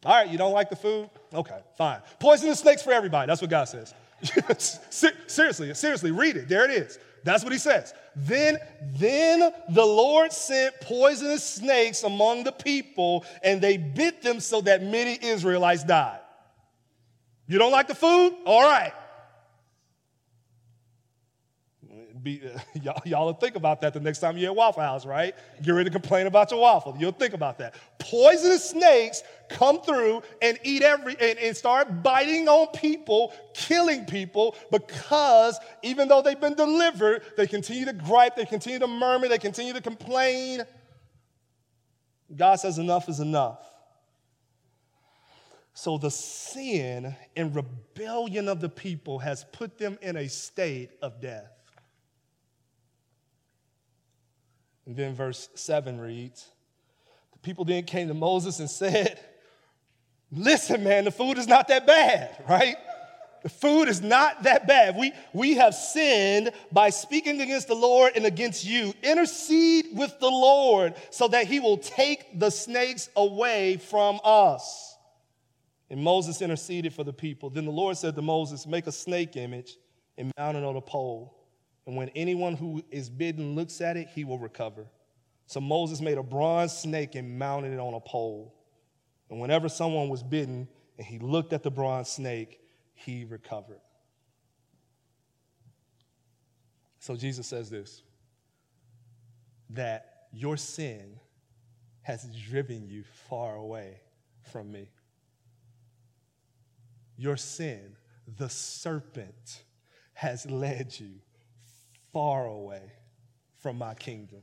All 0.04 0.14
right, 0.14 0.28
you 0.28 0.36
don't 0.36 0.52
like 0.52 0.68
the 0.68 0.76
food? 0.76 1.08
Okay, 1.32 1.58
fine. 1.76 2.00
Poisonous 2.20 2.60
snakes 2.60 2.82
for 2.82 2.92
everybody. 2.92 3.26
That's 3.26 3.40
what 3.40 3.50
God 3.50 3.64
says. 3.64 3.94
seriously, 5.26 5.72
seriously, 5.72 6.10
read 6.10 6.36
it. 6.36 6.48
There 6.48 6.66
it 6.66 6.70
is. 6.70 6.98
That's 7.24 7.42
what 7.42 7.54
he 7.54 7.58
says. 7.58 7.94
Then, 8.14 8.58
then 8.82 9.54
the 9.70 9.84
Lord 9.84 10.32
sent 10.34 10.78
poisonous 10.82 11.42
snakes 11.42 12.02
among 12.02 12.44
the 12.44 12.52
people, 12.52 13.24
and 13.42 13.58
they 13.58 13.78
bit 13.78 14.20
them 14.20 14.38
so 14.38 14.60
that 14.60 14.82
many 14.82 15.18
Israelites 15.22 15.82
died. 15.82 16.20
You 17.46 17.58
don't 17.58 17.72
like 17.72 17.88
the 17.88 17.94
food? 17.94 18.34
All 18.44 18.62
right. 18.62 18.92
Be, 22.24 22.40
y'all, 22.82 23.00
y'all 23.04 23.26
will 23.26 23.34
think 23.34 23.54
about 23.54 23.82
that 23.82 23.92
the 23.92 24.00
next 24.00 24.18
time 24.18 24.38
you're 24.38 24.50
at 24.50 24.56
Waffle 24.56 24.82
House, 24.82 25.04
right? 25.04 25.34
Get 25.62 25.72
ready 25.72 25.90
to 25.90 25.92
complain 25.92 26.26
about 26.26 26.50
your 26.50 26.60
waffle. 26.60 26.96
You'll 26.98 27.12
think 27.12 27.34
about 27.34 27.58
that. 27.58 27.74
Poisonous 27.98 28.68
snakes 28.70 29.22
come 29.50 29.82
through 29.82 30.22
and 30.40 30.58
eat 30.64 30.82
every 30.82 31.16
and, 31.20 31.38
and 31.38 31.56
start 31.56 32.02
biting 32.02 32.48
on 32.48 32.68
people, 32.68 33.34
killing 33.52 34.06
people, 34.06 34.56
because 34.72 35.58
even 35.82 36.08
though 36.08 36.22
they've 36.22 36.40
been 36.40 36.54
delivered, 36.54 37.22
they 37.36 37.46
continue 37.46 37.84
to 37.84 37.92
gripe, 37.92 38.36
they 38.36 38.46
continue 38.46 38.78
to 38.78 38.88
murmur, 38.88 39.28
they 39.28 39.38
continue 39.38 39.74
to 39.74 39.82
complain. 39.82 40.62
God 42.34 42.56
says 42.56 42.78
enough 42.78 43.08
is 43.08 43.20
enough. 43.20 43.70
So 45.74 45.98
the 45.98 46.10
sin 46.10 47.14
and 47.36 47.54
rebellion 47.54 48.48
of 48.48 48.60
the 48.60 48.68
people 48.68 49.18
has 49.18 49.44
put 49.52 49.76
them 49.76 49.98
in 50.00 50.16
a 50.16 50.28
state 50.28 50.92
of 51.02 51.20
death. 51.20 51.50
And 54.86 54.96
then 54.96 55.14
verse 55.14 55.48
7 55.54 56.00
reads 56.00 56.46
The 57.32 57.38
people 57.38 57.64
then 57.64 57.84
came 57.84 58.08
to 58.08 58.14
Moses 58.14 58.60
and 58.60 58.68
said, 58.68 59.20
Listen, 60.30 60.82
man, 60.82 61.04
the 61.04 61.10
food 61.10 61.38
is 61.38 61.46
not 61.46 61.68
that 61.68 61.86
bad, 61.86 62.44
right? 62.48 62.76
The 63.44 63.50
food 63.50 63.88
is 63.88 64.00
not 64.00 64.44
that 64.44 64.66
bad. 64.66 64.96
We, 64.96 65.12
we 65.34 65.54
have 65.56 65.74
sinned 65.74 66.50
by 66.72 66.88
speaking 66.88 67.42
against 67.42 67.68
the 67.68 67.74
Lord 67.74 68.12
and 68.16 68.24
against 68.24 68.64
you. 68.64 68.94
Intercede 69.02 69.88
with 69.92 70.18
the 70.18 70.30
Lord 70.30 70.94
so 71.10 71.28
that 71.28 71.46
he 71.46 71.60
will 71.60 71.76
take 71.76 72.40
the 72.40 72.48
snakes 72.48 73.10
away 73.14 73.76
from 73.76 74.18
us. 74.24 74.96
And 75.90 76.02
Moses 76.02 76.40
interceded 76.40 76.94
for 76.94 77.04
the 77.04 77.12
people. 77.12 77.50
Then 77.50 77.66
the 77.66 77.70
Lord 77.70 77.98
said 77.98 78.14
to 78.16 78.22
Moses, 78.22 78.66
Make 78.66 78.86
a 78.86 78.92
snake 78.92 79.36
image 79.36 79.76
and 80.16 80.32
mount 80.38 80.56
it 80.56 80.64
on 80.64 80.76
a 80.76 80.80
pole. 80.80 81.33
And 81.86 81.96
when 81.96 82.08
anyone 82.10 82.54
who 82.54 82.82
is 82.90 83.10
bidden 83.10 83.54
looks 83.54 83.80
at 83.80 83.96
it, 83.96 84.08
he 84.08 84.24
will 84.24 84.38
recover. 84.38 84.86
So 85.46 85.60
Moses 85.60 86.00
made 86.00 86.16
a 86.16 86.22
bronze 86.22 86.72
snake 86.72 87.14
and 87.14 87.38
mounted 87.38 87.72
it 87.72 87.78
on 87.78 87.94
a 87.94 88.00
pole. 88.00 88.54
And 89.30 89.40
whenever 89.40 89.68
someone 89.68 90.08
was 90.08 90.22
bitten 90.22 90.68
and 90.96 91.06
he 91.06 91.18
looked 91.18 91.52
at 91.52 91.62
the 91.62 91.70
bronze 91.70 92.08
snake, 92.08 92.60
he 92.94 93.24
recovered. 93.24 93.80
So 96.98 97.16
Jesus 97.16 97.46
says 97.46 97.68
this 97.68 98.02
that 99.70 100.28
your 100.32 100.56
sin 100.56 101.18
has 102.02 102.24
driven 102.48 102.88
you 102.88 103.02
far 103.28 103.56
away 103.56 104.00
from 104.52 104.70
me. 104.70 104.88
Your 107.16 107.36
sin, 107.36 107.96
the 108.38 108.48
serpent, 108.48 109.64
has 110.14 110.48
led 110.48 110.98
you 110.98 111.20
far 112.14 112.46
away 112.46 112.92
from 113.58 113.76
my 113.76 113.92
kingdom. 113.92 114.40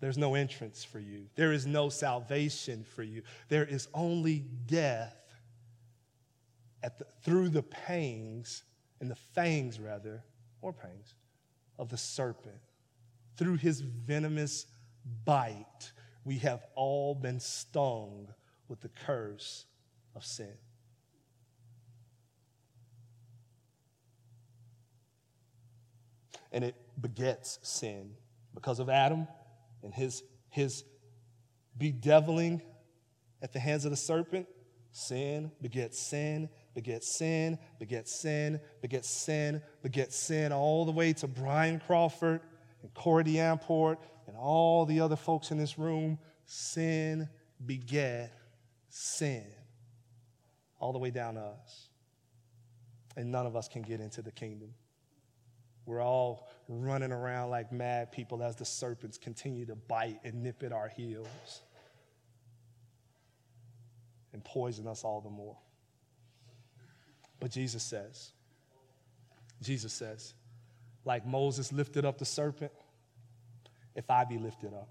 There's 0.00 0.16
no 0.16 0.34
entrance 0.34 0.82
for 0.82 1.00
you. 1.00 1.26
There 1.34 1.52
is 1.52 1.66
no 1.66 1.90
salvation 1.90 2.84
for 2.84 3.02
you. 3.02 3.22
There 3.48 3.64
is 3.64 3.88
only 3.92 4.38
death 4.66 5.16
the, 6.82 7.06
through 7.22 7.50
the 7.50 7.62
pangs 7.62 8.62
and 9.00 9.10
the 9.10 9.16
fangs, 9.16 9.78
rather, 9.78 10.22
or 10.62 10.72
pangs, 10.72 11.14
of 11.78 11.88
the 11.88 11.96
serpent. 11.96 12.60
Through 13.36 13.56
his 13.56 13.80
venomous 13.80 14.66
bite, 15.24 15.92
we 16.24 16.38
have 16.38 16.64
all 16.74 17.14
been 17.14 17.40
stung 17.40 18.28
with 18.68 18.80
the 18.80 18.90
curse 19.04 19.66
of 20.14 20.24
sin. 20.24 20.54
And 26.52 26.64
it 26.64 26.74
begets 27.00 27.58
sin 27.62 28.14
because 28.54 28.78
of 28.78 28.88
Adam 28.88 29.26
and 29.82 29.94
his, 29.94 30.22
his 30.48 30.84
bedeviling 31.76 32.62
at 33.42 33.52
the 33.52 33.58
hands 33.58 33.84
of 33.84 33.90
the 33.90 33.96
serpent. 33.96 34.46
Sin 34.92 35.52
begets 35.62 36.00
sin, 36.00 36.48
begets 36.74 37.16
sin, 37.16 37.58
begets 37.78 38.20
sin, 38.20 38.60
begets 38.82 39.08
sin, 39.08 39.62
begets 39.82 40.16
sin, 40.16 40.52
all 40.52 40.84
the 40.84 40.92
way 40.92 41.12
to 41.12 41.28
Brian 41.28 41.80
Crawford 41.86 42.40
and 42.82 42.92
Corey 42.94 43.24
Davenport 43.24 44.00
and 44.26 44.36
all 44.36 44.84
the 44.86 45.00
other 45.00 45.16
folks 45.16 45.52
in 45.52 45.58
this 45.58 45.78
room. 45.78 46.18
Sin 46.44 47.28
beget 47.64 48.32
sin, 48.88 49.44
all 50.80 50.92
the 50.92 50.98
way 50.98 51.10
down 51.10 51.34
to 51.34 51.40
us. 51.40 51.88
And 53.16 53.30
none 53.30 53.46
of 53.46 53.54
us 53.54 53.68
can 53.68 53.82
get 53.82 54.00
into 54.00 54.22
the 54.22 54.32
kingdom. 54.32 54.74
We're 55.90 56.04
all 56.04 56.48
running 56.68 57.10
around 57.10 57.50
like 57.50 57.72
mad 57.72 58.12
people 58.12 58.44
as 58.44 58.54
the 58.54 58.64
serpents 58.64 59.18
continue 59.18 59.66
to 59.66 59.74
bite 59.74 60.20
and 60.22 60.40
nip 60.40 60.62
at 60.62 60.70
our 60.72 60.86
heels 60.86 61.62
and 64.32 64.44
poison 64.44 64.86
us 64.86 65.02
all 65.02 65.20
the 65.20 65.30
more. 65.30 65.56
But 67.40 67.50
Jesus 67.50 67.82
says, 67.82 68.30
Jesus 69.60 69.92
says, 69.92 70.34
like 71.04 71.26
Moses 71.26 71.72
lifted 71.72 72.04
up 72.04 72.18
the 72.18 72.24
serpent, 72.24 72.70
if 73.96 74.08
I 74.08 74.22
be 74.22 74.38
lifted 74.38 74.72
up, 74.72 74.90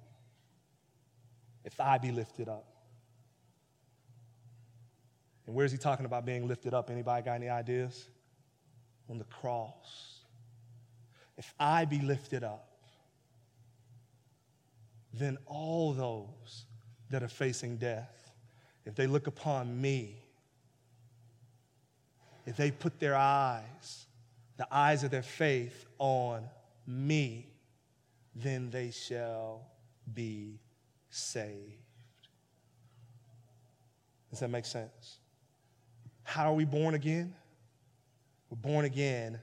if 1.63 1.79
I 1.79 1.97
be 1.97 2.11
lifted 2.11 2.49
up. 2.49 2.65
And 5.47 5.55
where's 5.55 5.71
he 5.71 5.77
talking 5.77 6.05
about 6.05 6.25
being 6.25 6.45
lifted 6.45 6.73
up? 6.73 6.89
Anybody 6.89 7.23
got 7.23 7.35
any 7.35 7.47
ideas? 7.47 8.09
On 9.09 9.17
the 9.17 9.23
cross 9.23 10.18
if 11.39 11.53
I 11.57 11.85
be 11.85 11.99
lifted 11.99 12.43
up, 12.43 12.67
then 15.13 15.37
all 15.45 15.93
those 15.93 16.65
that 17.09 17.23
are 17.23 17.29
facing 17.29 17.77
death, 17.77 18.13
if 18.85 18.93
they 18.93 19.07
look 19.07 19.25
upon 19.25 19.79
me, 19.79 20.21
if 22.45 22.57
they 22.57 22.71
put 22.71 22.99
their 22.99 23.15
eyes, 23.15 24.07
the 24.57 24.67
eyes 24.69 25.05
of 25.05 25.11
their 25.11 25.23
faith 25.23 25.85
on 25.97 26.43
me, 26.85 27.53
then 28.35 28.69
they 28.69 28.91
shall 28.91 29.65
be 30.13 30.59
saved. 31.09 31.77
Does 34.29 34.41
that 34.41 34.49
make 34.49 34.65
sense? 34.65 35.19
How 36.23 36.51
are 36.51 36.55
we 36.55 36.65
born 36.65 36.95
again? 36.95 37.33
We're 38.49 38.57
born 38.57 38.83
again 38.83 39.39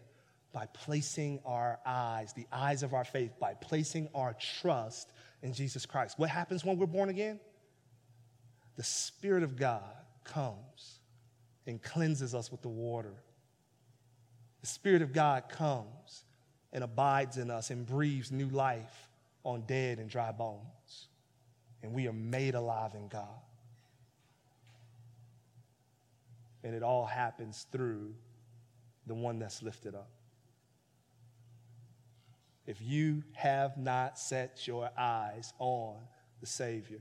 by 0.56 0.64
placing 0.72 1.38
our 1.44 1.78
eyes, 1.84 2.32
the 2.32 2.46
eyes 2.50 2.82
of 2.82 2.94
our 2.94 3.04
faith, 3.04 3.30
by 3.38 3.52
placing 3.52 4.08
our 4.14 4.34
trust 4.62 5.12
in 5.42 5.52
Jesus 5.52 5.84
Christ. 5.84 6.18
What 6.18 6.30
happens 6.30 6.64
when 6.64 6.78
we're 6.78 6.86
born 6.86 7.10
again? 7.10 7.38
The 8.76 8.82
Spirit 8.82 9.42
of 9.42 9.56
God 9.56 9.82
comes 10.24 11.00
and 11.66 11.82
cleanses 11.82 12.34
us 12.34 12.50
with 12.50 12.62
the 12.62 12.70
water. 12.70 13.12
The 14.62 14.66
Spirit 14.66 15.02
of 15.02 15.12
God 15.12 15.50
comes 15.50 16.24
and 16.72 16.82
abides 16.82 17.36
in 17.36 17.50
us 17.50 17.68
and 17.68 17.84
breathes 17.86 18.32
new 18.32 18.48
life 18.48 19.10
on 19.44 19.60
dead 19.66 19.98
and 19.98 20.08
dry 20.08 20.32
bones. 20.32 21.08
And 21.82 21.92
we 21.92 22.08
are 22.08 22.14
made 22.14 22.54
alive 22.54 22.94
in 22.94 23.08
God. 23.08 23.42
And 26.64 26.74
it 26.74 26.82
all 26.82 27.04
happens 27.04 27.66
through 27.70 28.14
the 29.06 29.14
one 29.14 29.38
that's 29.38 29.62
lifted 29.62 29.94
up 29.94 30.15
if 32.66 32.82
you 32.82 33.22
have 33.34 33.76
not 33.76 34.18
set 34.18 34.66
your 34.66 34.90
eyes 34.98 35.52
on 35.58 35.96
the 36.40 36.46
Savior. 36.46 36.98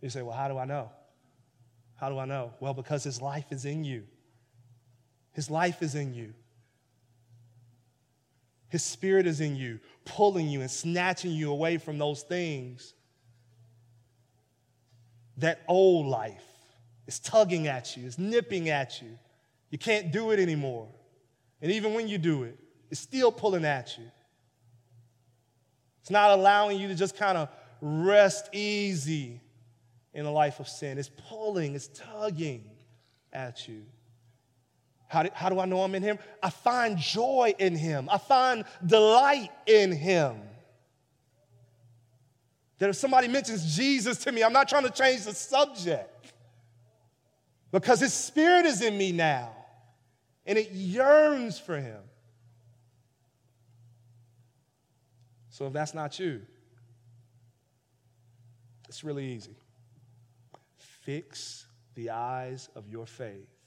You 0.00 0.10
say, 0.10 0.22
Well, 0.22 0.36
how 0.36 0.48
do 0.48 0.58
I 0.58 0.64
know? 0.64 0.90
How 1.96 2.08
do 2.08 2.18
I 2.18 2.24
know? 2.24 2.52
Well, 2.60 2.74
because 2.74 3.04
His 3.04 3.20
life 3.20 3.46
is 3.50 3.64
in 3.64 3.84
you. 3.84 4.04
His 5.32 5.50
life 5.50 5.82
is 5.82 5.94
in 5.94 6.14
you. 6.14 6.34
His 8.68 8.84
Spirit 8.84 9.26
is 9.26 9.40
in 9.40 9.56
you, 9.56 9.80
pulling 10.04 10.48
you 10.48 10.60
and 10.60 10.70
snatching 10.70 11.32
you 11.32 11.50
away 11.50 11.76
from 11.78 11.98
those 11.98 12.22
things. 12.22 12.94
That 15.38 15.62
old 15.66 16.06
life 16.06 16.44
is 17.06 17.18
tugging 17.18 17.66
at 17.66 17.96
you, 17.96 18.06
is 18.06 18.18
nipping 18.18 18.68
at 18.68 19.02
you. 19.02 19.18
You 19.70 19.78
can't 19.78 20.12
do 20.12 20.30
it 20.30 20.38
anymore. 20.38 20.88
And 21.60 21.72
even 21.72 21.94
when 21.94 22.06
you 22.06 22.18
do 22.18 22.44
it, 22.44 22.58
it's 22.90 23.00
still 23.00 23.32
pulling 23.32 23.64
at 23.64 23.98
you. 23.98 24.04
It's 26.00 26.10
not 26.10 26.30
allowing 26.30 26.80
you 26.80 26.88
to 26.88 26.94
just 26.94 27.16
kind 27.16 27.36
of 27.36 27.48
rest 27.80 28.48
easy 28.52 29.40
in 30.12 30.26
a 30.26 30.30
life 30.30 30.60
of 30.60 30.68
sin. 30.68 30.98
It's 30.98 31.10
pulling, 31.28 31.74
it's 31.74 31.88
tugging 31.88 32.64
at 33.32 33.68
you. 33.68 33.82
How 35.08 35.24
do, 35.24 35.30
how 35.34 35.48
do 35.48 35.58
I 35.58 35.64
know 35.64 35.82
I'm 35.82 35.94
in 35.94 36.02
Him? 36.02 36.18
I 36.42 36.50
find 36.50 36.96
joy 36.96 37.54
in 37.58 37.74
Him, 37.74 38.08
I 38.10 38.18
find 38.18 38.64
delight 38.84 39.50
in 39.66 39.92
Him. 39.92 40.36
That 42.78 42.88
if 42.88 42.96
somebody 42.96 43.28
mentions 43.28 43.76
Jesus 43.76 44.18
to 44.24 44.32
me, 44.32 44.42
I'm 44.42 44.54
not 44.54 44.68
trying 44.68 44.84
to 44.84 44.90
change 44.90 45.24
the 45.24 45.34
subject 45.34 46.32
because 47.70 48.00
His 48.00 48.14
Spirit 48.14 48.66
is 48.66 48.80
in 48.80 48.96
me 48.96 49.12
now 49.12 49.50
and 50.46 50.56
it 50.56 50.70
yearns 50.72 51.58
for 51.58 51.76
Him. 51.76 52.00
So 55.60 55.66
if 55.66 55.74
that's 55.74 55.92
not 55.92 56.18
you, 56.18 56.40
it's 58.88 59.04
really 59.04 59.26
easy. 59.26 59.58
Fix 60.78 61.66
the 61.96 62.08
eyes 62.08 62.70
of 62.74 62.88
your 62.88 63.04
faith 63.04 63.58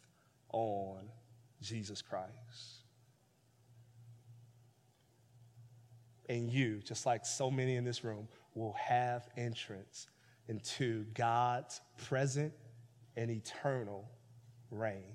on 0.51 1.01
Jesus 1.61 2.01
Christ. 2.01 2.31
And 6.29 6.49
you, 6.51 6.79
just 6.83 7.05
like 7.05 7.27
so 7.27 7.51
many 7.51 7.75
in 7.75 7.83
this 7.83 8.03
room, 8.03 8.27
will 8.55 8.73
have 8.73 9.29
entrance 9.37 10.07
into 10.47 11.05
God's 11.13 11.79
present 12.07 12.53
and 13.15 13.29
eternal 13.29 14.09
reign 14.71 15.13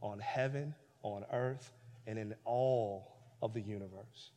on 0.00 0.18
heaven, 0.18 0.74
on 1.02 1.26
earth, 1.30 1.74
and 2.06 2.18
in 2.18 2.34
all 2.46 3.18
of 3.42 3.52
the 3.52 3.60
universe. 3.60 4.30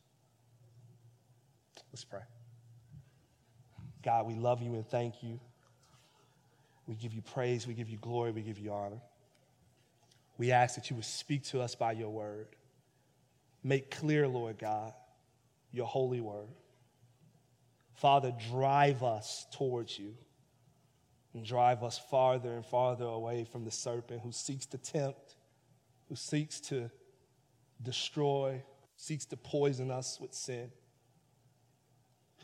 Let's 1.94 2.02
pray. 2.02 2.22
God, 4.02 4.26
we 4.26 4.34
love 4.34 4.60
you 4.60 4.74
and 4.74 4.84
thank 4.84 5.22
you. 5.22 5.38
We 6.88 6.96
give 6.96 7.12
you 7.12 7.22
praise, 7.22 7.68
we 7.68 7.74
give 7.74 7.88
you 7.88 7.98
glory, 7.98 8.32
we 8.32 8.42
give 8.42 8.58
you 8.58 8.72
honor. 8.72 9.00
We 10.36 10.50
ask 10.50 10.74
that 10.74 10.90
you 10.90 10.96
would 10.96 11.04
speak 11.04 11.44
to 11.44 11.60
us 11.60 11.76
by 11.76 11.92
your 11.92 12.10
word. 12.10 12.48
Make 13.62 13.92
clear, 13.92 14.26
Lord 14.26 14.58
God, 14.58 14.92
your 15.70 15.86
holy 15.86 16.20
word. 16.20 16.48
Father, 17.94 18.32
drive 18.50 19.04
us 19.04 19.46
towards 19.52 19.96
you 19.96 20.16
and 21.32 21.44
drive 21.44 21.84
us 21.84 21.96
farther 22.10 22.54
and 22.54 22.66
farther 22.66 23.04
away 23.04 23.44
from 23.44 23.64
the 23.64 23.70
serpent 23.70 24.20
who 24.24 24.32
seeks 24.32 24.66
to 24.66 24.78
tempt, 24.78 25.36
who 26.08 26.16
seeks 26.16 26.58
to 26.58 26.90
destroy, 27.80 28.64
seeks 28.96 29.26
to 29.26 29.36
poison 29.36 29.92
us 29.92 30.18
with 30.20 30.34
sin, 30.34 30.72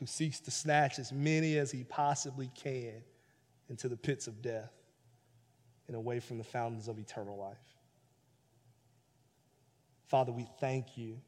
who 0.00 0.06
seeks 0.06 0.40
to 0.40 0.50
snatch 0.50 0.98
as 0.98 1.12
many 1.12 1.58
as 1.58 1.70
he 1.70 1.84
possibly 1.84 2.50
can 2.56 3.02
into 3.68 3.86
the 3.86 3.96
pits 3.96 4.26
of 4.26 4.40
death 4.40 4.72
and 5.86 5.94
away 5.94 6.18
from 6.18 6.38
the 6.38 6.44
fountains 6.44 6.88
of 6.88 6.98
eternal 6.98 7.38
life. 7.38 7.58
Father, 10.08 10.32
we 10.32 10.48
thank 10.58 10.96
you 10.96 11.20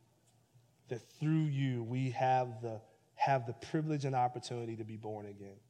that 0.89 1.01
through 1.21 1.45
you 1.45 1.83
we 1.83 2.11
have 2.11 2.63
the, 2.63 2.81
have 3.15 3.47
the 3.47 3.53
privilege 3.53 4.07
and 4.07 4.17
opportunity 4.17 4.75
to 4.77 4.85
be 4.85 4.97
born 4.97 5.27
again. 5.27 5.61